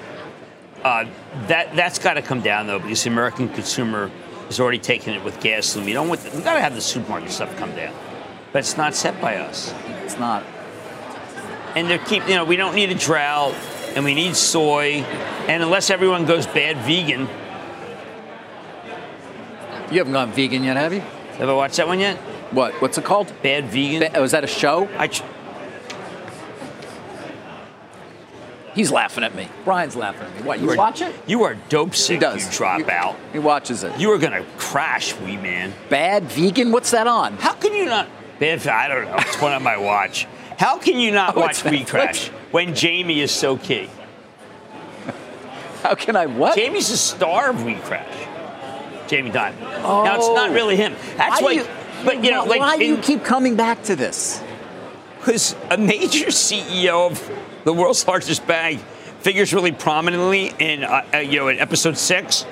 Uh, 0.84 1.06
that 1.48 1.76
that's 1.76 2.00
got 2.00 2.14
to 2.14 2.22
come 2.22 2.42
down 2.42 2.68
though, 2.68 2.80
because 2.80 3.04
the 3.04 3.10
American 3.10 3.50
consumer 3.50 4.12
is 4.48 4.60
already 4.60 4.80
taking 4.80 5.14
it 5.14 5.24
with 5.24 5.40
gasoline. 5.42 5.88
You 5.88 5.96
don't 5.96 6.08
want 6.08 6.24
we 6.24 6.42
got 6.42 6.54
to 6.54 6.62
have 6.62 6.76
the 6.76 6.82
supermarket 6.82 7.32
stuff 7.32 7.56
come 7.58 7.76
down, 7.76 7.94
but 8.54 8.60
it's 8.60 8.78
not 8.78 8.96
set 8.96 9.20
by 9.20 9.38
us. 9.38 9.74
It's 10.04 10.18
not. 10.18 10.46
And 11.76 11.90
they're 11.90 11.98
keep 11.98 12.28
you 12.30 12.36
know 12.36 12.46
we 12.46 12.56
don't 12.56 12.76
need 12.76 12.92
a 12.92 12.96
drought, 12.96 13.56
and 13.96 14.06
we 14.06 14.14
need 14.14 14.36
soy, 14.36 15.04
and 15.48 15.64
unless 15.64 15.90
everyone 15.90 16.26
goes 16.26 16.46
bad 16.46 16.78
vegan. 16.86 17.28
You 19.92 20.00
haven't 20.00 20.14
gone 20.14 20.32
vegan 20.32 20.64
yet, 20.64 20.76
have 20.76 20.94
you? 20.94 21.00
Have 21.00 21.50
I 21.50 21.54
watched 21.54 21.78
that 21.78 21.88
one 21.88 22.00
yet? 22.00 22.18
What? 22.52 22.74
What's 22.82 22.98
it 22.98 23.06
called? 23.06 23.34
Bad 23.42 23.66
vegan. 23.66 24.22
was 24.22 24.32
that 24.32 24.44
a 24.44 24.48
show? 24.48 24.88
I. 24.98 25.08
Ch- 25.08 25.24
He's 28.78 28.92
laughing 28.92 29.24
at 29.24 29.34
me. 29.34 29.48
Brian's 29.66 29.96
laughing 29.96 30.28
at 30.28 30.36
me. 30.36 30.44
What? 30.44 30.60
You 30.60 30.70
are- 30.70 30.76
watch 30.78 31.02
it? 31.02 31.14
You 31.26 31.44
are 31.46 31.56
dope 31.68 31.96
sick. 31.96 32.20
does. 32.20 32.46
You 32.46 32.52
drop 32.58 32.88
out. 32.90 33.16
He 33.34 33.40
watches 33.40 33.84
it. 33.84 34.00
You 34.00 34.12
are 34.12 34.20
gonna 34.20 34.46
crash, 34.60 35.16
wee 35.16 35.36
man. 35.36 35.74
Bad 35.90 36.26
vegan? 36.26 36.72
What's 36.72 36.92
that 36.92 37.08
on? 37.08 37.38
How 37.38 37.54
can 37.54 37.74
you 37.74 37.86
not? 37.86 38.08
Bad. 38.40 38.68
I 38.68 38.88
don't 38.88 39.06
know. 39.06 39.16
It's 39.18 39.42
one 39.42 39.52
on 39.52 39.64
my 39.64 39.78
watch. 39.78 40.28
How 40.60 40.78
can 40.78 41.00
you 41.00 41.12
not 41.12 41.36
Oh, 41.36 41.40
watch 41.42 41.52
it's 41.52 41.64
We 41.64 41.84
Crash 41.86 42.28
when 42.52 42.76
Jamie 42.76 43.20
is 43.20 43.32
so 43.32 43.58
key? 43.58 43.90
How 45.82 45.96
can 45.96 46.16
I 46.16 46.28
what? 46.28 46.56
Jamie's 46.56 46.90
a 46.92 46.98
star 46.98 47.50
of 47.50 47.64
We 47.64 47.76
Crash. 47.76 48.06
Jamie 49.08 49.32
Dimon. 49.32 49.60
Now 49.60 50.16
it's 50.18 50.28
not 50.28 50.50
Oh. 50.52 50.54
really 50.54 50.76
him. 50.76 50.96
That's 51.16 51.42
Why 51.42 51.46
why. 51.46 51.52
you- 51.54 51.68
but 52.06 52.24
you 52.24 52.30
know, 52.30 52.44
why, 52.44 52.50
like 52.50 52.60
why 52.60 52.78
do 52.78 52.86
you 52.86 52.96
in- 52.96 53.02
keep 53.02 53.24
coming 53.24 53.56
back 53.56 53.82
to 53.84 53.96
this? 53.96 54.40
because 55.20 55.56
a 55.72 55.78
major 55.78 56.28
CEO 56.32 57.08
of 57.08 57.32
the 57.68 57.74
world's 57.74 58.08
largest 58.08 58.48
bag 58.48 58.80
figures 59.20 59.54
really 59.54 59.74
prominently 59.74 60.54
in 60.58 60.86
uh, 60.86 61.06
uh, 61.14 61.18
you 61.18 61.38
know 61.38 61.50
in 61.50 61.60
episode 61.60 61.98
six. 61.98 62.46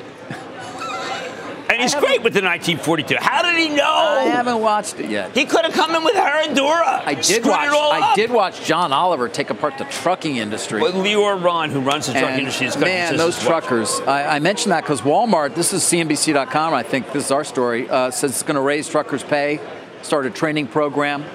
And 1.67 1.82
he's 1.82 1.95
great 1.95 2.21
with 2.21 2.34
the 2.34 2.41
1942. 2.41 3.15
How 3.19 3.41
did 3.41 3.58
he 3.58 3.69
know? 3.69 3.84
I 3.84 4.25
haven't 4.25 4.62
watched 4.62 4.99
it 4.99 5.10
yet. 5.10 5.36
He 5.36 5.45
could 5.45 5.65
have 5.65 5.73
come 5.73 5.95
in 5.95 6.04
with 6.04 6.13
Herradura. 6.13 7.01
I 7.06 7.15
did 7.15 7.43
watch. 7.43 7.67
I 7.69 8.13
did 8.15 8.30
watch 8.30 8.63
John 8.63 8.93
Oliver 8.93 9.28
take 9.28 9.49
apart 9.49 9.80
the 9.80 9.86
trucking 9.86 10.38
industry. 10.38 10.80
But 10.80 10.93
Lior 10.93 11.41
Ron, 11.43 11.71
who 11.71 11.82
runs 11.82 12.06
the 12.06 12.13
truck 12.13 12.25
And, 12.25 12.39
industry, 12.39 12.67
is 12.67 12.78
man, 12.78 13.17
those 13.17 13.41
truckers. 13.41 13.99
I, 14.01 14.36
I 14.36 14.39
mentioned 14.39 14.73
that 14.73 14.84
because 14.84 15.01
Walmart. 15.01 15.56
This 15.56 15.73
is 15.73 15.82
CNBC.com. 15.84 16.73
I 16.73 16.84
think 16.84 17.12
this 17.12 17.25
is 17.25 17.32
our 17.32 17.43
story. 17.43 17.89
Uh, 17.89 18.12
says 18.12 18.32
it's 18.32 18.43
going 18.43 18.56
to 18.56 18.62
raise 18.62 18.88
truckers' 18.88 19.23
pay. 19.23 19.60
Start 20.04 20.28
a 20.28 20.30
training 20.30 20.67
program. 20.67 21.25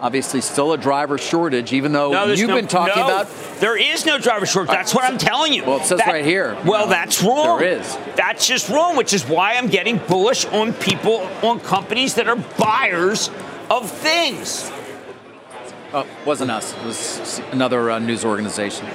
Obviously, 0.00 0.40
still 0.40 0.72
a 0.72 0.78
driver 0.78 1.16
shortage, 1.18 1.72
even 1.72 1.92
though 1.92 2.10
No, 2.12 2.26
you've 2.26 2.48
no- 2.48 2.56
been 2.56 2.66
talking 2.66 2.94
no, 3.00 3.06
about. 3.06 3.28
There 3.60 3.76
is 3.76 4.04
no 4.04 4.18
driver 4.18 4.44
shortage. 4.44 4.72
That's 4.72 4.94
what 4.94 5.04
I'm 5.04 5.18
telling 5.18 5.52
you. 5.52 5.64
Well, 5.64 5.78
it 5.78 5.86
says 5.86 5.98
That- 5.98 6.08
right 6.08 6.24
here. 6.24 6.56
Well, 6.64 6.88
that's 6.88 7.22
wrong. 7.22 7.60
There 7.60 7.78
is. 7.78 7.96
That's 8.16 8.46
just 8.46 8.68
wrong, 8.68 8.96
which 8.96 9.12
is 9.14 9.24
why 9.26 9.54
I'm 9.54 9.68
getting 9.68 9.98
bullish 9.98 10.46
on 10.46 10.72
people, 10.74 11.28
on 11.42 11.60
companies 11.60 12.14
that 12.14 12.28
are 12.28 12.36
buyers 12.36 13.30
of 13.70 13.88
things. 13.90 14.70
Oh, 15.94 16.04
wasn't 16.24 16.50
us. 16.50 16.74
It 16.74 16.84
was 16.84 17.40
another 17.52 17.90
uh, 17.92 17.98
news 18.00 18.24
organization. 18.24 18.86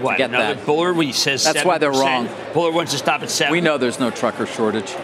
What? 0.00 0.18
Get 0.18 0.30
another 0.30 0.54
that. 0.54 0.66
Bullard, 0.66 0.94
he 1.02 1.12
says 1.12 1.44
That's 1.44 1.64
why 1.64 1.78
they're 1.78 1.90
wrong. 1.90 2.28
Bullard 2.52 2.74
wants 2.74 2.92
to 2.92 2.98
stop 2.98 3.22
at 3.22 3.30
seven. 3.30 3.52
We 3.52 3.62
know 3.62 3.78
there's 3.78 3.98
no 3.98 4.10
trucker 4.10 4.46
shortage. 4.46 4.94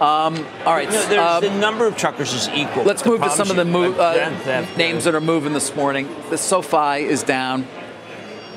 Um, 0.00 0.46
all 0.66 0.74
right. 0.74 0.88
No, 0.90 1.06
there's, 1.06 1.18
um, 1.20 1.42
the 1.42 1.58
number 1.58 1.86
of 1.86 1.96
truckers 1.96 2.32
is 2.34 2.48
equal. 2.50 2.84
Let's 2.84 3.02
The 3.02 3.10
move 3.10 3.22
to 3.22 3.30
some 3.30 3.50
of 3.50 3.56
the 3.56 3.64
move, 3.64 3.98
uh, 3.98 4.30
names 4.76 5.04
that 5.04 5.14
are 5.14 5.20
moving 5.20 5.52
this 5.54 5.74
morning. 5.74 6.08
The 6.30 6.36
SoFi 6.38 7.04
is 7.04 7.22
down. 7.22 7.66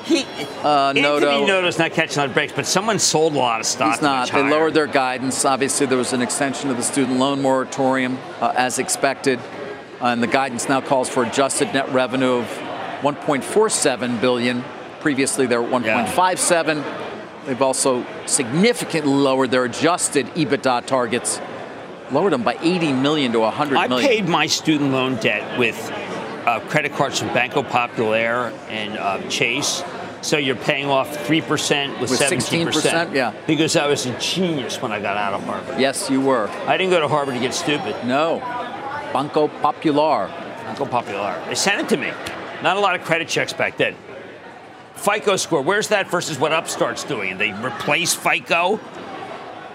He, 0.04 0.26
Uh, 0.62 0.92
Noto. 0.94 1.46
Noto's 1.46 1.78
not 1.78 1.92
catching 1.92 2.22
on 2.22 2.32
breaks, 2.32 2.52
but 2.52 2.66
someone 2.66 2.98
sold 2.98 3.34
a 3.34 3.38
lot 3.38 3.60
of 3.60 3.66
stock. 3.66 3.92
He's 3.92 4.02
not. 4.02 4.26
They 4.28 4.40
higher. 4.42 4.50
lowered 4.50 4.74
their 4.74 4.86
guidance. 4.86 5.44
Obviously, 5.44 5.86
there 5.86 5.98
was 5.98 6.12
an 6.12 6.20
extension 6.22 6.70
of 6.70 6.76
the 6.76 6.82
student 6.82 7.18
loan 7.18 7.40
moratorium 7.42 8.18
uh, 8.40 8.52
as 8.56 8.78
expected, 8.78 9.38
Uh, 10.02 10.06
and 10.06 10.22
the 10.22 10.26
guidance 10.26 10.66
now 10.68 10.80
calls 10.80 11.08
for 11.10 11.22
adjusted 11.22 11.72
net 11.74 11.90
revenue 11.92 12.38
of 12.38 12.46
1.47 13.02 14.18
billion. 14.20 14.64
Previously, 15.00 15.46
they 15.46 15.56
were 15.58 15.68
1.57. 15.68 16.82
They've 17.46 17.60
also 17.60 18.04
significantly 18.26 19.12
lowered 19.12 19.50
their 19.50 19.64
adjusted 19.64 20.26
EBITDA 20.28 20.86
targets, 20.86 21.40
lowered 22.10 22.32
them 22.32 22.42
by 22.42 22.56
80 22.60 22.92
million 22.92 23.32
to 23.32 23.40
100 23.40 23.88
million. 23.88 23.92
I 23.92 24.06
paid 24.06 24.28
my 24.28 24.46
student 24.46 24.92
loan 24.92 25.16
debt 25.16 25.58
with 25.58 25.90
uh, 26.46 26.60
credit 26.68 26.92
cards 26.92 27.18
from 27.18 27.28
Banco 27.28 27.62
Popular 27.62 28.52
and 28.68 28.98
uh, 28.98 29.20
Chase. 29.28 29.82
So 30.22 30.36
you're 30.36 30.56
paying 30.56 30.86
off 30.86 31.08
3% 31.26 31.98
with, 31.98 32.10
With 32.10 32.20
17%. 32.20 32.66
16%, 32.68 33.14
yeah. 33.14 33.32
Because 33.46 33.74
I 33.74 33.86
was 33.86 34.04
a 34.04 34.18
genius 34.18 34.82
when 34.82 34.92
I 34.92 35.00
got 35.00 35.16
out 35.16 35.32
of 35.32 35.42
Harvard. 35.44 35.80
Yes, 35.80 36.10
you 36.10 36.20
were. 36.20 36.48
I 36.66 36.76
didn't 36.76 36.90
go 36.90 37.00
to 37.00 37.08
Harvard 37.08 37.34
to 37.34 37.40
get 37.40 37.54
stupid. 37.54 37.96
No. 38.04 38.40
Banco 39.14 39.48
Popular. 39.48 40.28
Banco 40.28 40.84
Popular. 40.84 41.42
They 41.48 41.54
sent 41.54 41.80
it 41.80 41.88
to 41.88 41.96
me. 41.96 42.12
Not 42.62 42.76
a 42.76 42.80
lot 42.80 42.94
of 42.94 43.04
credit 43.04 43.28
checks 43.28 43.54
back 43.54 43.78
then. 43.78 43.96
FICO 45.00 45.36
score, 45.36 45.62
where's 45.62 45.88
that 45.88 46.10
versus 46.10 46.38
what 46.38 46.52
Upstart's 46.52 47.04
doing? 47.04 47.38
They 47.38 47.52
replace 47.52 48.14
FICO? 48.14 48.78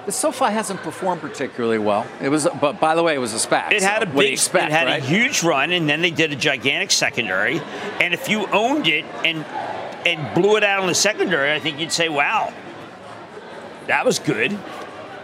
The 0.06 0.12
SoFi 0.12 0.46
hasn't 0.46 0.82
performed 0.82 1.22
particularly 1.22 1.80
well. 1.80 2.06
It 2.22 2.30
was, 2.30 2.48
but 2.62 2.80
by 2.80 2.94
the 2.94 3.02
way, 3.02 3.16
it 3.16 3.18
was 3.18 3.34
a 3.34 3.48
SPAC. 3.48 3.72
It 3.72 3.82
had 3.82 4.04
a 4.04 4.06
so 4.06 4.18
big, 4.18 4.34
expect, 4.34 4.66
it 4.66 4.72
had 4.72 4.86
right? 4.86 5.02
a 5.02 5.06
huge 5.06 5.42
run, 5.42 5.72
and 5.72 5.90
then 5.90 6.02
they 6.04 6.12
did 6.12 6.32
a 6.32 6.36
gigantic 6.36 6.92
secondary. 6.92 7.60
And 8.00 8.14
if 8.14 8.30
you 8.30 8.46
owned 8.48 8.86
it 8.88 9.04
and 9.26 9.44
and 10.06 10.36
blew 10.36 10.58
it 10.58 10.64
out 10.64 10.82
on 10.82 10.88
the 10.88 10.94
secondary, 10.94 11.52
I 11.52 11.60
think 11.60 11.80
you'd 11.80 11.92
say, 11.92 12.08
"Wow, 12.08 12.54
that 13.88 14.06
was 14.06 14.20
good." 14.20 14.56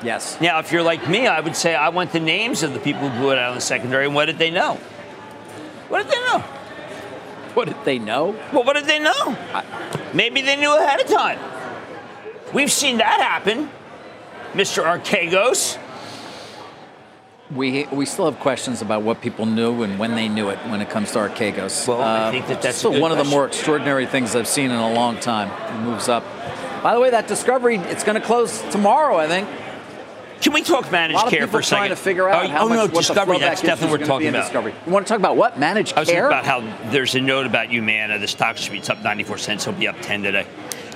Yes. 0.03 0.41
Now, 0.41 0.57
if 0.57 0.71
you're 0.71 0.81
like 0.81 1.07
me, 1.07 1.27
I 1.27 1.41
would 1.41 1.55
say 1.55 1.75
I 1.75 1.89
want 1.89 2.11
the 2.11 2.19
names 2.19 2.63
of 2.63 2.73
the 2.73 2.79
people 2.79 3.07
who 3.07 3.19
blew 3.19 3.31
it 3.33 3.37
out 3.37 3.49
on 3.49 3.55
the 3.55 3.61
secondary, 3.61 4.05
and 4.05 4.15
what 4.15 4.25
did 4.25 4.39
they 4.39 4.49
know? 4.49 4.79
What 5.89 6.07
did 6.07 6.11
they 6.11 6.21
know? 6.21 6.43
What 7.55 7.67
did 7.67 7.83
they 7.83 7.99
know? 7.99 8.35
Well, 8.53 8.63
what 8.63 8.73
did 8.73 8.85
they 8.85 8.99
know? 8.99 9.37
Maybe 10.13 10.41
they 10.41 10.55
knew 10.55 10.73
ahead 10.77 11.01
of 11.01 11.07
time. 11.07 11.37
We've 12.53 12.71
seen 12.71 12.97
that 12.97 13.19
happen, 13.19 13.69
Mr. 14.53 14.83
Archegos. 14.83 15.77
We, 17.53 17.85
we 17.87 18.05
still 18.05 18.31
have 18.31 18.39
questions 18.39 18.81
about 18.81 19.01
what 19.01 19.21
people 19.21 19.45
knew 19.45 19.83
and 19.83 19.99
when 19.99 20.15
they 20.15 20.29
knew 20.29 20.49
it 20.49 20.57
when 20.69 20.79
it 20.79 20.89
comes 20.89 21.11
to 21.11 21.19
Archegos. 21.19 21.85
Well, 21.87 22.01
I 22.01 22.27
uh, 22.27 22.31
think 22.31 22.47
that 22.47 22.61
that's 22.61 22.77
a 22.77 22.79
still 22.79 22.91
good 22.93 23.01
one 23.01 23.11
of 23.11 23.17
the 23.17 23.25
more 23.25 23.45
extraordinary 23.45 24.05
things 24.05 24.33
I've 24.33 24.47
seen 24.47 24.71
in 24.71 24.77
a 24.77 24.93
long 24.93 25.19
time. 25.19 25.49
It 25.75 25.83
moves 25.83 26.07
up. 26.07 26.23
By 26.81 26.93
the 26.93 27.01
way, 27.01 27.09
that 27.09 27.27
discovery 27.27 27.75
it's 27.75 28.05
going 28.05 28.19
to 28.19 28.25
close 28.25 28.61
tomorrow, 28.71 29.17
I 29.17 29.27
think. 29.27 29.49
Can 30.41 30.53
we 30.53 30.61
talk 30.63 30.91
managed 30.91 31.13
a 31.13 31.17
lot 31.17 31.27
of 31.27 31.31
care 31.31 31.41
people 31.41 31.51
for 31.51 31.59
a 31.59 31.63
second? 31.63 31.79
trying 31.79 31.89
to 31.91 31.95
figure 31.95 32.27
out 32.27 32.45
oh, 32.45 32.47
how 32.47 32.65
oh, 32.65 32.69
much 32.69 32.77
no, 32.77 32.83
what 32.85 32.93
Discovery. 32.93 33.37
flowback 33.37 33.39
That's 33.41 33.61
definitely 33.61 33.91
what 33.91 33.99
we're 34.01 34.07
talking 34.07 34.27
about. 34.29 34.43
Discovery. 34.43 34.73
You 34.85 34.91
want 34.91 35.05
to 35.05 35.09
talk 35.11 35.19
about 35.19 35.37
what 35.37 35.59
managed 35.59 35.89
care? 35.89 35.97
I 35.97 36.01
was 36.01 36.09
care? 36.09 36.27
about 36.27 36.45
how 36.45 36.61
there's 36.89 37.15
a 37.15 37.21
note 37.21 37.45
about 37.45 37.69
Humana. 37.69 38.17
The 38.17 38.27
stock 38.27 38.57
should 38.57 38.71
be 38.71 38.81
up 38.81 39.03
94 39.03 39.37
cents. 39.37 39.67
It'll 39.67 39.79
be 39.79 39.87
up 39.87 40.01
10 40.01 40.23
today. 40.23 40.47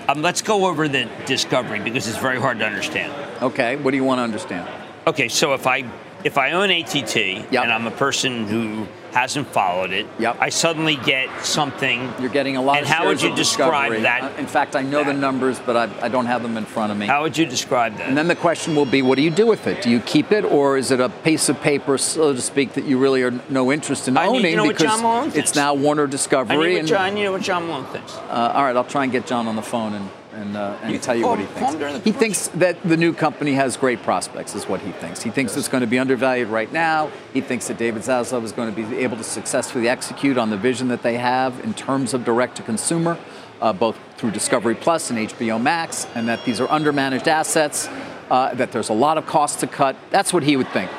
Um, 0.07 0.21
let's 0.21 0.41
go 0.41 0.65
over 0.65 0.87
the 0.87 1.09
discovery 1.25 1.79
because 1.79 2.07
it's 2.07 2.17
very 2.17 2.39
hard 2.39 2.59
to 2.59 2.65
understand. 2.65 3.13
okay, 3.41 3.75
what 3.75 3.91
do 3.91 3.97
you 3.97 4.03
want 4.03 4.19
to 4.19 4.23
understand? 4.23 4.67
Okay, 5.07 5.29
so 5.29 5.53
if 5.53 5.67
I 5.67 5.89
if 6.23 6.39
I 6.39 6.51
own 6.53 6.71
ATT 6.71 7.15
and 7.15 7.71
I'm 7.71 7.85
a 7.85 7.91
person 7.91 8.47
who 8.47 8.87
hasn't 9.15 9.47
followed 9.47 9.91
it, 9.91 10.05
I 10.19 10.49
suddenly 10.49 10.97
get 10.97 11.29
something. 11.45 12.13
You're 12.19 12.29
getting 12.29 12.57
a 12.57 12.61
lot 12.61 12.73
of. 12.73 12.77
And 12.79 12.87
how 12.87 13.07
would 13.07 13.21
you 13.21 13.33
describe 13.33 13.91
Discovery. 13.93 14.01
that? 14.01 14.23
Uh, 14.23 14.39
In 14.41 14.45
fact, 14.45 14.75
I 14.75 14.81
know 14.81 15.05
the 15.05 15.13
numbers, 15.13 15.57
but 15.57 15.77
I, 15.77 16.05
I 16.05 16.09
don't 16.09 16.25
have 16.25 16.43
them 16.43 16.57
in 16.57 16.65
front 16.65 16.91
of 16.91 16.97
me. 16.97 17.05
How 17.07 17.23
would 17.23 17.37
you 17.37 17.45
describe 17.45 17.95
that? 17.97 18.09
And 18.09 18.17
then 18.17 18.27
the 18.27 18.35
question 18.35 18.75
will 18.75 18.85
be, 18.85 19.01
what 19.01 19.15
do 19.15 19.21
you 19.21 19.31
do 19.31 19.47
with 19.47 19.67
it? 19.67 19.81
Do 19.81 19.89
you 19.89 20.01
keep 20.01 20.33
it, 20.33 20.43
or 20.43 20.77
is 20.77 20.91
it 20.91 20.99
a 20.99 21.07
piece 21.07 21.47
of 21.47 21.61
paper, 21.61 21.97
so 21.97 22.33
to 22.33 22.41
speak, 22.41 22.73
that 22.73 22.83
you 22.83 22.97
really 22.97 23.23
are 23.23 23.31
no 23.49 23.71
interest 23.71 24.09
in 24.09 24.17
I 24.17 24.25
need 24.27 24.29
owning 24.39 24.51
to 24.51 24.57
know 24.57 24.65
what 24.65 24.77
because 24.77 25.35
it's 25.37 25.55
now 25.55 25.73
Warner 25.73 26.07
Discovery? 26.07 26.57
I 26.57 26.59
need, 26.59 26.73
what 26.73 26.79
and, 26.79 26.87
John, 26.89 27.17
you 27.17 27.23
know 27.23 27.31
what 27.31 27.41
John 27.41 27.67
Malone 27.67 27.85
thinks. 27.85 28.13
uh, 28.17 28.51
all 28.53 28.63
right, 28.63 28.75
I'll 28.75 28.83
try 28.83 29.03
and 29.03 29.11
get 29.13 29.25
John 29.25 29.47
on 29.47 29.55
the 29.55 29.61
phone 29.61 29.93
and 29.93 30.09
and, 30.35 30.55
uh, 30.57 30.77
and 30.83 30.91
You 30.93 30.99
tell 30.99 31.15
you 31.15 31.23
call 31.23 31.31
what 31.31 31.39
he 31.39 31.45
him- 31.45 31.53
call 31.59 31.71
him 31.71 31.79
during 31.79 31.93
thinks. 31.93 32.05
He 32.05 32.11
thinks 32.11 32.47
that 32.49 32.83
the 32.83 32.97
new 32.97 33.13
company 33.13 33.53
has 33.53 33.77
great 33.77 34.03
prospects, 34.03 34.53
is 34.55 34.67
what 34.67 34.81
he 34.81 34.91
thinks. 34.91 35.21
He 35.23 35.29
thinks 35.29 35.55
it's 35.55 35.67
going 35.67 35.81
to 35.81 35.87
be 35.87 35.97
undervalued 35.97 36.49
right 36.49 36.71
now. 36.71 37.09
He 37.33 37.41
thinks 37.41 37.67
that 37.67 37.77
David 37.77 38.01
Zaslav 38.03 38.43
is 38.43 38.51
going 38.51 38.73
to 38.73 38.75
be 38.81 38.97
able 38.97 39.17
to 39.17 39.23
successfully 39.23 39.87
execute 39.87 40.37
on 40.37 40.49
the 40.49 40.57
vision 40.57 40.89
that 40.89 41.03
they 41.03 41.17
have 41.17 41.59
in 41.63 41.73
terms 41.73 42.13
of 42.13 42.25
direct 42.25 42.57
to 42.57 42.63
consumer, 42.63 43.17
uh, 43.61 43.71
both 43.73 43.97
through 44.17 44.31
Discovery 44.31 44.75
Plus 44.75 45.09
and 45.09 45.17
HBO 45.19 45.57
Max, 45.61 46.05
and 46.15 46.27
that 46.27 46.43
these 46.45 46.59
are 46.59 46.67
undermanaged 46.67 47.27
assets. 47.27 47.87
Uh, 48.29 48.53
that 48.55 48.71
there's 48.71 48.89
a 48.89 48.93
lot 48.93 49.19
of 49.19 49.25
costs 49.27 49.59
to 49.59 49.67
cut. 49.67 49.95
That's 50.09 50.33
what 50.33 50.41
he 50.41 50.57
would 50.57 50.67
think. 50.69 50.89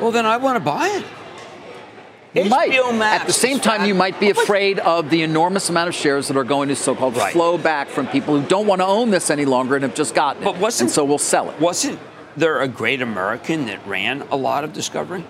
Well, 0.00 0.10
then 0.10 0.26
I 0.26 0.36
want 0.38 0.56
to 0.56 0.60
buy 0.64 0.88
it. 0.88 1.04
You 2.34 2.44
might. 2.46 2.72
At 2.72 3.26
the 3.26 3.32
same 3.32 3.60
time, 3.60 3.84
you 3.86 3.94
might 3.94 4.18
be 4.18 4.30
afraid 4.30 4.80
of 4.80 5.08
the 5.08 5.22
enormous 5.22 5.68
amount 5.70 5.88
of 5.88 5.94
shares 5.94 6.28
that 6.28 6.36
are 6.36 6.42
going 6.44 6.68
to 6.68 6.76
so-called 6.76 7.16
Right. 7.16 7.32
flow 7.32 7.56
back 7.56 7.88
from 7.88 8.06
people 8.08 8.38
who 8.40 8.46
don't 8.46 8.66
want 8.66 8.80
to 8.80 8.86
own 8.86 9.10
this 9.10 9.30
any 9.30 9.44
longer 9.44 9.76
and 9.76 9.84
have 9.84 9.94
just 9.94 10.14
gotten 10.14 10.42
it. 10.42 10.44
But 10.44 10.58
wasn't- 10.58 10.88
and 10.88 10.94
so 10.94 11.04
we'll 11.04 11.18
sell 11.18 11.48
it. 11.50 11.60
Wasn't 11.60 11.98
there 12.36 12.60
a 12.60 12.66
great 12.66 13.00
American 13.00 13.66
that 13.66 13.78
ran 13.86 14.24
a 14.32 14.36
lot 14.36 14.64
of 14.64 14.72
Discovery? 14.72 15.22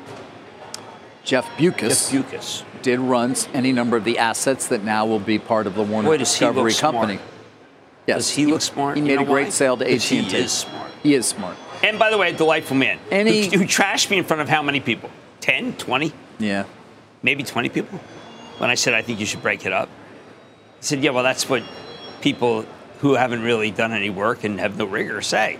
Jeff 1.25 1.47
Bewkes, 1.59 2.11
Jeff 2.11 2.31
Bewkes. 2.31 2.63
did 2.83 3.01
run 3.01 3.35
any 3.55 3.73
number 3.73 3.97
of 3.97 4.05
the 4.05 4.19
assets 4.19 4.67
that 4.69 4.83
now 4.85 5.05
will 5.07 5.19
be 5.19 5.39
part 5.39 5.67
of 5.67 5.75
the 5.75 5.83
Warner 5.83 6.09
Boy, 6.09 6.13
he 6.13 6.19
Discovery 6.19 6.73
smart. 6.73 6.95
Company. 6.95 7.19
Yes, 8.07 8.17
Does 8.19 8.31
he 8.31 8.47
look 8.47 8.61
smart? 8.61 8.97
He 8.97 9.03
made 9.03 9.19
a 9.21 9.25
great 9.25 9.45
why? 9.47 9.51
sale 9.51 9.77
to 9.79 9.85
AT&T. 9.91 10.21
he 10.23 10.37
is 10.37 10.53
smart. 10.53 10.91
He 11.03 11.15
is 11.15 11.27
smart. 11.27 11.57
And 11.83 11.99
by 11.99 12.11
the 12.11 12.19
way, 12.19 12.31
a 12.31 12.33
delightful 12.33 12.77
man. 12.77 12.99
Any- 13.11 13.47
who, 13.49 13.59
who 13.59 13.65
trashed 13.65 14.11
me 14.11 14.19
in 14.19 14.25
front 14.25 14.41
of 14.43 14.49
how 14.51 14.63
many 14.63 14.81
people? 14.81 15.11
10, 15.41 15.75
20, 15.75 16.13
Yeah. 16.39 16.65
Maybe 17.25 17.43
20 17.43 17.71
people? 17.71 17.99
When 18.59 18.71
I 18.71 18.77
said, 18.77 18.95
I 18.95 19.03
think 19.03 19.19
you 19.19 19.27
should 19.27 19.43
break 19.43 19.67
it 19.67 19.73
up. 19.73 19.89
He 20.79 20.87
said, 20.87 21.03
yeah, 21.03 21.11
well, 21.11 21.25
that's 21.25 21.49
what 21.49 21.65
people 22.21 22.65
who 23.01 23.15
haven't 23.15 23.43
really 23.43 23.73
done 23.73 23.93
any 23.93 24.11
work 24.11 24.45
and 24.45 24.61
have 24.61 24.79
no 24.79 24.85
rigor 24.85 25.21
say. 25.21 25.59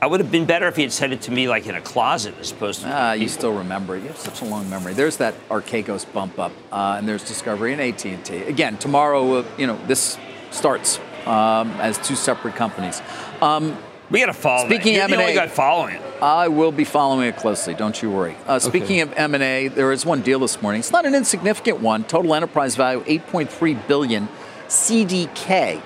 I 0.00 0.06
would 0.06 0.20
have 0.20 0.30
been 0.30 0.46
better 0.46 0.66
if 0.66 0.76
he 0.76 0.82
had 0.82 0.92
said 0.92 1.12
it 1.12 1.20
to 1.22 1.30
me 1.30 1.46
like 1.46 1.66
in 1.66 1.74
a 1.74 1.80
closet 1.82 2.34
as 2.40 2.52
opposed 2.52 2.80
to. 2.80 2.88
Ah, 2.90 3.12
you 3.12 3.28
still 3.28 3.52
remember. 3.52 3.96
it. 3.96 4.02
You 4.02 4.08
have 4.08 4.16
such 4.16 4.40
a 4.40 4.46
long 4.46 4.70
memory. 4.70 4.94
There's 4.94 5.18
that 5.18 5.34
Archegos 5.50 6.10
bump 6.10 6.38
up, 6.38 6.52
uh, 6.72 6.96
and 6.96 7.06
there's 7.06 7.22
Discovery 7.22 7.74
and 7.74 7.82
AT&T. 7.82 8.34
Again, 8.44 8.78
tomorrow, 8.78 9.40
uh, 9.40 9.44
you 9.58 9.66
know, 9.66 9.78
this 9.86 10.16
starts 10.50 10.98
um, 11.26 11.70
as 11.72 11.98
two 11.98 12.16
separate 12.16 12.54
companies. 12.54 13.02
Um, 13.42 13.76
we 14.10 14.20
got 14.20 14.26
to 14.26 14.32
follow. 14.32 14.66
Speaking 14.66 14.94
that. 14.96 15.04
of 15.10 15.16
the 15.16 15.22
M&A, 15.22 15.34
guy 15.34 15.46
following 15.46 15.94
it. 15.96 16.02
I 16.20 16.48
will 16.48 16.72
be 16.72 16.84
following 16.84 17.28
it 17.28 17.36
closely. 17.36 17.74
Don't 17.74 18.00
you 18.02 18.10
worry. 18.10 18.36
Uh, 18.46 18.58
speaking 18.58 19.00
of 19.00 19.12
M&A, 19.16 19.68
there 19.68 19.92
is 19.92 20.04
one 20.04 20.20
deal 20.22 20.38
this 20.40 20.60
morning. 20.60 20.80
It's 20.80 20.90
not 20.92 21.06
an 21.06 21.14
insignificant 21.14 21.80
one. 21.80 22.04
Total 22.04 22.34
enterprise 22.34 22.76
value 22.76 23.02
8.3 23.04 23.86
billion. 23.86 24.28
CDK, 24.68 25.82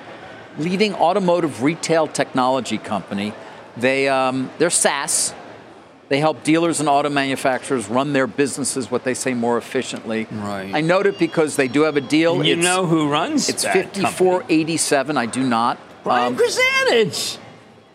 leading 0.58 0.94
automotive 0.94 1.62
retail 1.62 2.06
technology 2.06 2.78
company. 2.78 3.32
They 3.76 4.08
um, 4.08 4.50
they're 4.58 4.70
SaaS. 4.70 5.34
They 6.10 6.20
help 6.20 6.44
dealers 6.44 6.80
and 6.80 6.88
auto 6.88 7.08
manufacturers 7.08 7.88
run 7.88 8.12
their 8.12 8.26
businesses, 8.26 8.90
what 8.90 9.04
they 9.04 9.14
say, 9.14 9.32
more 9.32 9.56
efficiently. 9.56 10.26
Right. 10.30 10.70
I 10.74 10.82
note 10.82 11.06
it 11.06 11.18
because 11.18 11.56
they 11.56 11.66
do 11.66 11.82
have 11.82 11.96
a 11.96 12.02
deal. 12.02 12.34
And 12.36 12.46
you 12.46 12.52
It's- 12.58 12.64
know 12.64 12.84
who 12.86 13.08
runs 13.08 13.48
It's 13.48 13.62
that 13.62 13.72
5487. 13.72 15.16
I 15.16 15.24
do 15.26 15.42
not. 15.42 15.78
Brian 16.04 16.34
Um, 16.34 16.38
Krzanich, 16.38 17.38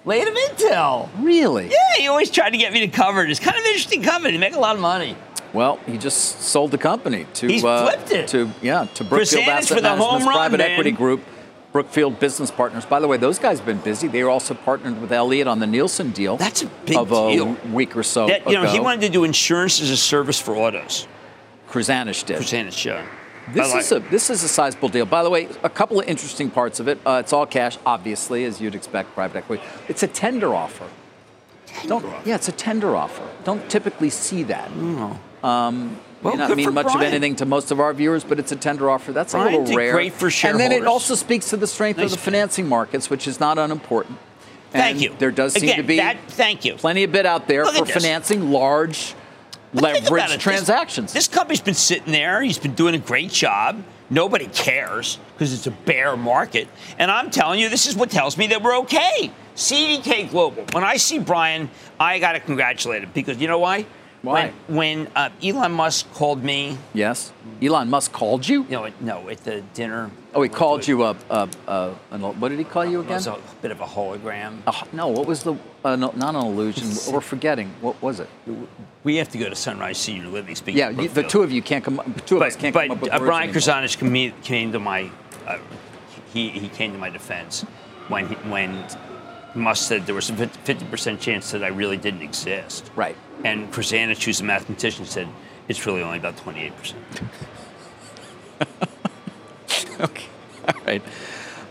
late 0.05 0.27
of 0.27 0.33
Intel. 0.33 1.09
Really? 1.19 1.67
Yeah, 1.69 1.75
he 1.97 2.07
always 2.07 2.29
tried 2.31 2.51
to 2.51 2.57
get 2.57 2.73
me 2.73 2.81
to 2.81 2.87
cover 2.87 3.23
it. 3.23 3.29
It's 3.31 3.39
kind 3.39 3.55
of 3.57 3.61
an 3.63 3.67
interesting 3.67 4.01
company. 4.03 4.31
They 4.33 4.37
make 4.39 4.55
a 4.55 4.59
lot 4.59 4.75
of 4.75 4.81
money. 4.81 5.15
Well, 5.53 5.77
he 5.87 5.97
just 5.97 6.41
sold 6.41 6.71
the 6.71 6.77
company 6.77 7.25
to 7.35 7.47
He's 7.47 7.63
uh, 7.63 7.85
flipped 7.87 8.11
it. 8.11 8.27
to 8.29 8.51
yeah 8.61 8.85
to 8.95 9.03
Brookfield 9.03 9.43
Krzanich 9.43 9.47
Asset 9.47 9.77
for 9.77 9.81
the 9.81 9.89
home 9.89 9.99
Management's 9.99 10.25
run, 10.27 10.35
private 10.35 10.57
man. 10.59 10.71
equity 10.71 10.91
group, 10.91 11.21
Brookfield 11.71 12.19
Business 12.19 12.51
Partners. 12.51 12.85
By 12.85 12.99
the 12.99 13.07
way, 13.07 13.17
those 13.17 13.39
guys 13.39 13.57
have 13.57 13.65
been 13.65 13.79
busy. 13.79 14.07
They 14.07 14.23
were 14.23 14.29
also 14.29 14.53
partnered 14.53 15.01
with 15.01 15.11
Elliott 15.11 15.47
on 15.47 15.57
the 15.59 15.65
Nielsen 15.65 16.11
deal. 16.11 16.37
That's 16.37 16.61
a 16.61 16.67
big 16.85 16.97
of 16.97 17.11
a 17.11 17.31
deal. 17.31 17.57
week 17.73 17.95
or 17.97 18.03
so 18.03 18.27
That, 18.27 18.47
you 18.47 18.53
know, 18.53 18.65
he 18.65 18.79
wanted 18.79 19.01
to 19.01 19.09
do 19.09 19.23
insurance 19.23 19.81
as 19.81 19.89
a 19.89 19.97
service 19.97 20.39
for 20.39 20.55
autos. 20.55 21.07
Krzanich 21.69 22.25
did. 22.25 22.37
Krzanich, 22.37 22.85
yeah. 22.85 23.05
This 23.53 23.71
like 23.73 23.81
is 23.81 23.91
a 23.91 23.99
this 23.99 24.29
is 24.29 24.43
a 24.43 24.47
sizable 24.47 24.89
deal. 24.89 25.05
By 25.05 25.23
the 25.23 25.29
way, 25.29 25.47
a 25.63 25.69
couple 25.69 25.99
of 25.99 26.07
interesting 26.07 26.49
parts 26.49 26.79
of 26.79 26.87
it. 26.87 26.99
Uh, 27.05 27.21
it's 27.23 27.33
all 27.33 27.45
cash, 27.45 27.77
obviously, 27.85 28.45
as 28.45 28.59
you'd 28.61 28.75
expect, 28.75 29.13
private 29.13 29.37
equity. 29.37 29.63
It's 29.87 30.03
a 30.03 30.07
tender 30.07 30.53
offer. 30.53 30.87
Don't, 31.85 32.03
Yeah, 32.25 32.35
it's 32.35 32.47
a 32.47 32.51
tender 32.51 32.95
offer. 32.95 33.27
Don't 33.43 33.69
typically 33.69 34.09
see 34.09 34.43
that. 34.43 34.69
Um, 35.43 35.97
Well, 36.21 36.35
may 36.35 36.47
not 36.47 36.57
mean 36.57 36.73
much 36.73 36.93
of 36.93 37.01
anything 37.01 37.35
to 37.37 37.45
most 37.45 37.71
of 37.71 37.79
our 37.79 37.93
viewers, 37.93 38.23
but 38.23 38.39
it's 38.39 38.51
a 38.51 38.55
tender 38.55 38.89
offer. 38.89 39.13
That's 39.13 39.33
a 39.33 39.37
little 39.43 39.65
rare. 39.75 39.93
great 39.93 40.13
for 40.13 40.29
shareholders. 40.29 40.65
And 40.65 40.73
then 40.73 40.81
it 40.81 40.87
also 40.87 41.15
speaks 41.15 41.49
to 41.51 41.57
the 41.57 41.67
strength 41.67 41.97
Nice 41.97 42.05
of 42.07 42.11
the 42.11 42.17
financing 42.17 42.67
markets, 42.67 43.09
which 43.09 43.27
is 43.27 43.39
not 43.39 43.57
unimportant. 43.57 44.17
Thank 44.71 44.99
you. 45.01 45.15
There 45.17 45.31
does 45.31 45.53
seem 45.53 45.63
Again, 45.63 45.77
to 45.77 45.83
be 45.83 45.97
that- 45.97 46.17
thank 46.27 46.65
you. 46.65 46.73
plenty 46.75 47.03
of 47.03 47.11
bid 47.11 47.25
out 47.25 47.47
there 47.47 47.63
Look 47.63 47.75
for 47.75 47.85
financing 47.85 48.51
large 48.51 48.97
But 49.09 49.13
think 49.13 49.13
about 49.13 49.28
leverage 49.73 50.23
it. 50.23 50.27
This- 50.29 50.43
transactions. 50.43 51.13
This, 51.13 51.27
company's 51.27 51.61
been 51.61 51.73
sitting 51.73 52.11
there. 52.11 52.41
He's 52.41 52.57
been 52.57 52.75
doing 52.75 52.95
a 52.95 52.99
great 52.99 53.31
job. 53.31 53.83
Nobody 54.09 54.47
cares 54.47 55.19
because 55.33 55.53
it's 55.53 55.67
a 55.67 55.71
bear 55.71 56.17
market. 56.17 56.67
And 56.97 57.11
I'm 57.11 57.29
telling 57.29 57.59
you, 57.59 57.69
this 57.69 57.85
is 57.85 57.95
what 57.95 58.09
tells 58.09 58.37
me 58.37 58.47
that 58.47 58.63
we're 58.63 58.77
okay. 58.79 59.31
CDK 59.55 60.29
Global. 60.29 60.65
When 60.71 60.83
I 60.83 60.97
see 60.97 61.19
Brian, 61.19 61.69
I 61.99 62.17
got 62.19 62.31
to 62.31 62.39
congratulate 62.39 63.03
him 63.03 63.11
because 63.13 63.37
you 63.37 63.47
know 63.47 63.59
why? 63.59 63.85
Why? 64.21 64.51
When, 64.67 64.75
when 64.75 65.07
uh, 65.15 65.29
Elon 65.41 65.71
Musk 65.71 66.11
called 66.13 66.43
me, 66.43 66.77
yes, 66.93 67.31
Elon 67.61 67.89
Musk 67.89 68.11
called 68.11 68.47
you. 68.47 68.65
know, 68.65 68.85
at- 68.85 69.01
no, 69.01 69.29
at 69.29 69.43
the 69.45 69.61
dinner. 69.73 70.11
Oh, 70.33 70.41
he 70.41 70.49
called 70.49 70.87
you 70.87 71.03
a, 71.05 71.15
a, 71.29 71.49
a, 71.67 71.95
an, 72.11 72.21
what 72.21 72.49
did 72.49 72.59
he 72.59 72.65
call 72.65 72.85
you 72.85 72.99
again? 72.99 73.13
It 73.13 73.15
was 73.15 73.27
a 73.27 73.39
bit 73.61 73.71
of 73.71 73.81
a 73.81 73.85
hologram. 73.85 74.59
Oh, 74.67 74.83
no, 74.91 75.07
what 75.07 75.25
was 75.25 75.43
the, 75.43 75.55
uh, 75.83 75.95
no, 75.95 76.11
not 76.15 76.35
an 76.35 76.45
illusion, 76.45 76.89
we're 77.13 77.21
forgetting. 77.21 77.73
What 77.81 77.99
was 78.01 78.19
it? 78.19 78.29
We 79.03 79.15
have 79.15 79.29
to 79.29 79.37
go 79.37 79.49
to 79.49 79.55
Sunrise 79.55 79.97
Senior 79.97 80.27
Living. 80.27 80.55
Speaking 80.55 80.77
Yeah, 80.77 80.89
you, 80.89 81.07
the 81.07 81.23
two 81.23 81.41
of 81.41 81.51
you 81.51 81.61
can't 81.61 81.83
come, 81.83 82.01
two 82.25 82.35
of 82.35 82.43
us 82.43 82.55
can't 82.55 82.73
but 82.73 82.87
come 82.87 82.97
up 82.97 83.01
with 83.01 83.11
uh, 83.11 83.19
Brian. 83.19 83.51
Krzanich 83.51 83.97
came, 83.97 84.33
came 84.41 84.71
to 84.73 84.79
my 84.79 85.09
uh, 85.47 85.57
he, 86.33 86.49
he 86.49 86.69
came 86.69 86.91
to 86.91 86.97
my 86.97 87.09
defense 87.09 87.61
when 88.07 88.27
he, 88.27 88.35
when 88.49 88.85
Musk 89.55 89.87
said 89.87 90.05
there 90.05 90.15
was 90.15 90.29
a 90.29 90.47
fifty 90.47 90.85
percent 90.85 91.19
chance 91.21 91.51
that 91.51 91.63
I 91.63 91.67
really 91.67 91.97
didn't 91.97 92.21
exist. 92.21 92.91
Right. 92.95 93.15
And 93.43 93.71
Krzanich, 93.71 94.23
who's 94.23 94.41
a 94.41 94.43
mathematician, 94.43 95.05
said 95.05 95.27
it's 95.67 95.85
really 95.85 96.01
only 96.01 96.17
about 96.17 96.37
twenty 96.37 96.61
eight 96.61 96.77
percent. 96.77 97.03
okay. 100.01 100.25
All 100.67 100.81
right. 100.85 101.03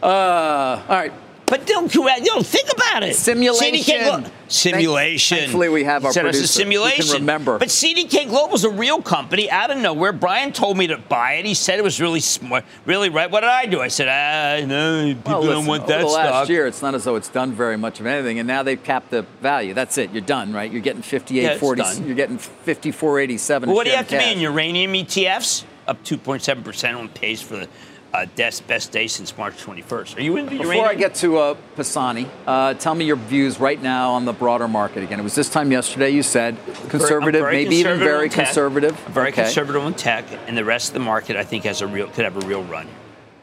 Uh, 0.02 0.82
all 0.88 0.96
right. 0.96 1.12
But 1.48 1.66
don't, 1.66 1.90
don't 1.92 2.46
think 2.46 2.68
about 2.72 3.02
it. 3.02 3.14
Simulation. 3.16 4.04
Glo- 4.04 4.24
simulation. 4.48 5.38
Thankfully, 5.38 5.68
we 5.68 5.84
have 5.84 6.04
our 6.04 6.10
a 6.10 6.14
producer 6.14 6.40
can 6.40 6.46
simulation. 6.48 7.20
remember. 7.20 7.58
But 7.58 7.68
CDK 7.68 8.28
Global 8.28 8.54
is 8.54 8.64
a 8.64 8.70
real 8.70 9.00
company 9.00 9.50
out 9.50 9.70
of 9.70 9.78
nowhere. 9.78 10.12
Brian 10.12 10.52
told 10.52 10.76
me 10.76 10.86
to 10.88 10.98
buy 10.98 11.34
it. 11.34 11.44
He 11.46 11.54
said 11.54 11.78
it 11.78 11.82
was 11.82 12.00
really 12.00 12.20
smart, 12.20 12.64
really 12.84 13.08
right. 13.08 13.30
What 13.30 13.40
did 13.40 13.50
I 13.50 13.66
do? 13.66 13.80
I 13.80 13.88
said, 13.88 14.08
ah, 14.08 14.66
no, 14.66 15.14
people 15.14 15.32
Well, 15.32 15.42
don't 15.42 15.50
listen, 15.50 15.66
want 15.66 15.82
over 15.84 15.92
that 15.92 15.98
the 16.00 16.06
last 16.06 16.50
year, 16.50 16.66
it's 16.66 16.82
not 16.82 16.94
as 16.94 17.04
though 17.04 17.16
it's 17.16 17.28
done 17.28 17.52
very 17.52 17.76
much 17.78 18.00
of 18.00 18.06
anything, 18.06 18.38
and 18.38 18.46
now 18.46 18.62
they've 18.62 18.82
capped 18.82 19.10
the 19.10 19.22
value. 19.40 19.74
That's 19.74 19.96
it. 19.98 20.10
You're 20.12 20.20
done, 20.22 20.52
right? 20.52 20.70
You're 20.70 20.82
getting 20.82 21.02
58, 21.02 21.42
Yeah, 21.42 21.48
it's 21.50 21.60
40. 21.60 21.82
done. 21.82 22.06
You're 22.06 22.14
getting 22.16 22.38
54.87. 22.38 23.66
Well, 23.66 23.74
what 23.76 23.84
do 23.84 23.90
you 23.90 23.96
have 23.96 24.08
to 24.08 24.16
cash. 24.18 24.26
be 24.26 24.32
in 24.32 24.40
uranium 24.40 24.92
ETFs? 24.92 25.64
Up 25.86 26.02
2.7% 26.04 26.98
on 26.98 27.08
pace 27.08 27.40
for 27.40 27.56
the 27.56 27.68
uh, 28.14 28.26
best, 28.36 28.66
best 28.66 28.90
day 28.92 29.06
since 29.06 29.36
March 29.36 29.54
21st. 29.56 30.16
Are 30.16 30.20
you 30.22 30.36
into 30.36 30.50
Before 30.52 30.66
uranium? 30.66 30.88
I 30.88 30.94
get 30.94 31.14
to 31.16 31.38
uh, 31.38 31.54
Pisani, 31.76 32.26
uh, 32.46 32.74
tell 32.74 32.94
me 32.94 33.04
your 33.04 33.16
views 33.16 33.60
right 33.60 33.80
now 33.80 34.12
on 34.12 34.24
the 34.24 34.32
broader 34.32 34.66
market 34.68 35.02
again. 35.02 35.20
It 35.20 35.22
was 35.22 35.34
this 35.34 35.50
time 35.50 35.70
yesterday 35.72 36.10
you 36.10 36.22
said 36.22 36.56
conservative, 36.88 37.42
maybe 37.44 37.76
even 37.76 37.98
very 37.98 38.28
conservative. 38.28 38.98
I'm 39.06 39.12
very 39.12 39.28
Okay. 39.28 39.42
conservative 39.44 39.82
on 39.82 39.94
tech, 39.94 40.24
and 40.46 40.56
the 40.56 40.64
rest 40.64 40.88
of 40.88 40.94
the 40.94 41.00
market, 41.00 41.36
I 41.36 41.44
think, 41.44 41.64
has 41.64 41.82
a 41.82 41.86
real 41.86 42.08
could 42.08 42.24
have 42.24 42.42
a 42.42 42.46
real 42.46 42.64
run. 42.64 42.88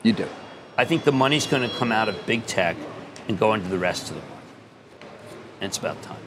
You 0.04 0.14
do. 0.14 0.28
I 0.78 0.86
think 0.86 1.04
the 1.04 1.12
money's 1.12 1.48
going 1.48 1.68
to 1.68 1.74
come 1.78 1.92
out 1.92 2.10
of 2.10 2.26
big 2.26 2.46
tech 2.46 2.76
and 3.28 3.38
go 3.40 3.54
into 3.54 3.70
the 3.70 3.78
rest 3.80 4.10
of 4.10 4.16
the 4.16 4.22
market, 4.22 5.08
and 5.62 5.68
it's 5.70 5.78
about 5.78 6.02
time. 6.02 6.18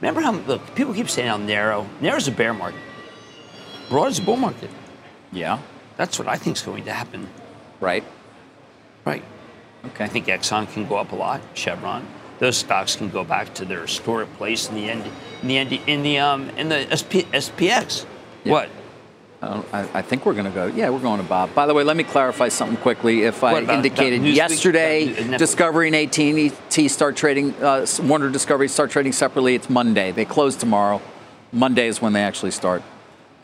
Remember 0.00 0.20
how 0.20 0.32
look 0.32 0.74
people 0.74 0.94
keep 0.94 1.08
saying 1.10 1.28
how 1.28 1.36
narrow. 1.38 1.86
Narrow's 2.00 2.28
a 2.28 2.32
bear 2.32 2.54
market. 2.54 2.80
Broad 3.88 4.10
is 4.10 4.18
a 4.18 4.22
bull 4.22 4.36
market. 4.36 4.70
Yeah. 5.32 5.58
That's 5.96 6.18
what 6.18 6.26
I 6.28 6.36
think 6.36 6.56
is 6.56 6.62
going 6.62 6.84
to 6.84 6.92
happen. 6.92 7.28
Right. 7.84 8.04
Right. 9.04 9.22
Okay. 9.84 10.04
I 10.04 10.08
think 10.08 10.26
Exxon 10.26 10.72
can 10.72 10.88
go 10.88 10.96
up 10.96 11.12
a 11.12 11.16
lot. 11.16 11.42
Chevron. 11.52 12.06
those 12.38 12.56
stocks 12.56 12.96
can 12.96 13.10
go 13.10 13.22
back 13.22 13.52
to 13.54 13.64
their 13.64 13.82
historic 13.82 14.32
place 14.38 14.68
in 14.68 14.74
the 14.74 14.88
end, 14.90 15.04
in 15.42 15.48
the 15.48 15.58
end, 15.58 15.72
in 15.86 16.02
the 16.02 16.18
um, 16.18 16.48
in 16.50 16.70
the 16.70 16.80
SP, 16.88 17.28
SPX. 17.32 18.06
Yeah. 18.44 18.52
What? 18.52 18.70
I, 19.42 19.88
I 19.92 20.02
think 20.02 20.24
we're 20.24 20.32
going 20.32 20.46
to 20.46 20.50
go. 20.50 20.66
Yeah, 20.66 20.88
we're 20.88 21.00
going 21.00 21.20
to 21.20 21.26
Bob. 21.26 21.54
By 21.54 21.66
the 21.66 21.74
way, 21.74 21.84
let 21.84 21.98
me 21.98 22.04
clarify 22.04 22.48
something 22.48 22.78
quickly. 22.78 23.24
If 23.24 23.44
I 23.44 23.60
indicated 23.60 24.22
yesterday, 24.22 25.08
Netflix? 25.08 25.38
Discovery 25.38 25.88
and 25.88 25.96
AT&T 25.96 26.88
start 26.88 27.14
trading, 27.14 27.54
uh, 27.62 27.86
Warner 28.02 28.30
Discovery 28.30 28.68
start 28.68 28.90
trading 28.90 29.12
separately. 29.12 29.54
It's 29.54 29.68
Monday. 29.68 30.12
They 30.12 30.24
close 30.24 30.56
tomorrow. 30.56 31.02
Monday 31.52 31.88
is 31.88 32.00
when 32.00 32.14
they 32.14 32.22
actually 32.22 32.52
start. 32.52 32.82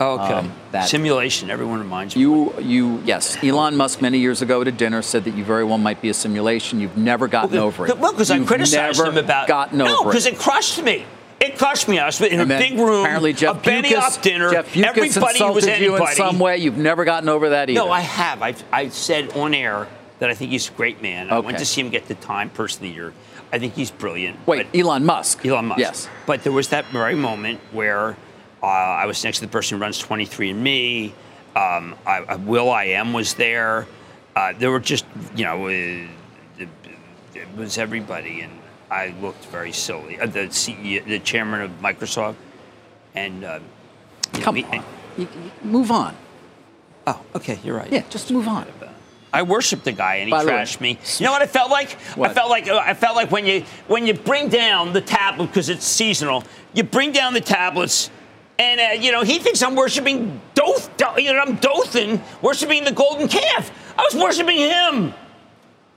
Okay. 0.01 0.33
Um, 0.33 0.51
that 0.71 0.87
Simulation. 0.87 1.49
Everyone 1.49 1.79
reminds 1.79 2.15
me. 2.15 2.21
you, 2.21 2.59
you, 2.59 3.01
yes. 3.05 3.41
Elon 3.43 3.75
Musk 3.75 4.01
many 4.01 4.17
years 4.17 4.41
ago 4.41 4.61
at 4.61 4.67
a 4.67 4.71
dinner 4.71 5.01
said 5.01 5.25
that 5.25 5.35
you 5.35 5.43
very 5.43 5.63
well 5.63 5.77
might 5.77 6.01
be 6.01 6.09
a 6.09 6.13
simulation. 6.13 6.79
You've 6.79 6.97
never 6.97 7.27
gotten 7.27 7.57
over 7.57 7.87
it. 7.87 7.97
Well, 7.97 8.11
because 8.11 8.31
I 8.31 8.43
criticized 8.43 8.99
him 8.99 9.17
about 9.17 9.47
gotten 9.47 9.77
no, 9.77 9.99
over 9.99 10.09
because 10.09 10.25
it. 10.25 10.33
it 10.33 10.39
crushed 10.39 10.81
me. 10.83 11.05
It 11.39 11.57
crushed 11.57 11.87
me. 11.87 11.97
I 11.97 12.05
was 12.05 12.21
in 12.21 12.39
a 12.39 12.43
And 12.43 12.51
then 12.51 12.61
big 12.61 12.77
room, 12.77 13.03
Apparently, 13.03 13.33
Jeff 13.33 13.57
a 13.57 13.59
Benny 13.59 13.95
up 13.95 14.21
dinner. 14.21 14.51
Jeff 14.51 14.77
Everybody 14.77 15.07
was 15.09 15.17
insulted 15.65 15.81
you 15.81 15.95
in 15.95 16.07
some 16.15 16.37
way. 16.39 16.57
You've 16.57 16.77
never 16.77 17.03
gotten 17.03 17.29
over 17.29 17.49
that 17.49 17.69
either. 17.69 17.79
No, 17.79 17.91
I 17.91 18.01
have. 18.01 18.43
I've, 18.43 18.63
I 18.71 18.89
said 18.89 19.35
on 19.35 19.53
air 19.55 19.87
that 20.19 20.29
I 20.29 20.35
think 20.35 20.51
he's 20.51 20.69
a 20.69 20.73
great 20.73 21.01
man. 21.01 21.31
I 21.31 21.39
went 21.39 21.57
to 21.57 21.65
see 21.65 21.81
him 21.81 21.89
get 21.89 22.07
the 22.07 22.15
Time 22.15 22.51
Person 22.51 22.85
of 22.85 22.89
the 22.91 22.95
Year. 22.95 23.13
I 23.51 23.57
think 23.57 23.73
he's 23.73 23.91
brilliant. 23.91 24.45
Wait, 24.47 24.67
Elon 24.73 25.03
Musk. 25.03 25.45
Elon 25.45 25.65
Musk. 25.65 25.79
Yes. 25.79 26.07
But 26.27 26.43
there 26.43 26.53
was 26.53 26.69
that 26.69 26.85
very 26.85 27.15
moment 27.15 27.59
where 27.71 28.15
uh, 28.63 28.65
I 28.67 29.05
was 29.05 29.23
next 29.23 29.39
to 29.39 29.45
the 29.45 29.51
person 29.51 29.77
who 29.77 29.81
runs 29.81 30.01
23andMe. 30.01 31.11
Um, 31.55 31.95
I, 32.05 32.17
I, 32.19 32.35
Will 32.35 32.69
I 32.69 32.85
Am 32.85 33.13
was 33.13 33.33
there. 33.33 33.87
Uh, 34.35 34.53
there 34.57 34.71
were 34.71 34.79
just, 34.79 35.05
you 35.35 35.43
know, 35.43 35.65
uh, 35.65 35.69
it, 35.69 36.69
it 37.35 37.47
was 37.57 37.77
everybody, 37.77 38.41
and 38.41 38.53
I 38.89 39.13
looked 39.21 39.45
very 39.45 39.71
silly. 39.73 40.19
Uh, 40.19 40.27
the 40.27 40.39
CEO, 40.47 41.03
the 41.05 41.19
chairman 41.19 41.61
of 41.61 41.71
Microsoft, 41.81 42.35
and 43.15 43.43
uh, 43.43 43.59
you 44.33 44.39
know, 44.39 44.45
Come 44.45 44.55
he- 44.55 44.63
on. 44.65 44.83
You- 45.17 45.27
you- 45.27 45.51
move 45.63 45.91
on. 45.91 46.15
Oh, 47.07 47.19
okay, 47.35 47.59
you're 47.63 47.75
right. 47.75 47.91
Yeah, 47.91 48.03
just 48.09 48.31
move 48.31 48.47
on. 48.47 48.65
I 49.33 49.41
worshipped 49.43 49.85
the 49.85 49.91
guy, 49.91 50.15
and 50.17 50.27
he 50.27 50.31
By 50.31 50.43
trashed 50.45 50.81
me. 50.81 50.99
You 51.17 51.25
know 51.25 51.31
what 51.31 51.41
I 51.41 51.47
felt 51.47 51.71
like? 51.71 51.91
What? 52.15 52.29
I 52.29 52.33
felt 52.33 52.49
like 52.49 52.67
uh, 52.67 52.77
I 52.83 52.93
felt 52.93 53.15
like 53.15 53.31
when 53.31 53.45
you 53.45 53.61
when 53.87 54.05
you 54.05 54.13
bring 54.13 54.49
down 54.49 54.91
the 54.93 54.99
tablet 55.01 55.47
because 55.47 55.69
it's 55.69 55.85
seasonal. 55.85 56.43
You 56.73 56.83
bring 56.83 57.11
down 57.13 57.33
the 57.33 57.39
tablets, 57.41 58.09
and 58.59 58.79
uh, 58.79 59.01
you 59.01 59.11
know 59.11 59.23
he 59.23 59.39
thinks 59.39 59.61
I'm 59.61 59.75
worshiping 59.75 60.39
Doth. 60.55 60.95
Do- 60.97 61.21
You 61.21 61.33
know 61.33 61.39
I'm 61.39 61.55
Dathan, 61.55 62.21
worshiping 62.41 62.83
the 62.83 62.91
golden 62.91 63.27
calf. 63.27 63.71
I 63.97 64.03
was 64.03 64.15
worshiping 64.21 64.57
him. 64.57 65.13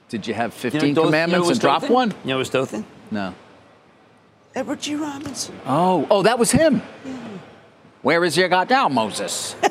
Did 0.08 0.26
you 0.26 0.34
have 0.34 0.52
You 0.62 0.70
know 0.70 0.80
15 0.80 0.94
Doth- 0.94 1.04
commandments 1.06 1.44
you 1.44 1.48
know 1.48 1.50
and 1.52 1.60
drop 1.60 1.80
Dathan? 1.82 1.94
one? 1.94 2.10
You 2.24 2.28
know 2.30 2.34
it 2.36 2.38
was 2.38 2.50
Dathan? 2.50 2.84
No. 3.10 3.34
Edward 4.54 4.80
G. 4.80 4.94
Robinson. 4.94 5.58
Oh, 5.66 6.06
oh, 6.10 6.22
that 6.22 6.38
was 6.38 6.52
him. 6.52 6.80
Where 8.02 8.24
is 8.24 8.36
your 8.36 8.48
goddamn 8.48 8.94
Moses? 8.94 9.56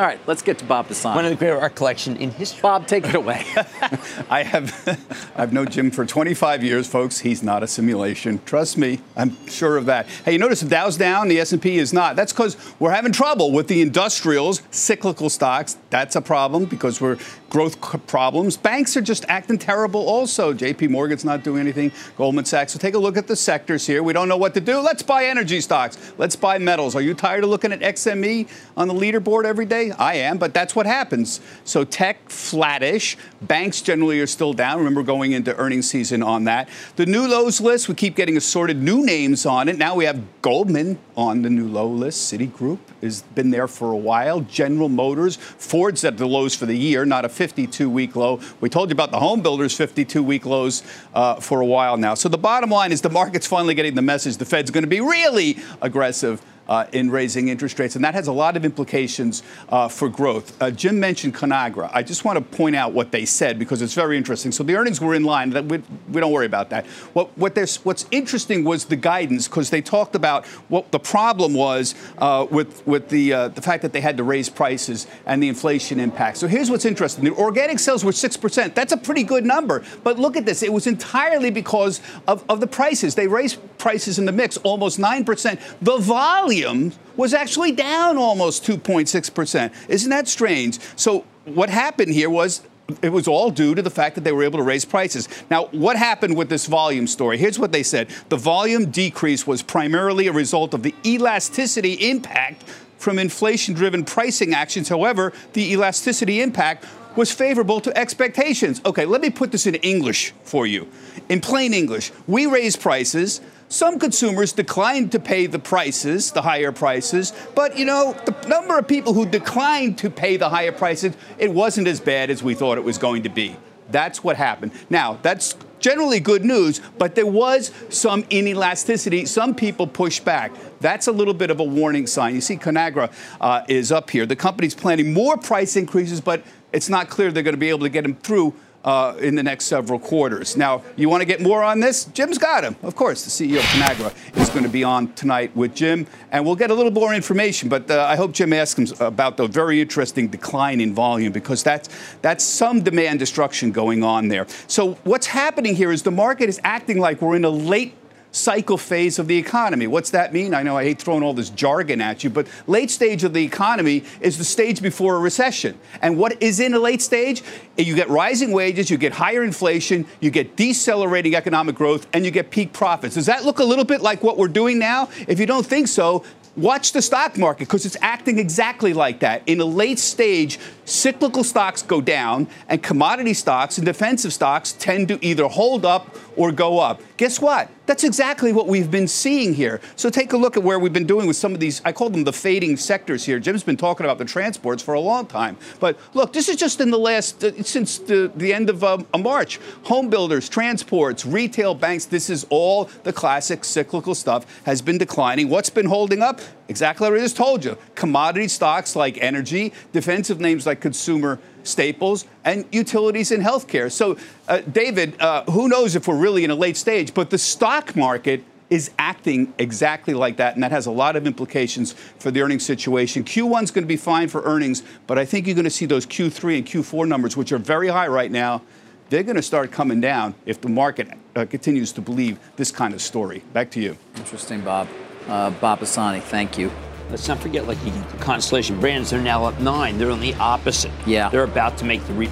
All 0.00 0.06
right, 0.06 0.18
let's 0.26 0.40
get 0.40 0.56
to 0.60 0.64
Bob 0.64 0.88
Pisani. 0.88 1.14
One 1.14 1.26
of 1.26 1.30
the 1.30 1.36
great 1.36 1.50
art 1.50 1.74
collection 1.74 2.16
in 2.16 2.30
history. 2.30 2.62
Bob, 2.62 2.86
take 2.86 3.04
it 3.04 3.14
away. 3.14 3.44
I 4.30 4.42
have 4.42 5.30
I've 5.36 5.52
known 5.52 5.68
Jim 5.68 5.90
for 5.90 6.06
25 6.06 6.64
years, 6.64 6.88
folks. 6.88 7.18
He's 7.18 7.42
not 7.42 7.62
a 7.62 7.66
simulation. 7.66 8.40
Trust 8.46 8.78
me, 8.78 9.00
I'm 9.14 9.36
sure 9.46 9.76
of 9.76 9.84
that. 9.84 10.06
Hey, 10.24 10.32
you 10.32 10.38
notice 10.38 10.62
the 10.62 10.70
Dow's 10.70 10.96
down, 10.96 11.28
the 11.28 11.38
S&P 11.38 11.76
is 11.76 11.92
not. 11.92 12.16
That's 12.16 12.32
because 12.32 12.56
we're 12.78 12.92
having 12.92 13.12
trouble 13.12 13.52
with 13.52 13.68
the 13.68 13.82
industrials, 13.82 14.62
cyclical 14.70 15.28
stocks. 15.28 15.76
That's 15.90 16.16
a 16.16 16.22
problem 16.22 16.64
because 16.64 16.98
we're 16.98 17.18
growth 17.50 17.84
c- 17.84 17.98
problems. 18.06 18.56
Banks 18.56 18.96
are 18.96 19.02
just 19.02 19.26
acting 19.28 19.58
terrible 19.58 20.08
also. 20.08 20.54
JP 20.54 20.88
Morgan's 20.88 21.26
not 21.26 21.42
doing 21.44 21.60
anything. 21.60 21.92
Goldman 22.16 22.46
Sachs. 22.46 22.72
So 22.72 22.78
take 22.78 22.94
a 22.94 22.98
look 22.98 23.18
at 23.18 23.26
the 23.26 23.36
sectors 23.36 23.86
here. 23.86 24.02
We 24.02 24.14
don't 24.14 24.28
know 24.28 24.36
what 24.38 24.54
to 24.54 24.60
do. 24.60 24.78
Let's 24.80 25.02
buy 25.02 25.26
energy 25.26 25.60
stocks. 25.60 26.14
Let's 26.16 26.36
buy 26.36 26.56
metals. 26.58 26.94
Are 26.94 27.02
you 27.02 27.12
tired 27.12 27.44
of 27.44 27.50
looking 27.50 27.72
at 27.72 27.80
XME 27.80 28.48
on 28.76 28.88
the 28.88 28.94
leaderboard 28.94 29.44
every 29.44 29.66
day? 29.66 29.89
I 29.92 30.14
am, 30.14 30.38
but 30.38 30.54
that's 30.54 30.74
what 30.76 30.86
happens. 30.86 31.40
So 31.64 31.84
tech 31.84 32.30
flattish. 32.30 33.16
Banks 33.42 33.82
generally 33.82 34.20
are 34.20 34.26
still 34.26 34.52
down. 34.52 34.78
Remember 34.78 35.02
going 35.02 35.32
into 35.32 35.56
earnings 35.56 35.90
season 35.90 36.22
on 36.22 36.44
that. 36.44 36.68
The 36.96 37.06
new 37.06 37.26
lows 37.26 37.60
list, 37.60 37.88
we 37.88 37.94
keep 37.94 38.16
getting 38.16 38.36
assorted 38.36 38.82
new 38.82 39.04
names 39.04 39.46
on 39.46 39.68
it. 39.68 39.78
Now 39.78 39.94
we 39.94 40.04
have 40.04 40.20
Goldman 40.42 40.98
on 41.20 41.42
the 41.42 41.50
new 41.50 41.68
low 41.68 41.86
list. 41.86 42.32
Citigroup 42.32 42.78
has 43.02 43.20
been 43.20 43.50
there 43.50 43.68
for 43.68 43.92
a 43.92 43.96
while. 43.96 44.40
General 44.40 44.88
Motors, 44.88 45.36
Ford's 45.36 46.02
at 46.02 46.16
the 46.16 46.26
lows 46.26 46.56
for 46.56 46.64
the 46.64 46.74
year, 46.74 47.04
not 47.04 47.26
a 47.26 47.28
52-week 47.28 48.16
low. 48.16 48.40
We 48.62 48.70
told 48.70 48.88
you 48.88 48.94
about 48.94 49.10
the 49.10 49.18
home 49.18 49.42
builders' 49.42 49.76
52-week 49.76 50.46
lows 50.46 50.82
uh, 51.14 51.34
for 51.34 51.60
a 51.60 51.66
while 51.66 51.98
now. 51.98 52.14
So 52.14 52.30
the 52.30 52.38
bottom 52.38 52.70
line 52.70 52.90
is 52.90 53.02
the 53.02 53.10
market's 53.10 53.46
finally 53.46 53.74
getting 53.74 53.94
the 53.94 54.02
message 54.02 54.38
the 54.38 54.46
Fed's 54.46 54.70
going 54.70 54.84
to 54.84 54.88
be 54.88 55.02
really 55.02 55.58
aggressive 55.82 56.42
uh, 56.70 56.86
in 56.92 57.10
raising 57.10 57.48
interest 57.48 57.78
rates, 57.78 57.96
and 57.96 58.04
that 58.04 58.14
has 58.14 58.28
a 58.28 58.32
lot 58.32 58.56
of 58.56 58.64
implications 58.64 59.42
uh, 59.70 59.88
for 59.88 60.08
growth. 60.08 60.56
Uh, 60.62 60.70
Jim 60.70 61.00
mentioned 61.00 61.34
Conagra. 61.34 61.90
I 61.92 62.04
just 62.04 62.24
want 62.24 62.38
to 62.38 62.56
point 62.56 62.76
out 62.76 62.92
what 62.92 63.10
they 63.10 63.24
said 63.24 63.58
because 63.58 63.82
it's 63.82 63.92
very 63.92 64.16
interesting. 64.16 64.52
So 64.52 64.62
the 64.62 64.76
earnings 64.76 65.00
were 65.00 65.16
in 65.16 65.24
line. 65.24 65.50
That 65.50 65.64
we, 65.64 65.82
we 66.08 66.20
don't 66.20 66.30
worry 66.30 66.46
about 66.46 66.70
that. 66.70 66.86
What, 67.12 67.36
what 67.36 67.58
what's 67.82 68.06
interesting 68.12 68.62
was 68.62 68.84
the 68.84 68.96
guidance 68.96 69.48
because 69.48 69.70
they 69.70 69.82
talked 69.82 70.14
about 70.14 70.46
what 70.68 70.92
the 70.92 71.00
problem 71.10 71.54
was 71.54 71.96
uh, 72.18 72.46
with 72.50 72.86
with 72.86 73.08
the 73.08 73.32
uh, 73.32 73.48
the 73.48 73.60
fact 73.60 73.82
that 73.82 73.92
they 73.92 74.00
had 74.00 74.16
to 74.16 74.22
raise 74.22 74.48
prices 74.48 75.08
and 75.26 75.42
the 75.42 75.48
inflation 75.48 75.98
impact. 75.98 76.36
So 76.36 76.46
here's 76.46 76.70
what's 76.70 76.84
interesting: 76.84 77.24
the 77.24 77.32
organic 77.32 77.80
sales 77.80 78.04
were 78.04 78.12
six 78.12 78.36
percent. 78.36 78.76
That's 78.76 78.92
a 78.92 78.96
pretty 78.96 79.24
good 79.24 79.44
number. 79.44 79.82
But 80.04 80.20
look 80.20 80.36
at 80.36 80.46
this; 80.46 80.62
it 80.62 80.72
was 80.72 80.86
entirely 80.86 81.50
because 81.50 82.00
of, 82.28 82.44
of 82.48 82.60
the 82.60 82.68
prices. 82.68 83.16
They 83.16 83.26
raised 83.26 83.58
prices 83.76 84.20
in 84.20 84.24
the 84.24 84.32
mix 84.32 84.56
almost 84.58 85.00
nine 85.00 85.24
percent. 85.24 85.60
The 85.82 85.98
volume 85.98 86.92
was 87.16 87.34
actually 87.34 87.72
down 87.72 88.16
almost 88.16 88.64
2.6%. 88.64 89.72
Isn't 89.88 90.10
that 90.10 90.26
strange? 90.26 90.78
So, 90.96 91.26
what 91.44 91.68
happened 91.68 92.14
here 92.14 92.30
was 92.30 92.62
it 93.02 93.10
was 93.10 93.28
all 93.28 93.50
due 93.50 93.74
to 93.74 93.82
the 93.82 93.90
fact 93.90 94.14
that 94.14 94.24
they 94.24 94.32
were 94.32 94.44
able 94.44 94.58
to 94.58 94.64
raise 94.64 94.84
prices. 94.84 95.28
Now, 95.50 95.66
what 95.66 95.96
happened 95.96 96.36
with 96.36 96.48
this 96.48 96.66
volume 96.66 97.06
story? 97.06 97.38
Here's 97.38 97.58
what 97.58 97.72
they 97.72 97.82
said 97.82 98.08
the 98.28 98.36
volume 98.36 98.90
decrease 98.90 99.46
was 99.46 99.62
primarily 99.62 100.26
a 100.26 100.32
result 100.32 100.74
of 100.74 100.82
the 100.82 100.94
elasticity 101.04 102.10
impact 102.10 102.64
from 102.98 103.18
inflation 103.18 103.74
driven 103.74 104.04
pricing 104.04 104.54
actions. 104.54 104.88
However, 104.88 105.32
the 105.54 105.72
elasticity 105.72 106.40
impact 106.42 106.84
was 107.16 107.32
favorable 107.32 107.80
to 107.80 107.96
expectations. 107.96 108.80
Okay, 108.84 109.04
let 109.04 109.20
me 109.20 109.30
put 109.30 109.52
this 109.52 109.66
in 109.66 109.74
English 109.76 110.32
for 110.44 110.66
you. 110.66 110.86
In 111.28 111.40
plain 111.40 111.74
English, 111.74 112.12
we 112.26 112.46
raise 112.46 112.76
prices. 112.76 113.40
Some 113.70 114.00
consumers 114.00 114.52
declined 114.52 115.12
to 115.12 115.20
pay 115.20 115.46
the 115.46 115.60
prices, 115.60 116.32
the 116.32 116.42
higher 116.42 116.72
prices, 116.72 117.32
but 117.54 117.78
you 117.78 117.84
know, 117.84 118.16
the 118.26 118.34
number 118.48 118.76
of 118.76 118.88
people 118.88 119.14
who 119.14 119.24
declined 119.24 119.96
to 119.98 120.10
pay 120.10 120.36
the 120.36 120.48
higher 120.48 120.72
prices, 120.72 121.14
it 121.38 121.52
wasn't 121.52 121.86
as 121.86 122.00
bad 122.00 122.30
as 122.30 122.42
we 122.42 122.54
thought 122.54 122.78
it 122.78 122.84
was 122.84 122.98
going 122.98 123.22
to 123.22 123.28
be. 123.28 123.56
That's 123.88 124.24
what 124.24 124.36
happened. 124.36 124.72
Now, 124.90 125.20
that's 125.22 125.54
generally 125.78 126.18
good 126.18 126.44
news, 126.44 126.80
but 126.98 127.14
there 127.14 127.26
was 127.26 127.70
some 127.90 128.24
inelasticity. 128.24 129.28
Some 129.28 129.54
people 129.54 129.86
pushed 129.86 130.24
back. 130.24 130.50
That's 130.80 131.06
a 131.06 131.12
little 131.12 131.34
bit 131.34 131.50
of 131.50 131.60
a 131.60 131.64
warning 131.64 132.08
sign. 132.08 132.34
You 132.34 132.40
see, 132.40 132.56
Conagra 132.56 133.12
uh, 133.40 133.62
is 133.68 133.92
up 133.92 134.10
here. 134.10 134.26
The 134.26 134.34
company's 134.34 134.74
planning 134.74 135.12
more 135.12 135.36
price 135.36 135.76
increases, 135.76 136.20
but 136.20 136.42
it's 136.72 136.88
not 136.88 137.08
clear 137.08 137.30
they're 137.30 137.44
going 137.44 137.54
to 137.54 137.58
be 137.58 137.70
able 137.70 137.80
to 137.80 137.88
get 137.88 138.02
them 138.02 138.16
through 138.16 138.52
uh, 138.84 139.14
in 139.20 139.34
the 139.34 139.42
next 139.42 139.66
several 139.66 139.98
quarters. 139.98 140.56
Now, 140.56 140.82
you 140.96 141.08
want 141.08 141.20
to 141.20 141.26
get 141.26 141.40
more 141.40 141.62
on 141.62 141.80
this? 141.80 142.06
Jim's 142.06 142.38
got 142.38 142.64
him. 142.64 142.76
Of 142.82 142.96
course, 142.96 143.24
the 143.24 143.30
CEO 143.30 143.58
of 143.58 143.64
Conagra 143.64 144.40
is 144.40 144.48
going 144.50 144.62
to 144.62 144.70
be 144.70 144.84
on 144.84 145.12
tonight 145.14 145.54
with 145.54 145.74
Jim, 145.74 146.06
and 146.32 146.44
we'll 146.44 146.56
get 146.56 146.70
a 146.70 146.74
little 146.74 146.92
more 146.92 147.14
information. 147.14 147.68
But 147.68 147.90
uh, 147.90 148.06
I 148.08 148.16
hope 148.16 148.32
Jim 148.32 148.52
asks 148.52 148.78
him 148.78 149.06
about 149.06 149.36
the 149.36 149.46
very 149.46 149.80
interesting 149.80 150.28
decline 150.28 150.80
in 150.80 150.94
volume 150.94 151.32
because 151.32 151.62
that's 151.62 151.88
that's 152.22 152.44
some 152.44 152.82
demand 152.82 153.18
destruction 153.18 153.72
going 153.72 154.02
on 154.02 154.28
there. 154.28 154.46
So 154.66 154.94
what's 155.04 155.26
happening 155.26 155.74
here 155.74 155.92
is 155.92 156.02
the 156.02 156.10
market 156.10 156.48
is 156.48 156.60
acting 156.64 156.98
like 156.98 157.20
we're 157.20 157.36
in 157.36 157.44
a 157.44 157.50
late 157.50 157.94
cycle 158.32 158.78
phase 158.78 159.18
of 159.18 159.26
the 159.26 159.36
economy. 159.36 159.86
What's 159.86 160.10
that 160.10 160.32
mean? 160.32 160.54
I 160.54 160.62
know 160.62 160.76
I 160.76 160.84
hate 160.84 161.00
throwing 161.00 161.22
all 161.22 161.34
this 161.34 161.50
jargon 161.50 162.00
at 162.00 162.22
you, 162.22 162.30
but 162.30 162.46
late 162.66 162.90
stage 162.90 163.24
of 163.24 163.32
the 163.32 163.44
economy 163.44 164.04
is 164.20 164.38
the 164.38 164.44
stage 164.44 164.80
before 164.80 165.16
a 165.16 165.18
recession. 165.18 165.78
And 166.00 166.16
what 166.16 166.42
is 166.42 166.60
in 166.60 166.74
a 166.74 166.78
late 166.78 167.02
stage? 167.02 167.42
You 167.76 167.94
get 167.94 168.08
rising 168.08 168.52
wages, 168.52 168.90
you 168.90 168.98
get 168.98 169.12
higher 169.12 169.42
inflation, 169.42 170.06
you 170.20 170.30
get 170.30 170.56
decelerating 170.56 171.34
economic 171.34 171.74
growth, 171.74 172.06
and 172.12 172.24
you 172.24 172.30
get 172.30 172.50
peak 172.50 172.72
profits. 172.72 173.14
Does 173.14 173.26
that 173.26 173.44
look 173.44 173.58
a 173.58 173.64
little 173.64 173.84
bit 173.84 174.00
like 174.00 174.22
what 174.22 174.36
we're 174.36 174.48
doing 174.48 174.78
now? 174.78 175.08
If 175.26 175.40
you 175.40 175.46
don't 175.46 175.66
think 175.66 175.88
so, 175.88 176.24
Watch 176.56 176.92
the 176.92 177.00
stock 177.00 177.38
market 177.38 177.68
because 177.68 177.86
it's 177.86 177.96
acting 178.02 178.38
exactly 178.38 178.92
like 178.92 179.20
that. 179.20 179.42
In 179.46 179.60
a 179.60 179.64
late 179.64 180.00
stage 180.00 180.58
cyclical 180.90 181.44
stocks 181.44 181.82
go 181.82 182.00
down, 182.00 182.48
and 182.68 182.82
commodity 182.82 183.34
stocks 183.34 183.78
and 183.78 183.84
defensive 183.86 184.32
stocks 184.32 184.72
tend 184.72 185.08
to 185.08 185.24
either 185.24 185.46
hold 185.46 185.86
up 185.86 186.16
or 186.36 186.52
go 186.52 186.78
up. 186.78 187.00
Guess 187.16 187.40
what? 187.40 187.70
That's 187.86 188.04
exactly 188.04 188.52
what 188.52 188.68
we've 188.68 188.90
been 188.90 189.08
seeing 189.08 189.52
here. 189.52 189.80
So 189.96 190.10
take 190.10 190.32
a 190.32 190.36
look 190.36 190.56
at 190.56 190.62
where 190.62 190.78
we've 190.78 190.92
been 190.92 191.06
doing 191.06 191.26
with 191.26 191.36
some 191.36 191.54
of 191.54 191.60
these, 191.60 191.82
I 191.84 191.92
call 191.92 192.08
them 192.08 192.22
the 192.22 192.32
fading 192.32 192.76
sectors 192.76 193.24
here. 193.24 193.40
Jim's 193.40 193.64
been 193.64 193.76
talking 193.76 194.06
about 194.06 194.18
the 194.18 194.24
transports 194.24 194.82
for 194.82 194.94
a 194.94 195.00
long 195.00 195.26
time. 195.26 195.56
But 195.80 195.98
look, 196.14 196.32
this 196.32 196.48
is 196.48 196.56
just 196.56 196.80
in 196.80 196.90
the 196.90 196.98
last, 196.98 197.42
uh, 197.42 197.62
since 197.64 197.98
the, 197.98 198.30
the 198.36 198.54
end 198.54 198.70
of 198.70 198.84
um, 198.84 199.06
March. 199.18 199.58
Home 199.84 200.08
builders, 200.08 200.48
transports, 200.48 201.26
retail 201.26 201.74
banks, 201.74 202.04
this 202.04 202.30
is 202.30 202.46
all 202.48 202.84
the 203.02 203.12
classic 203.12 203.64
cyclical 203.64 204.14
stuff 204.14 204.46
has 204.64 204.80
been 204.80 204.96
declining. 204.96 205.48
What's 205.48 205.70
been 205.70 205.86
holding 205.86 206.22
up? 206.22 206.40
Exactly 206.68 207.10
what 207.10 207.18
I 207.18 207.22
just 207.22 207.36
told 207.36 207.64
you. 207.64 207.76
Commodity 207.96 208.46
stocks 208.46 208.94
like 208.94 209.18
energy, 209.20 209.72
defensive 209.90 210.38
names 210.38 210.64
like 210.64 210.79
consumer 210.80 211.38
staples, 211.62 212.26
and 212.44 212.64
utilities 212.72 213.32
and 213.32 213.42
healthcare. 213.42 213.90
So, 213.92 214.16
uh, 214.48 214.58
David, 214.60 215.20
uh, 215.20 215.44
who 215.44 215.68
knows 215.68 215.94
if 215.94 216.08
we're 216.08 216.16
really 216.16 216.44
in 216.44 216.50
a 216.50 216.54
late 216.54 216.76
stage, 216.76 217.14
but 217.14 217.30
the 217.30 217.38
stock 217.38 217.94
market 217.94 218.42
is 218.70 218.92
acting 218.98 219.52
exactly 219.58 220.14
like 220.14 220.36
that, 220.36 220.54
and 220.54 220.62
that 220.62 220.70
has 220.70 220.86
a 220.86 220.90
lot 220.90 221.16
of 221.16 221.26
implications 221.26 221.92
for 221.92 222.30
the 222.30 222.40
earnings 222.40 222.64
situation. 222.64 223.24
Q1 223.24 223.64
is 223.64 223.70
going 223.72 223.82
to 223.82 223.88
be 223.88 223.96
fine 223.96 224.28
for 224.28 224.42
earnings, 224.44 224.82
but 225.08 225.18
I 225.18 225.24
think 225.24 225.46
you're 225.46 225.56
going 225.56 225.64
to 225.64 225.70
see 225.70 225.86
those 225.86 226.06
Q3 226.06 226.58
and 226.58 226.66
Q4 226.66 227.06
numbers, 227.06 227.36
which 227.36 227.50
are 227.52 227.58
very 227.58 227.88
high 227.88 228.06
right 228.06 228.30
now. 228.30 228.62
They're 229.08 229.24
going 229.24 229.36
to 229.36 229.42
start 229.42 229.72
coming 229.72 230.00
down 230.00 230.36
if 230.46 230.60
the 230.60 230.68
market 230.68 231.08
uh, 231.34 231.44
continues 231.46 231.90
to 231.92 232.00
believe 232.00 232.38
this 232.54 232.70
kind 232.70 232.94
of 232.94 233.02
story. 233.02 233.42
Back 233.52 233.72
to 233.72 233.80
you. 233.80 233.96
Interesting, 234.14 234.60
Bob. 234.60 234.86
Uh, 235.26 235.50
Bob 235.50 235.80
Pisani, 235.80 236.20
thank 236.20 236.56
you. 236.56 236.70
Let's 237.10 237.26
not 237.26 237.38
forget, 237.40 237.66
like 237.66 237.78
the 237.84 237.90
Constellation 238.18 238.78
Brands, 238.80 239.10
they're 239.10 239.20
now 239.20 239.44
up 239.44 239.58
nine. 239.60 239.98
They're 239.98 240.10
on 240.10 240.20
the 240.20 240.34
opposite. 240.34 240.92
Yeah. 241.06 241.28
They're 241.28 241.42
about 241.44 241.76
to 241.78 241.84
make 241.84 242.04
the 242.06 242.12
re. 242.14 242.30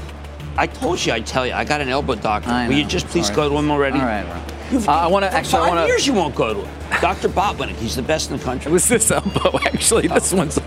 I 0.57 0.66
told 0.66 1.05
you, 1.05 1.12
I 1.12 1.20
tell 1.20 1.47
you, 1.47 1.53
I 1.53 1.64
got 1.64 1.81
an 1.81 1.89
elbow 1.89 2.14
doctor. 2.14 2.51
I 2.51 2.68
Will 2.68 2.76
you 2.76 2.85
just 2.85 3.07
please 3.09 3.26
Sorry. 3.26 3.37
go 3.37 3.49
to 3.49 3.57
him 3.57 3.70
already? 3.70 3.99
All 3.99 4.07
right. 4.07 4.24
Uh, 4.72 4.91
I 4.91 5.07
want 5.07 5.24
to 5.24 5.33
actually. 5.33 5.59
I 5.59 5.61
Five 5.62 5.68
want 5.68 5.81
to. 5.81 5.87
years 5.87 6.07
you 6.07 6.12
won't 6.12 6.35
go 6.35 6.55
to 6.55 6.61
him. 6.64 7.01
Dr. 7.01 7.29
Botwinick, 7.29 7.76
he's 7.76 7.97
the 7.97 8.03
best 8.03 8.31
in 8.31 8.37
the 8.39 8.45
country. 8.45 8.70
It 8.70 8.72
was 8.72 8.89
this 8.89 9.11
elbow, 9.11 9.59
actually. 9.64 10.09
This 10.09 10.33
one's. 10.33 10.59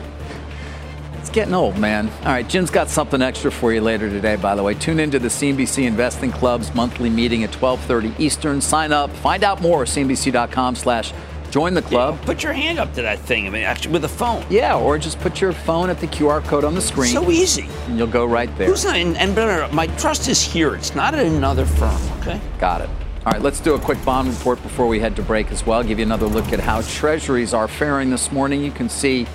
It's 1.19 1.29
getting 1.29 1.53
old, 1.53 1.77
man. 1.77 2.09
All 2.21 2.25
right, 2.31 2.47
Jim's 2.47 2.71
got 2.71 2.89
something 2.89 3.21
extra 3.21 3.51
for 3.51 3.71
you 3.73 3.79
later 3.81 4.09
today. 4.09 4.35
By 4.37 4.55
the 4.55 4.63
way, 4.63 4.73
tune 4.73 4.99
into 4.99 5.19
the 5.19 5.27
CNBC 5.27 5.85
Investing 5.85 6.31
Club's 6.31 6.73
monthly 6.73 7.09
meeting 7.09 7.43
at 7.43 7.51
12:30 7.51 8.19
Eastern. 8.19 8.59
Sign 8.59 8.91
up. 8.91 9.09
Find 9.17 9.43
out 9.43 9.61
more. 9.61 9.85
CNBC.com/slash 9.85 11.13
join 11.51 11.73
the 11.73 11.81
club. 11.81 12.17
Yeah, 12.19 12.25
put 12.25 12.43
your 12.43 12.53
hand 12.53 12.79
up 12.79 12.93
to 12.95 13.01
that 13.03 13.19
thing. 13.19 13.45
I 13.45 13.49
mean, 13.49 13.63
actually, 13.63 13.91
with 13.91 14.05
a 14.05 14.09
phone. 14.09 14.43
Yeah, 14.49 14.77
or 14.77 14.97
just 14.97 15.19
put 15.19 15.41
your 15.41 15.51
phone 15.51 15.89
at 15.89 15.99
the 15.99 16.07
QR 16.07 16.43
code 16.43 16.63
on 16.63 16.73
the 16.73 16.81
screen. 16.81 17.11
So 17.11 17.29
easy. 17.29 17.67
And 17.87 17.97
you'll 17.97 18.07
go 18.07 18.25
right 18.25 18.49
there. 18.57 18.67
Who's 18.67 18.85
not? 18.85 18.95
And, 18.95 19.17
and 19.17 19.35
better, 19.35 19.71
my 19.73 19.87
trust 19.97 20.27
is 20.27 20.41
here. 20.41 20.75
It's 20.75 20.95
not 20.95 21.13
at 21.13 21.25
another 21.25 21.65
firm. 21.65 22.01
Okay. 22.21 22.39
Got 22.59 22.81
it. 22.81 22.89
All 23.23 23.31
right, 23.31 23.41
let's 23.41 23.59
do 23.59 23.75
a 23.75 23.79
quick 23.79 24.03
bond 24.03 24.29
report 24.29 24.63
before 24.63 24.87
we 24.87 24.99
head 24.99 25.15
to 25.17 25.21
break 25.21 25.51
as 25.51 25.63
well. 25.63 25.83
Give 25.83 25.99
you 25.99 26.05
another 26.05 26.25
look 26.25 26.51
at 26.53 26.59
how 26.59 26.81
treasuries 26.81 27.53
are 27.53 27.67
faring 27.67 28.09
this 28.09 28.31
morning. 28.31 28.63
You 28.63 28.71
can 28.71 28.89
see 28.89 29.27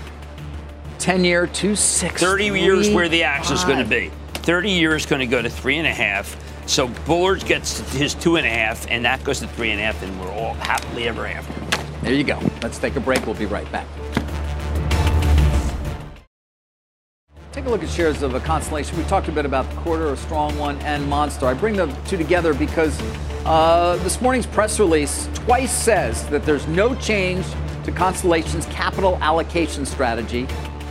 10 0.98 1.24
year, 1.24 1.46
260. 1.46 2.18
30 2.18 2.46
years 2.46 2.90
where 2.90 3.08
the 3.08 3.22
action 3.22 3.54
is 3.54 3.64
going 3.64 3.78
to 3.78 3.84
be. 3.84 4.10
30 4.34 4.70
years 4.70 5.06
going 5.06 5.20
to 5.20 5.26
go 5.26 5.40
to 5.40 5.48
three 5.48 5.76
and 5.76 5.86
a 5.86 5.92
half. 5.92 6.36
So 6.68 6.88
Bullard 7.06 7.44
gets 7.44 7.78
his 7.92 8.14
two 8.14 8.34
and 8.34 8.46
a 8.46 8.50
half, 8.50 8.90
and 8.90 9.04
that 9.04 9.22
goes 9.22 9.38
to 9.38 9.46
three 9.46 9.70
and 9.70 9.80
a 9.80 9.84
half, 9.84 10.02
and 10.02 10.20
we're 10.20 10.32
all 10.32 10.54
happily 10.54 11.06
ever 11.06 11.26
after. 11.26 11.75
There 12.06 12.14
you 12.14 12.22
go. 12.22 12.38
Let's 12.62 12.78
take 12.78 12.94
a 12.94 13.00
break. 13.00 13.26
We'll 13.26 13.34
be 13.34 13.46
right 13.46 13.70
back. 13.72 13.84
Take 17.50 17.64
a 17.64 17.68
look 17.68 17.82
at 17.82 17.88
shares 17.88 18.22
of 18.22 18.34
a 18.34 18.38
Constellation. 18.38 18.96
We 18.96 19.02
talked 19.06 19.26
a 19.26 19.32
bit 19.32 19.44
about 19.44 19.68
the 19.68 19.76
quarter, 19.78 20.12
a 20.12 20.16
strong 20.16 20.56
one, 20.56 20.78
and 20.82 21.04
Monster. 21.08 21.46
I 21.46 21.54
bring 21.54 21.74
the 21.74 21.86
two 22.06 22.16
together 22.16 22.54
because 22.54 22.96
uh, 23.44 23.98
this 24.04 24.20
morning's 24.20 24.46
press 24.46 24.78
release 24.78 25.28
twice 25.34 25.72
says 25.72 26.24
that 26.28 26.44
there's 26.44 26.68
no 26.68 26.94
change 26.94 27.44
to 27.82 27.90
Constellation's 27.90 28.66
capital 28.66 29.18
allocation 29.20 29.84
strategy, 29.84 30.44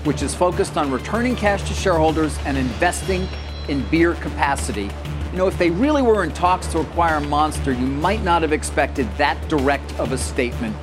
which 0.04 0.22
is 0.22 0.36
focused 0.36 0.76
on 0.76 0.92
returning 0.92 1.38
cash 1.38 1.66
to 1.70 1.74
shareholders 1.74 2.38
and 2.40 2.58
investing 2.58 3.26
in 3.70 3.88
beer 3.88 4.16
capacity. 4.16 4.90
You 5.32 5.38
know, 5.38 5.48
if 5.48 5.58
they 5.58 5.70
really 5.70 6.02
were 6.02 6.26
in 6.26 6.34
talks 6.34 6.68
to 6.74 6.80
acquire 6.80 7.22
Monster, 7.22 7.72
you 7.72 7.88
might 7.88 8.22
not 8.22 8.42
have 8.42 8.52
expected 8.52 9.08
that 9.16 9.48
direct 9.48 9.98
of 9.98 10.12
a 10.12 10.18
statement. 10.18 10.76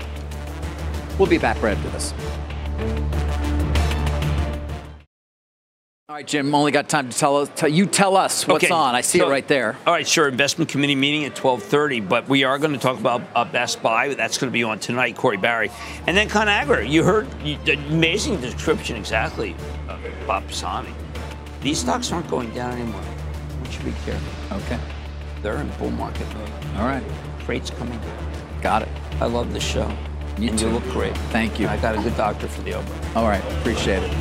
We'll 1.22 1.30
be 1.30 1.38
back 1.38 1.62
right 1.62 1.76
after 1.76 1.88
this. 1.90 2.12
All 6.08 6.16
right, 6.16 6.26
Jim. 6.26 6.52
Only 6.52 6.72
got 6.72 6.88
time 6.88 7.10
to 7.10 7.16
tell 7.16 7.36
us. 7.36 7.48
Tell, 7.54 7.68
you 7.68 7.86
tell 7.86 8.16
us 8.16 8.44
what's 8.44 8.64
Okay, 8.64 8.74
on. 8.74 8.96
I 8.96 9.02
see 9.02 9.20
so- 9.20 9.28
it 9.28 9.30
right 9.30 9.46
there. 9.46 9.76
All 9.86 9.92
right, 9.92 10.06
sure. 10.06 10.26
Investment 10.26 10.68
committee 10.68 10.96
meeting 10.96 11.24
at 11.24 11.36
12:30, 11.36 12.00
but 12.08 12.28
we 12.28 12.42
are 12.42 12.58
going 12.58 12.72
to 12.72 12.78
talk 12.80 12.98
about 12.98 13.22
uh, 13.36 13.44
Best 13.44 13.80
Buy. 13.84 14.14
That's 14.14 14.36
going 14.36 14.50
to 14.50 14.52
be 14.52 14.64
on 14.64 14.80
tonight. 14.80 15.14
Corie 15.14 15.36
Barry, 15.36 15.70
and 16.08 16.16
then 16.16 16.28
Conagra. 16.28 16.90
You 16.90 17.04
heard 17.04 17.28
you, 17.44 17.56
the 17.64 17.74
amazing 17.74 18.40
description 18.40 18.96
exactly, 18.96 19.54
of 19.88 20.00
Bob 20.26 20.48
Pisani. 20.48 20.90
These 21.60 21.78
stocks 21.78 22.10
aren't 22.10 22.26
going 22.26 22.50
down 22.52 22.72
anymore. 22.72 23.00
We 23.62 23.70
should 23.70 23.84
be 23.84 23.94
careful. 24.04 24.56
Okay. 24.56 24.80
They're 25.40 25.58
in 25.58 25.68
bull 25.78 25.92
market 25.92 26.26
mode. 26.34 26.50
All 26.78 26.86
right. 26.86 27.04
Freight's 27.46 27.70
coming 27.70 28.00
down. 28.00 28.32
Got 28.60 28.82
it. 28.82 28.88
I 29.20 29.26
love 29.26 29.52
the 29.52 29.60
show. 29.60 29.88
You 30.38 30.50
and 30.50 30.58
too. 30.58 30.66
you 30.66 30.72
look 30.72 30.84
great. 30.84 31.16
Thank 31.30 31.60
you. 31.60 31.68
I 31.68 31.76
got 31.76 31.96
a 31.96 32.02
good 32.02 32.16
doctor 32.16 32.48
for 32.48 32.62
the 32.62 32.72
elbow. 32.72 32.92
All 33.14 33.28
right. 33.28 33.42
Appreciate 33.60 34.02
it. 34.02 34.14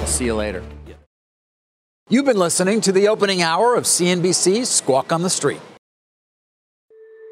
I'll 0.00 0.06
see 0.06 0.26
you 0.26 0.34
later. 0.34 0.62
You've 2.08 2.24
been 2.24 2.38
listening 2.38 2.80
to 2.82 2.92
the 2.92 3.08
opening 3.08 3.42
hour 3.42 3.74
of 3.74 3.84
CNBC's 3.84 4.68
Squawk 4.68 5.12
on 5.12 5.22
the 5.22 5.30
Street. 5.30 5.60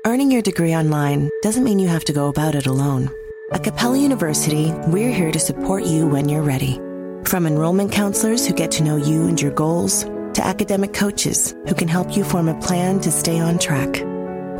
Earning 0.04 0.32
your 0.32 0.42
degree 0.42 0.74
online 0.74 1.30
doesn't 1.42 1.64
mean 1.64 1.78
you 1.78 1.88
have 1.88 2.04
to 2.06 2.12
go 2.12 2.28
about 2.28 2.54
it 2.54 2.66
alone. 2.66 3.08
At 3.52 3.62
Capella 3.62 3.96
University, 3.96 4.72
we're 4.88 5.12
here 5.12 5.30
to 5.30 5.38
support 5.38 5.84
you 5.84 6.08
when 6.08 6.28
you're 6.28 6.42
ready. 6.42 6.80
From 7.24 7.46
enrollment 7.46 7.92
counselors 7.92 8.46
who 8.46 8.52
get 8.52 8.72
to 8.72 8.82
know 8.82 8.96
you 8.96 9.28
and 9.28 9.40
your 9.40 9.52
goals, 9.52 10.04
to 10.34 10.44
academic 10.44 10.92
coaches 10.92 11.54
who 11.68 11.74
can 11.74 11.86
help 11.86 12.16
you 12.16 12.24
form 12.24 12.48
a 12.48 12.60
plan 12.60 12.98
to 13.00 13.12
stay 13.12 13.38
on 13.38 13.58
track. 13.58 14.02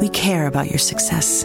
We 0.01 0.09
care 0.09 0.47
about 0.47 0.70
your 0.70 0.79
success 0.79 1.45